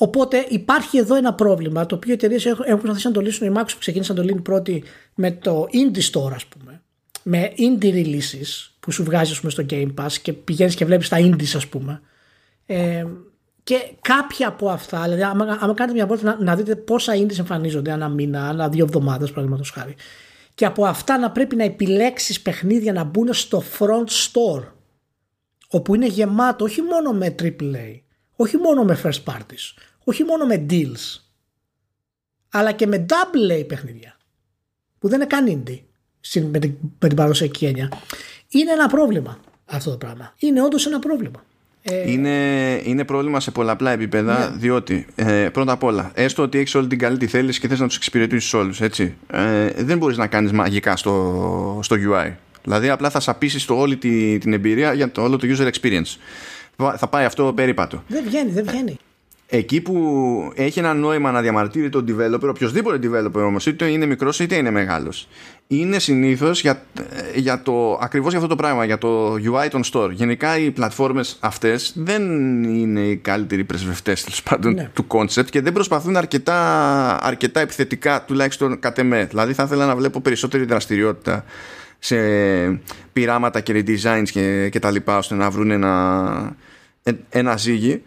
[0.02, 3.48] οπότε υπάρχει εδώ ένα πρόβλημα το οποίο οι εταιρείες έχουν, έχουν προσπαθήσει να το λύσουν.
[3.48, 4.84] Η Microsoft ξεκίνησε να το λύνει πρώτη
[5.15, 6.82] με το indie store, ας πούμε.
[7.23, 11.18] Με indie releases που σου βγάζει πούμε, στο Game Pass και πηγαίνεις και βλέπεις τα
[11.19, 12.02] indies, ας πούμε.
[12.65, 13.06] Ε,
[13.64, 17.40] και κάποια από αυτά, δηλαδή, άμα, άμα κάνετε μια βόλτα να, να, δείτε πόσα indies
[17.40, 19.95] εμφανίζονται ένα μήνα, ένα δύο εβδομάδες, παραδείγματος χάρη
[20.56, 24.64] και από αυτά να πρέπει να επιλέξεις παιχνίδια να μπουν στο front store
[25.68, 27.99] όπου είναι γεμάτο όχι μόνο με AAA,
[28.36, 29.73] όχι μόνο με first parties,
[30.03, 31.19] όχι μόνο με deals
[32.52, 34.18] αλλά και με double A παιχνίδια
[34.99, 35.80] που δεν είναι καν indie
[36.52, 37.91] με την, με την παραδοσιακή έννοια.
[38.48, 40.34] Είναι ένα πρόβλημα αυτό το πράγμα.
[40.38, 41.44] Είναι όντως ένα πρόβλημα.
[41.84, 42.30] Ε, είναι,
[42.84, 44.57] είναι πρόβλημα σε πολλαπλά επίπεδα, ναι.
[44.57, 47.80] διότι ε, πρώτα απ' όλα, έστω ότι έχεις όλη την καλή τη θέληση και θες
[47.80, 49.15] να τους εξυπηρετήσεις όλους, έτσι.
[49.32, 52.34] Ε, δεν μπορείς να κάνεις μαγικά στο, στο UI.
[52.64, 56.18] Δηλαδή, απλά θα σαπίσεις όλη τη, την εμπειρία για το όλο το user experience.
[56.98, 58.03] Θα πάει αυτό περίπατο.
[58.07, 58.98] Δεν βγαίνει, δεν βγαίνει
[59.53, 64.40] εκεί που έχει ένα νόημα να διαμαρτύρει τον developer, οποιοδήποτε developer όμως, είτε είναι μικρός
[64.40, 65.28] είτε είναι μεγάλος,
[65.68, 66.84] είναι συνήθως για,
[67.36, 70.10] για το, ακριβώς για αυτό το πράγμα, για το UI των store.
[70.11, 72.23] Γενικά οι πλατφόρμες αυτές δεν
[72.64, 74.90] είναι οι καλύτεροι πρεσβευτές πάντων ναι.
[74.94, 79.26] του concept και δεν προσπαθούν αρκετά, αρκετά επιθετικά, τουλάχιστον κατ' εμέ.
[79.30, 81.45] Δηλαδή θα ήθελα να βλέπω περισσότερη δραστηριότητα
[81.99, 82.18] σε
[83.14, 86.56] πειράματα και redesigns και, και τα λοιπά ώστε να βρουν ένα,
[87.30, 88.02] ένα ζύγι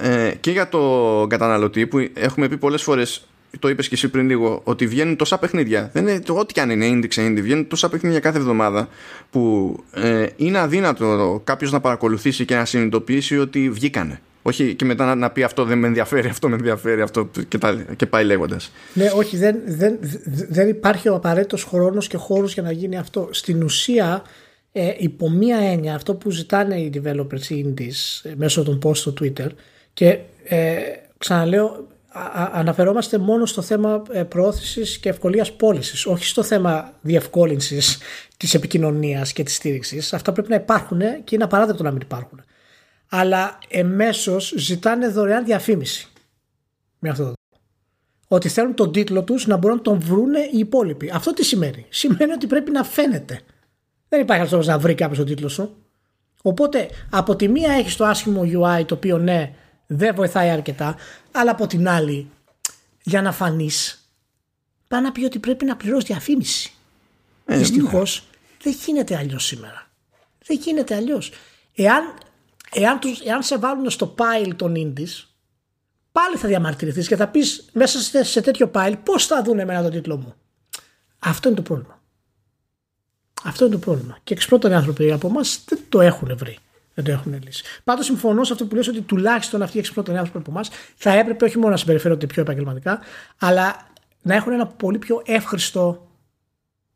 [0.00, 3.24] ε, και για το καταναλωτή που έχουμε πει πολλές φορές
[3.58, 6.70] το είπες και εσύ πριν λίγο ότι βγαίνουν τόσα παιχνίδια δεν είναι ό,τι και αν
[6.70, 8.88] είναι indie indie βγαίνουν τόσα παιχνίδια κάθε εβδομάδα
[9.30, 15.14] που ε, είναι αδύνατο κάποιος να παρακολουθήσει και να συνειδητοποιήσει ότι βγήκανε όχι και μετά
[15.14, 18.72] να, πει αυτό δεν με ενδιαφέρει, αυτό με ενδιαφέρει, αυτό και, τα, και πάει λέγοντας.
[18.94, 19.98] Ναι, όχι, δεν, δεν,
[20.48, 23.28] δεν υπάρχει ο απαραίτητος χρόνος και χώρος για να γίνει αυτό.
[23.30, 24.22] Στην ουσία,
[24.72, 29.14] ε, υπό μία έννοια, αυτό που ζητάνε οι developers indies ε, μέσω των post στο
[29.20, 29.48] Twitter
[29.92, 30.80] και ε,
[31.18, 31.86] ξαναλέω,
[32.52, 37.98] αναφερόμαστε μόνο στο θέμα ε, προώθησης και ευκολίας πώλησης, όχι στο θέμα διευκόλυνσης
[38.36, 40.12] της επικοινωνίας και της στήριξης.
[40.12, 42.42] Αυτά πρέπει να υπάρχουν και είναι απαράδεκτο να μην υπάρχουν.
[43.08, 46.08] Αλλά εμέσως ζητάνε δωρεάν διαφήμιση
[46.98, 47.34] με αυτό το
[48.36, 51.10] ότι θέλουν τον τίτλο τους να μπορούν να τον βρούνε οι υπόλοιποι.
[51.14, 51.86] Αυτό τι σημαίνει.
[51.88, 53.40] Σημαίνει ότι πρέπει να φαίνεται.
[54.08, 55.76] Δεν υπάρχει αυτός να βρει κάποιος τον τίτλο σου.
[56.42, 59.54] Οπότε από τη μία έχεις το άσχημο UI το οποίο ναι
[59.92, 60.96] δεν βοηθάει αρκετά,
[61.32, 62.30] αλλά από την άλλη,
[63.02, 64.10] για να φανείς,
[64.88, 66.72] πάει να πει ότι πρέπει να πληρώσεις διαφήμιση.
[67.44, 68.56] Ε, Δυστυχώς ναι.
[68.62, 69.90] δεν γίνεται αλλιώς σήμερα.
[70.46, 71.32] Δεν γίνεται αλλιώς.
[71.74, 72.14] Εάν,
[72.72, 75.24] εάν, εάν σε βάλουν στο pile των indies,
[76.12, 79.82] πάλι θα διαμαρτυρηθείς και θα πεις μέσα σε, σε τέτοιο pile πώς θα δουν εμένα
[79.82, 80.34] τον τίτλο μου.
[81.18, 82.02] Αυτό είναι το πρόβλημα.
[83.42, 84.18] Αυτό είναι το πρόβλημα.
[84.24, 86.58] Και εξ πρώτων άνθρωποι από εμάς δεν το έχουν βρει
[87.02, 87.64] δεν το έχουν λύσει.
[87.84, 91.10] Πάντω συμφωνώ σε αυτό που λες ότι τουλάχιστον αυτοί οι εξυπνότεροι άνθρωποι από εμά θα
[91.10, 93.00] έπρεπε όχι μόνο να συμπεριφέρονται πιο επαγγελματικά,
[93.38, 93.88] αλλά
[94.22, 96.10] να έχουν ένα πολύ πιο εύχριστο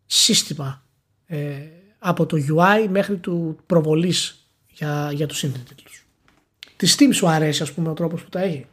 [0.07, 0.83] σύστημα
[1.27, 1.55] ε,
[1.99, 4.15] από το UI μέχρι του προβολή
[4.71, 5.91] για, για του τίτλου.
[6.77, 8.67] Τη Steam σου αρέσει, α πούμε, ο τρόπο που τα έχει.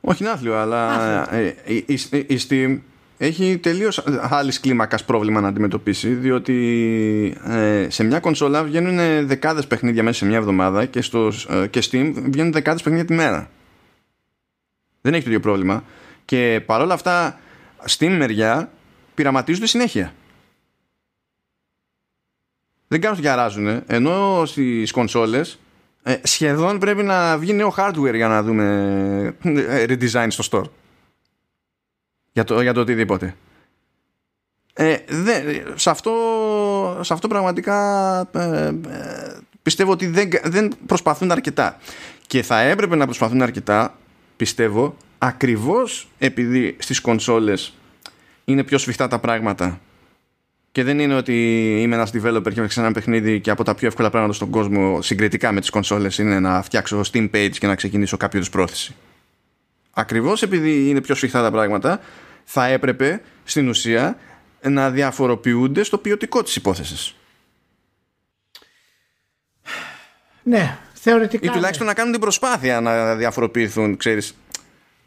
[0.00, 2.80] Όχι, είναι άθλιο, αλλά ε, η, η, η Steam
[3.24, 10.02] έχει τελείως άλλης κλίμακας πρόβλημα να αντιμετωπίσει, διότι ε, σε μια κονσόλα βγαίνουν δεκάδες παιχνίδια
[10.02, 13.50] μέσα σε μια εβδομάδα και, στο, ε, και Steam βγαίνουν δεκάδες παιχνίδια τη μέρα.
[15.00, 15.84] Δεν έχει το ίδιο πρόβλημα.
[16.24, 17.40] Και παρόλα αυτά,
[17.88, 18.70] Steam μεριά
[19.14, 20.14] πειραματίζονται συνέχεια.
[22.88, 25.58] Δεν κάνουν γαράζουν, ενώ στις κονσόλες
[26.02, 30.81] ε, σχεδόν πρέπει να βγει νέο hardware για να δούμε ε, redesign στο store.
[32.32, 33.36] Για το, για το οτιδήποτε.
[34.74, 35.42] Ε, δε,
[35.74, 36.12] σε, αυτό,
[37.00, 38.72] σε αυτό πραγματικά ε, ε,
[39.62, 41.78] πιστεύω ότι δεν, δεν προσπαθούν αρκετά.
[42.26, 43.98] Και θα έπρεπε να προσπαθούν αρκετά,
[44.36, 47.74] πιστεύω, ακριβώς επειδή στις κονσόλες
[48.44, 49.80] είναι πιο σφιχτά τα πράγματα
[50.72, 51.32] και δεν είναι ότι
[51.82, 55.02] είμαι ένας developer και έχω ένα παιχνίδι και από τα πιο εύκολα πράγματα στον κόσμο
[55.02, 58.94] συγκριτικά με τις κονσόλες είναι να φτιάξω Steam page και να ξεκινήσω κάποιο είδους πρόθεση.
[59.94, 62.00] Ακριβώς επειδή είναι πιο σφιχτά τα πράγματα
[62.44, 64.18] θα έπρεπε στην ουσία
[64.62, 67.14] να διαφοροποιούνται στο ποιοτικό της υπόθεσης.
[70.42, 71.46] Ναι, θεωρητικά.
[71.46, 71.92] Ή τουλάχιστον ναι.
[71.92, 74.34] να κάνουν την προσπάθεια να διαφοροποιηθούν, ξέρεις,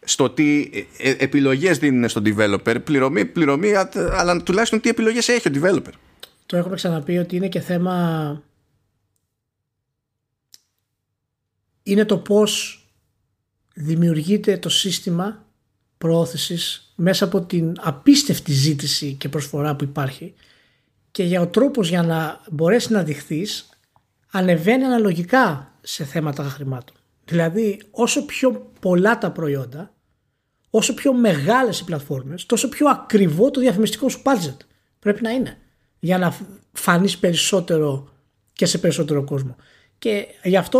[0.04, 3.74] στο τι ε, ε, επιλογές δίνουν στον developer, πληρωμή, πληρωμή,
[4.12, 5.94] αλλά τουλάχιστον τι επιλογές έχει ο developer.
[6.46, 8.44] Το έχουμε ξαναπεί ότι είναι και θέμα.
[11.84, 12.85] Είναι το πώς
[13.76, 15.46] δημιουργείται το σύστημα
[15.98, 20.34] προώθησης μέσα από την απίστευτη ζήτηση και προσφορά που υπάρχει
[21.12, 23.70] και για ο τρόπος για να μπορέσεις να δειχθείς
[24.32, 26.96] ανεβαίνει αναλογικά σε θέματα χρημάτων.
[27.26, 29.94] Δηλαδή όσο πιο πολλά τα προϊόντα
[30.70, 34.58] όσο πιο μεγάλες οι πλατφόρμες τόσο πιο ακριβό το διαφημιστικό σου budget
[35.00, 35.58] πρέπει να είναι
[36.00, 36.38] για να
[36.72, 38.10] φανείς περισσότερο
[38.54, 39.56] και σε περισσότερο κόσμο.
[40.06, 40.80] Και γι' αυτό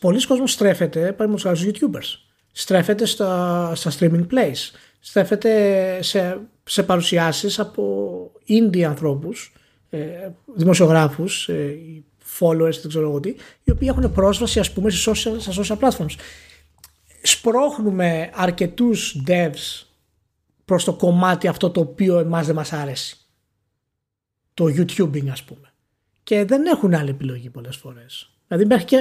[0.00, 4.70] πολλοί κόσμος στρέφεται, παραδείγματος στους YouTubers, στρέφεται στα, στα streaming plays,
[5.00, 9.52] στρέφεται σε, σε παρουσιάσεις από indie ανθρώπους,
[9.90, 11.78] ε, δημοσιογράφους, ε,
[12.38, 15.78] followers, δεν ξέρω εγώ τι, οι οποίοι έχουν πρόσβαση ας πούμε σε social, στα social
[15.78, 16.14] platforms.
[17.22, 19.86] Σπρώχνουμε αρκετούς devs
[20.64, 23.16] προς το κομμάτι αυτό το οποίο εμάς δεν μας άρεσει.
[24.54, 25.72] Το YouTubing ας πούμε.
[26.22, 28.30] Και δεν έχουν άλλη επιλογή πολλές φορές.
[28.48, 28.96] Δηλαδή μέχρι και,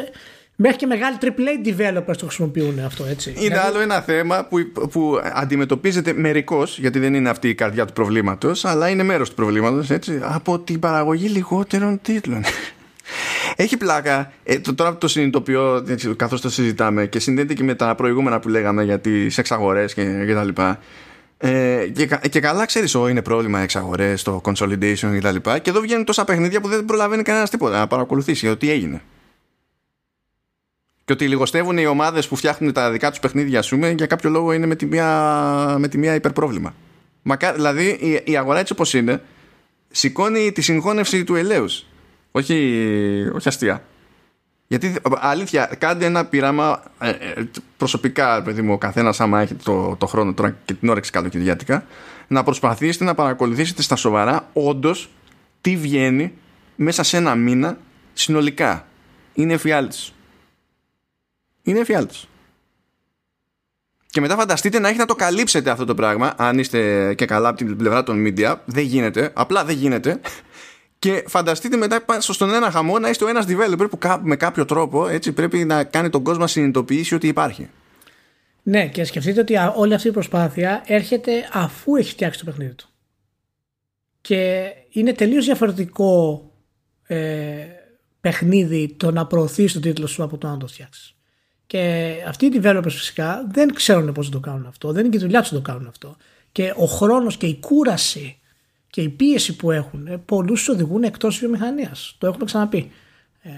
[0.55, 3.29] μέχρι και μεγάλοι AAA developers το χρησιμοποιούν αυτό έτσι.
[3.29, 4.57] Είναι δηλαδή, άλλο ένα θέμα που,
[4.91, 9.35] που αντιμετωπίζεται μερικώς, γιατί δεν είναι αυτή η καρδιά του προβλήματος, αλλά είναι μέρος του
[9.35, 12.43] προβλήματος, έτσι, από την παραγωγή λιγότερων τίτλων.
[13.55, 14.31] Έχει πλάκα.
[14.43, 15.83] Ε, το, τώρα το συνειδητοποιώ
[16.15, 20.23] καθώς το συζητάμε και συνδέεται και με τα προηγούμενα που λέγαμε για τις εξαγορές και,
[20.25, 20.79] και τα λοιπά.
[21.37, 25.59] Ε, και, και καλά ξέρεις, ό, είναι πρόβλημα εξαγορές, το consolidation και τα λοιπά.
[25.59, 29.01] Και εδώ βγαίνουν τόσα παιχνίδια που δεν προλαβαίνει κανένας τίποτα να παρακολουθήσει ότι έγινε.
[31.05, 34.51] Και ότι λιγοστεύουν οι ομάδες που φτιάχνουν τα δικά τους παιχνίδια, σου για κάποιο λόγο
[34.51, 36.73] είναι με τη μία, με τη μία υπερπρόβλημα.
[37.21, 39.21] Μακά, δηλαδή η, η αγορά έτσι όπως είναι,
[39.91, 41.65] σηκώνει τη συγχώνευση του ελαίου.
[42.31, 42.55] Όχι,
[43.33, 43.83] όχι αστεία.
[44.67, 49.95] Γιατί αλήθεια, κάντε ένα πείραμα ε, ε, προσωπικά, παιδί μου, ο καθένας, άμα έχει το,
[49.95, 51.85] το χρόνο τώρα και την όρεξη καλοκαιριάτικα,
[52.27, 55.09] να προσπαθήσετε να παρακολουθήσετε στα σοβαρά όντως
[55.61, 56.33] τι βγαίνει
[56.75, 57.77] μέσα σε ένα μήνα
[58.13, 58.85] συνολικά.
[59.33, 60.14] Είναι εφιάλτης
[61.65, 62.27] είναι εφιάλτης.
[64.09, 67.47] Και μετά φανταστείτε να έχετε να το καλύψετε αυτό το πράγμα, αν είστε και καλά
[67.49, 68.55] από την πλευρά των media.
[68.65, 70.19] Δεν γίνεται, απλά δεν γίνεται.
[70.99, 75.07] Και φανταστείτε μετά στον ένα χαμό να είστε ο ένας developer που με κάποιο τρόπο
[75.07, 77.69] έτσι, πρέπει να κάνει τον κόσμο να συνειδητοποιήσει ότι υπάρχει.
[78.63, 82.87] Ναι, και σκεφτείτε ότι όλη αυτή η προσπάθεια έρχεται αφού έχει φτιάξει το παιχνίδι του.
[84.21, 86.43] Και είναι τελείως διαφορετικό
[87.07, 87.55] ε,
[88.21, 91.14] παιχνίδι το να προωθείς τον τίτλο σου από το να το φτιάξεις.
[91.67, 94.91] Και αυτοί οι developers φυσικά δεν ξέρουν πώς να το κάνουν αυτό.
[94.91, 96.15] Δεν είναι και η δουλειά τους να το κάνουν αυτό.
[96.51, 98.39] Και ο χρόνος και η κούραση
[98.89, 102.15] και η πίεση που έχουν ε, πολλούς τους οδηγούν εκτός βιομηχανίας.
[102.17, 102.91] Το έχουμε ξαναπεί
[103.41, 103.49] ε,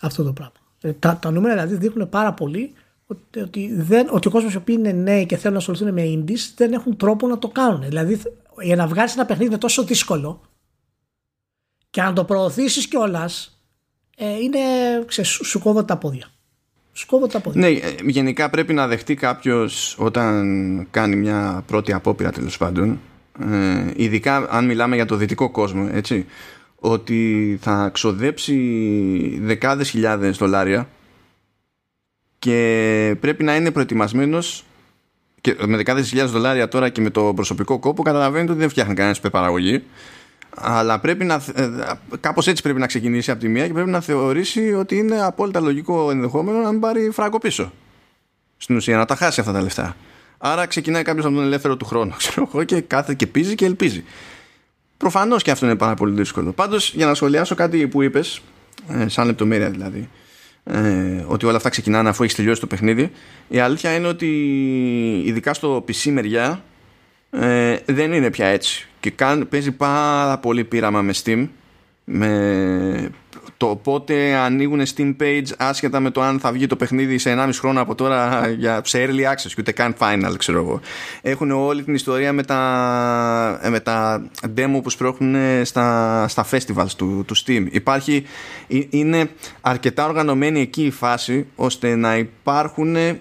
[0.00, 0.54] αυτό το πράγμα.
[0.80, 2.72] Ε, τα, τα νούμερα δηλαδή δείχνουν πάρα πολύ
[3.06, 6.02] ότι, ότι, δεν, ότι ο κόσμος οι οποίοι είναι νέοι και θέλουν να ασχοληθούν με
[6.04, 7.82] indies δεν έχουν τρόπο να το κάνουν.
[7.82, 8.20] Δηλαδή
[8.60, 10.40] για να βγάλεις ένα παιχνίδι είναι τόσο δύσκολο
[11.90, 13.60] και να το προωθήσεις κιόλας
[14.16, 14.58] ε, είναι
[15.06, 16.26] ξέρεις, σου κόβω τα πόδια.
[16.92, 17.60] Σκόβω τα πόδια.
[17.60, 23.00] Ναι, ε, γενικά πρέπει να δεχτεί κάποιος όταν κάνει μια πρώτη απόπειρα τέλος πάντων.
[23.50, 26.26] Ε, ειδικά αν μιλάμε για το δυτικό κόσμο, έτσι.
[26.84, 30.88] Ότι θα ξοδέψει δεκάδες χιλιάδες δολάρια
[32.38, 34.64] και πρέπει να είναι προετοιμασμένος
[35.40, 38.94] και με δεκάδες χιλιάδες δολάρια τώρα και με το προσωπικό κόπο καταλαβαίνετε ότι δεν φτιάχνει
[38.94, 39.82] κανένας υπερπαραγωγή
[40.56, 41.68] αλλά πρέπει να, ε,
[42.20, 45.60] κάπως έτσι πρέπει να ξεκινήσει από τη μία και πρέπει να θεωρήσει ότι είναι απόλυτα
[45.60, 47.72] λογικό ενδεχόμενο να μην πάρει φράγκο πίσω.
[48.56, 49.96] Στην ουσία να τα χάσει αυτά τα λεφτά.
[50.38, 53.64] Άρα ξεκινάει κάποιος από τον ελεύθερο του χρόνου ξέρω εγώ, και κάθε και πίζει και
[53.64, 54.04] ελπίζει.
[54.96, 56.52] Προφανώς και αυτό είναι πάρα πολύ δύσκολο.
[56.52, 58.40] Πάντως, για να σχολιάσω κάτι που είπες,
[58.88, 60.08] ε, σαν λεπτομέρεια δηλαδή,
[60.64, 63.10] ε, ότι όλα αυτά ξεκινάνε αφού έχεις τελειώσει το παιχνίδι.
[63.48, 64.26] Η αλήθεια είναι ότι
[65.24, 66.62] ειδικά στο PC μεριά
[67.40, 68.88] ε, δεν είναι πια έτσι.
[69.00, 71.48] Και κάν, παίζει πάρα πολύ πείραμα με Steam.
[72.04, 73.10] Με
[73.62, 77.50] το πότε ανοίγουν Steam page άσχετα με το αν θα βγει το παιχνίδι σε 1,5
[77.52, 80.80] χρόνο από τώρα για, σε early access και ούτε καν final ξέρω εγώ.
[81.22, 84.26] Έχουν όλη την ιστορία με τα, με τα
[84.56, 87.66] demo που σπρώχνουν στα, στα festivals του, του Steam.
[87.70, 88.24] Υπάρχει,
[88.90, 89.30] είναι
[89.60, 93.16] αρκετά οργανωμένη εκεί η φάση ώστε να υπάρχουν ε,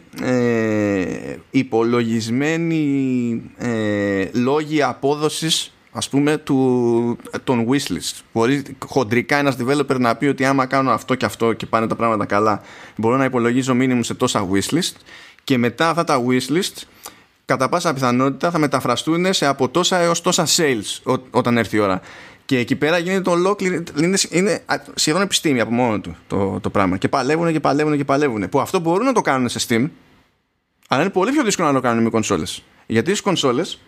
[1.51, 10.25] υπολογισμένοι ε, λόγοι απόδοσης ας πούμε του, των wishlist μπορεί χοντρικά ένας developer να πει
[10.25, 12.61] ότι άμα κάνω αυτό και αυτό και πάνε τα πράγματα καλά
[12.95, 14.95] μπορώ να υπολογίζω minimum σε τόσα wishlist
[15.43, 16.83] και μετά αυτά τα wishlist
[17.45, 22.01] κατά πάσα πιθανότητα θα μεταφραστούν σε από τόσα έως τόσα sales όταν έρθει η ώρα
[22.51, 23.83] και εκεί πέρα γίνεται το ολόκληρο.
[24.01, 24.63] Είναι, είναι
[24.95, 26.97] σχεδόν επιστήμη από μόνο του το, το πράγμα.
[26.97, 28.49] Και παλεύουν και παλεύουν και παλεύουν.
[28.49, 29.89] Που αυτό μπορούν να το κάνουν σε Steam,
[30.87, 32.63] αλλά είναι πολύ πιο δύσκολο να το κάνουν με κονσόλες.
[32.85, 33.79] Γιατί στι κονσόλες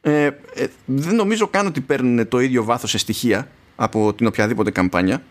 [0.00, 4.70] ε, ε, δεν νομίζω καν ότι παίρνουν το ίδιο βάθος σε στοιχεία από την οποιαδήποτε
[4.70, 5.22] καμπάνια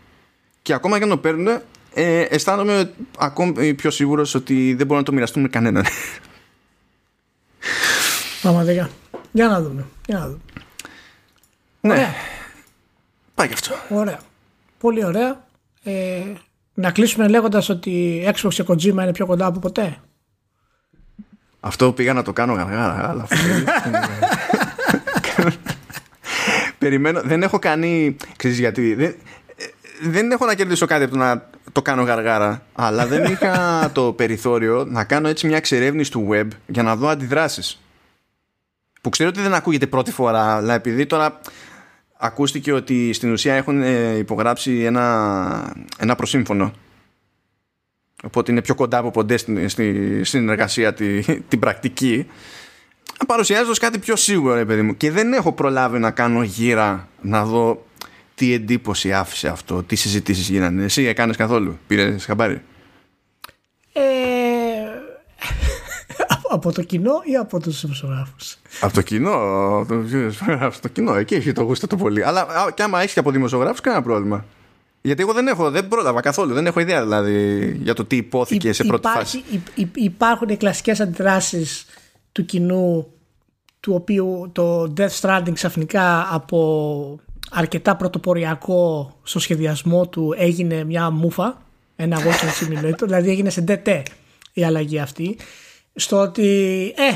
[0.61, 1.47] και ακόμα και αν το παίρνουν
[1.93, 5.85] ε, αισθάνομαι ακόμη πιο σίγουρος ότι δεν μπορούν να το μοιραστούν με κανέναν
[8.41, 8.89] Πραγματικά.
[9.31, 9.85] Για να δούμε.
[10.05, 10.39] Για να δούμε.
[11.81, 11.93] Ναι.
[11.93, 12.13] Ωραία.
[13.35, 13.95] Πάει και αυτό.
[13.95, 14.19] Ωραία.
[14.77, 15.45] Πολύ ωραία.
[15.83, 16.23] Ε,
[16.73, 19.97] να κλείσουμε λέγοντας ότι Xbox και Kojima είναι πιο κοντά από ποτέ.
[21.59, 23.27] Αυτό πήγα να το κάνω γαργάρα, αλλά
[26.77, 28.15] Περιμένω, δεν έχω κάνει.
[28.35, 28.93] Ξέρεις γιατί.
[28.93, 29.15] Δεν,
[30.01, 34.13] δεν έχω να κερδίσω κάτι από το να το κάνω γαργάρα, αλλά δεν είχα το
[34.13, 37.81] περιθώριο να κάνω έτσι μια εξερεύνηση του web για να δω αντιδράσεις.
[39.01, 41.39] Που ξέρω ότι δεν ακούγεται πρώτη φορά, αλλά επειδή τώρα
[42.17, 46.73] ακούστηκε ότι στην ουσία έχουν ε, υπογράψει ένα, ένα προσύμφωνο
[48.23, 52.27] οπότε είναι πιο κοντά από ποντέ στη, στη συνεργασία τη, την πρακτική
[53.27, 57.45] παρουσιάζω κάτι πιο σίγουρο ρε παιδί μου και δεν έχω προλάβει να κάνω γύρα να
[57.45, 57.85] δω
[58.35, 62.61] τι εντύπωση άφησε αυτό τι συζητήσεις γίνανε εσύ έκανες καθόλου πήρες χαμπάρι;
[63.93, 64.01] Ε,
[66.55, 69.31] από το κοινό ή από τους δημοσιογράφους; Από το κοινό
[70.59, 73.31] από το κοινό εκεί έχει το γούστο το πολύ αλλά και άμα έχεις και από
[73.31, 74.45] δημοσιογράφους κανένα πρόβλημα
[75.07, 76.53] γιατί εγώ δεν έχω, δεν πρόλαβα καθόλου.
[76.53, 79.91] Δεν έχω ιδέα δηλαδή για το τι υπόθηκε σε πρώτη υπάρχει, φάση.
[79.93, 81.85] υπάρχουν οι κλασικές αντιδράσεις
[82.37, 83.11] του κοινού
[83.79, 87.19] του οποίου το Death Stranding ξαφνικά από
[87.51, 91.61] αρκετά πρωτοποριακό στο σχεδιασμό του έγινε μια μούφα,
[91.95, 94.03] ένα walking simulator, δηλαδή έγινε σε DT
[94.53, 95.37] η αλλαγή αυτή,
[95.95, 96.47] στο ότι
[96.97, 97.11] ε,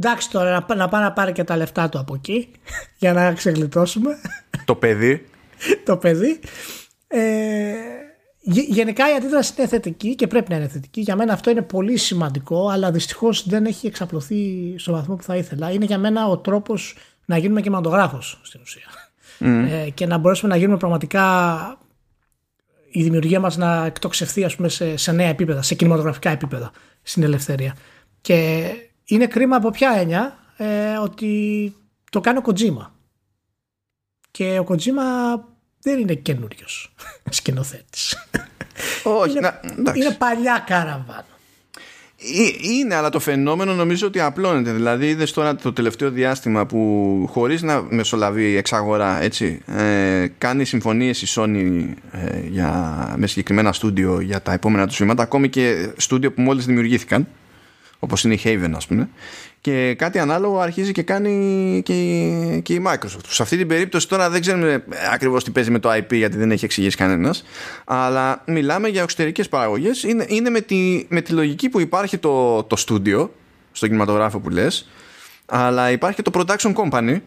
[0.00, 2.50] εντάξει τώρα να, να πάει να πάρει και τα λεφτά του από εκεί
[2.98, 4.20] για να ξεγλιτώσουμε.
[4.64, 5.26] Το παιδί.
[5.84, 6.40] το παιδί.
[7.08, 7.74] Ε,
[8.48, 11.00] γενικά η αντίδραση είναι θετική και πρέπει να είναι θετική.
[11.00, 15.36] Για μένα αυτό είναι πολύ σημαντικό, αλλά δυστυχώς δεν έχει εξαπλωθεί στο βαθμό που θα
[15.36, 15.70] ήθελα.
[15.70, 18.88] Είναι για μένα ο τρόπος να γίνουμε κινηματογράφο στην ουσία.
[19.38, 21.78] Ε, και να μπορέσουμε να γίνουμε πραγματικά
[22.90, 26.70] η δημιουργία μας να εκτοξευθεί ας πούμε, σε, σε νέα επίπεδα, σε κινηματογραφικά επίπεδα
[27.02, 27.76] στην ελευθερία.
[28.20, 28.68] Και
[29.04, 31.72] είναι κρίμα από ποια έννοια ε, ότι
[32.10, 32.86] το κάνει ο Kojima.
[34.30, 35.38] Και ο Kojima
[35.90, 36.92] δεν είναι καινούριος
[37.38, 38.28] σκηνοθέτης.
[39.02, 41.24] Όχι, είναι, να, είναι παλιά καραβάνα.
[42.60, 44.72] Είναι, αλλά το φαινόμενο νομίζω ότι απλώνεται.
[44.72, 46.80] Δηλαδή, είδες τώρα το τελευταίο διάστημα που
[47.30, 54.20] χωρίς να μεσολαβεί εξαγορά, έτσι, ε, κάνει συμφωνίες η Sony ε, για, με συγκεκριμένα στούντιο
[54.20, 57.28] για τα επόμενα του βήματα, ακόμη και στούντιο που μόλις δημιουργήθηκαν,
[57.98, 59.08] όπως είναι η Haven, ας πούμε,
[59.66, 61.94] και κάτι ανάλογο αρχίζει και κάνει και,
[62.62, 63.26] και η Microsoft.
[63.28, 66.50] Σε αυτή την περίπτωση τώρα δεν ξέρουμε ακριβώς τι παίζει με το IP γιατί δεν
[66.50, 67.44] έχει εξηγήσει κανένας
[67.84, 72.62] αλλά μιλάμε για εξωτερικές παραγωγές είναι, είναι με, τη, με τη λογική που υπάρχει το,
[72.62, 73.28] το studio
[73.72, 74.88] στο κινηματογράφο που λες
[75.46, 77.20] αλλά υπάρχει και το production company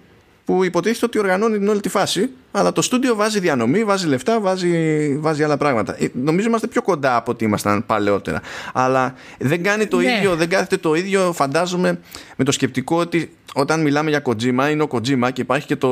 [0.50, 4.40] που υποτίθεται ότι οργανώνει την όλη τη φάση, αλλά το στούντιο βάζει διανομή, βάζει λεφτά,
[4.40, 5.96] βάζει, βάζει άλλα πράγματα.
[6.00, 8.42] Ε, νομίζω είμαστε πιο κοντά από ότι ήμασταν παλαιότερα.
[8.74, 10.12] Αλλά δεν κάνει το ναι.
[10.12, 12.00] ίδιο, δεν κάθεται το ίδιο, φαντάζομαι,
[12.36, 15.90] με το σκεπτικό ότι όταν μιλάμε για Kojima είναι ο Kojima και υπάρχει και το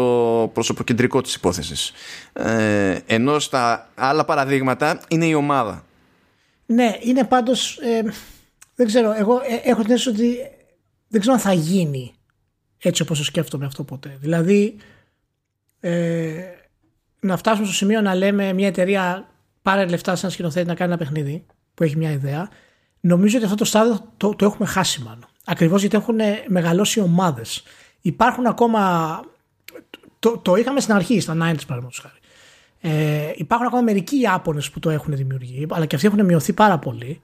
[0.53, 1.91] προσωποκεντρικό της υπόθεσης.
[2.33, 5.85] Ε, ενώ στα άλλα παραδείγματα είναι η ομάδα.
[6.65, 8.01] Ναι, είναι πάντως, ε,
[8.75, 10.37] δεν ξέρω, εγώ ε, έχω την αίσθηση ότι
[11.07, 12.16] δεν ξέρω αν θα γίνει
[12.79, 14.17] έτσι όπως το σκέφτομαι αυτό ποτέ.
[14.19, 14.75] Δηλαδή
[15.79, 16.33] ε,
[17.19, 19.29] να φτάσουμε στο σημείο να λέμε μια εταιρεία
[19.61, 22.49] πάρε λεφτά σαν σκηνοθέτη να κάνει ένα παιχνίδι που έχει μια ιδέα.
[22.99, 25.25] Νομίζω ότι αυτό το στάδιο το, το έχουμε χάσει μάλλον.
[25.45, 26.17] Ακριβώς γιατί έχουν
[26.47, 27.63] μεγαλώσει ομάδες.
[28.01, 29.21] Υπάρχουν ακόμα,
[30.19, 32.19] το, το είχαμε στην αρχή στα 90's παραδείγματος χάρη.
[32.81, 36.77] Ε, υπάρχουν ακόμα μερικοί Ιάπωνες που το έχουν δημιουργεί, αλλά και αυτοί έχουν μειωθεί πάρα
[36.77, 37.21] πολύ.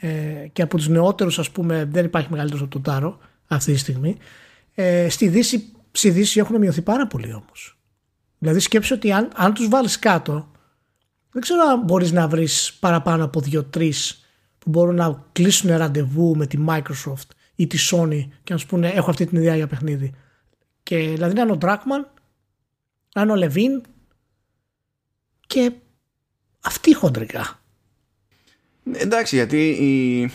[0.00, 0.08] Ε,
[0.52, 4.16] και από τους νεότερους ας πούμε δεν υπάρχει μεγαλύτερος από τον Τάρο αυτή τη στιγμή.
[4.82, 7.78] Ε, στη, Δύση, στη Δύση έχουν μειωθεί πάρα πολύ όμως.
[8.38, 10.50] Δηλαδή σκέψου ότι αν, αν τους βάλεις κάτω,
[11.32, 14.26] δεν ξέρω αν μπορείς να βρεις παραπάνω από δύο-τρεις
[14.58, 18.88] που μπορούν να κλείσουν ραντεβού με τη Microsoft ή τη Sony και να σου πούνε
[18.88, 20.14] έχω αυτή την ιδέα για παιχνίδι.
[20.82, 22.04] Και δηλαδή να είναι ο Dragman,
[23.14, 23.88] να είναι ο Levin
[25.46, 25.72] και
[26.60, 27.60] αυτοί χοντρικά.
[28.92, 30.30] Εντάξει, γιατί η...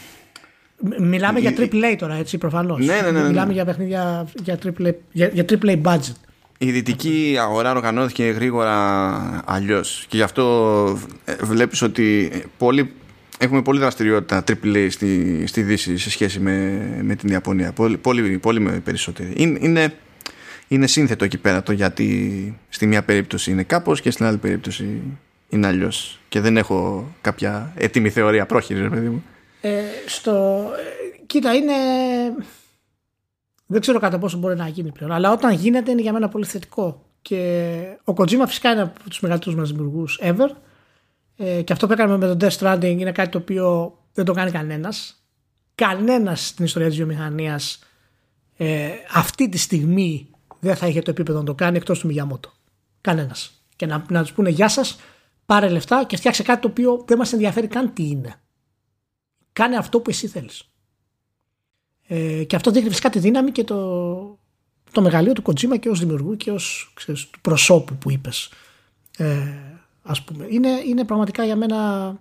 [0.99, 2.85] Μιλάμε για AAA τώρα, έτσι προφανώς.
[2.85, 3.27] Ναι, ναι, ναι, ναι.
[3.27, 6.15] Μιλάμε για παιχνίδια για AAA, για, για AAA budget.
[6.57, 10.05] Η δυτική αγορά οργανώθηκε γρήγορα αλλιώς.
[10.07, 10.97] Και γι' αυτό
[11.41, 12.91] βλέπεις ότι πολλοί,
[13.37, 17.71] έχουμε πολλή δραστηριότητα AAA στη, στη Δύση σε σχέση με, με την Ιαπωνία.
[17.71, 19.33] Πολύ, πολύ, πολύ περισσότερη.
[19.35, 19.93] Είναι, είναι,
[20.67, 25.01] είναι σύνθετο εκεί πέρα το γιατί στη μία περίπτωση είναι κάπως και στην άλλη περίπτωση
[25.49, 26.19] είναι αλλιώς.
[26.29, 29.23] Και δεν έχω κάποια έτοιμη θεωρία πρόχειρη, ρε παιδί μου.
[29.65, 31.73] Ε, στο, ε, κοίτα, είναι.
[33.65, 35.11] Δεν ξέρω κατά πόσο μπορεί να γίνει πλέον.
[35.11, 37.05] Αλλά όταν γίνεται είναι για μένα πολύ θετικό.
[37.21, 40.49] Και ο Kojima φυσικά είναι από τους μεγαλύτερους μας δημιουργούς ever.
[41.35, 44.33] Ε, και αυτό που έκαναμε με το Death Stranding είναι κάτι το οποίο δεν το
[44.33, 45.25] κάνει κανένας.
[45.75, 47.79] Κανένας στην ιστορία της βιομηχανίας
[48.57, 50.29] ε, αυτή τη στιγμή
[50.59, 52.51] δεν θα είχε το επίπεδο να το κάνει εκτός του Μιγιαμότο.
[53.01, 53.65] Κανένας.
[53.75, 54.99] Και να, να τους πούνε γεια σας,
[55.45, 58.39] πάρε λεφτά και φτιάξε κάτι το οποίο δεν μας ενδιαφέρει καν τι είναι.
[59.55, 60.69] Κάνε αυτό που εσύ θέλεις.
[62.07, 64.39] Ε, και αυτό δείχνει φυσικά τη δύναμη και το,
[64.91, 68.51] το μεγαλείο του Kojima και ως δημιουργού και ως του προσώπου που είπες.
[69.17, 69.47] Ε,
[70.03, 70.45] ας πούμε.
[70.49, 72.19] Είναι, είναι πραγματικά για μένα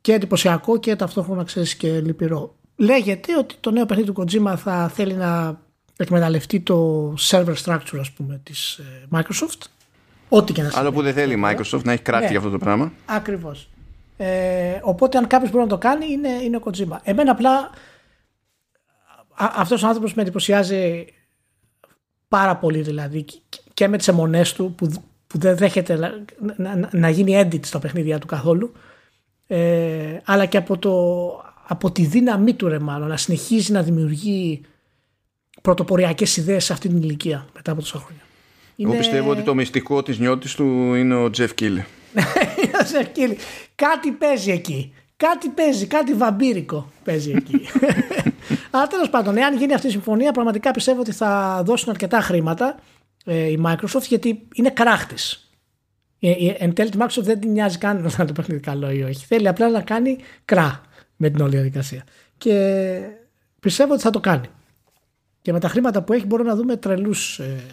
[0.00, 2.54] και εντυπωσιακό και ταυτόχρονα ξέρεις και λυπηρό.
[2.76, 5.60] Λέγεται ότι το νέο παιχνίδι του Kojima θα θέλει να
[5.96, 9.66] εκμεταλλευτεί το server structure ας πούμε της ε, Microsoft
[10.28, 12.50] Ό,τι και να Άλλο που δεν θέλει η Microsoft να έχει κράτη ναι, για αυτό
[12.50, 12.92] το πράγμα.
[13.06, 13.68] Ακριβώς.
[14.20, 16.96] Ε, οπότε αν κάποιος μπορεί να το κάνει είναι, είναι ο Kojima.
[17.02, 17.70] Εμένα απλά
[19.34, 21.06] αυτός ο άνθρωπος με εντυπωσιάζει
[22.28, 23.24] πάρα πολύ δηλαδή
[23.74, 24.90] και με τις αιμονές του που,
[25.26, 26.24] που δεν δέχεται να,
[26.56, 28.72] να, να, γίνει edit στα παιχνίδια του καθόλου
[29.46, 30.94] ε, αλλά και από, το,
[31.66, 34.60] από τη δύναμή του ρε μάλλον να συνεχίζει να δημιουργεί
[35.62, 38.22] πρωτοποριακές ιδέες σε αυτή την ηλικία μετά από τόσα χρόνια.
[38.76, 40.64] Εγώ πιστεύω ότι το μυστικό της νιώτης του
[40.94, 41.84] είναι ο Τζεφ Κίλι.
[42.80, 43.36] Ο Τζεφ Κίλι.
[43.74, 44.92] Κάτι παίζει εκεί.
[45.16, 47.60] Κάτι παίζει, κάτι βαμπύρικο παίζει εκεί.
[48.70, 52.78] Αλλά τέλος πάντων, εάν γίνει αυτή η συμφωνία, πραγματικά πιστεύω ότι θα δώσουν αρκετά χρήματα
[53.24, 55.50] ε, η Microsoft γιατί είναι κράχτης.
[56.20, 59.02] Ε, ε, εν τέλει, τη Microsoft δεν την νοιάζει καν να το παιχνίδι καλό ή
[59.02, 59.26] όχι.
[59.26, 60.82] Θέλει απλά να κάνει κρά
[61.16, 62.04] με την όλη διαδικασία.
[62.38, 63.00] Και
[63.60, 64.46] πιστεύω ότι θα το κάνει.
[65.42, 67.64] Και με τα χρήματα που έχει μπορούμε να δούμε τρελούς ε,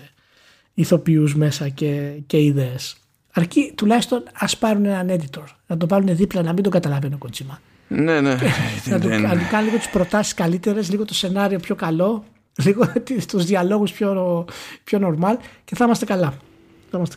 [0.73, 2.97] ηθοποιούς μέσα και, και ιδέες.
[3.37, 7.17] Αρκεί τουλάχιστον ας πάρουν έναν editor, να το πάρουν δίπλα, να μην το καταλαβαίνει ο
[7.17, 7.59] Κοτσίμα.
[7.87, 8.37] Ναι, ναι.
[8.85, 12.23] να, του, να του κάνει λίγο τις προτάσεις καλύτερες, λίγο το σενάριο πιο καλό,
[12.63, 12.91] λίγο
[13.27, 14.45] τους διαλόγους πιο,
[14.83, 16.33] πιο normal και θα είμαστε καλά.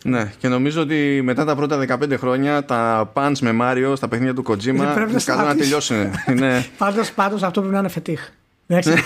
[0.03, 4.33] Ναι, και νομίζω ότι μετά τα πρώτα 15 χρόνια τα punch με Μάριο στα παιχνίδια
[4.33, 5.97] του Kojima είναι καλό να τελειώσουν.
[6.77, 8.29] πάντως, πάντως αυτό πρέπει να είναι φετίχ.
[8.71, 9.01] Δεν ξέρω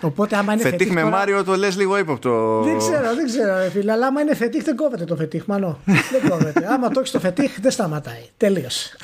[0.00, 0.90] Οπότε άμα είναι φετίχ.
[0.90, 2.62] με Μάριο το λες λίγο ύποπτο.
[2.62, 3.92] Δεν ξέρω, δεν ξέρω, φίλε.
[3.92, 5.78] Αλλά άμα είναι φετίχ δεν κόβεται το φετίχ, μανώ.
[6.12, 6.66] δεν κόβεται.
[6.72, 8.22] άμα το έχεις το φετίχ δεν σταματάει.
[8.36, 8.96] Τελείωσε.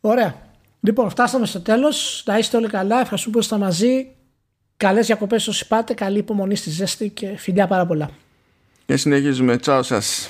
[0.00, 0.34] Ωραία.
[0.80, 2.22] Λοιπόν, φτάσαμε στο τέλος.
[2.26, 3.00] Να είστε όλοι καλά.
[3.00, 4.06] Ευχαριστούμε που ήσασταν μαζί.
[4.76, 5.94] Καλές διακοπές όσοι πάτε.
[5.94, 8.10] Καλή υπομονή στη ζέστη και φιλιά πάρα πολλά.
[8.86, 9.56] Και συνεχίζουμε.
[9.56, 10.28] Τσάου σας.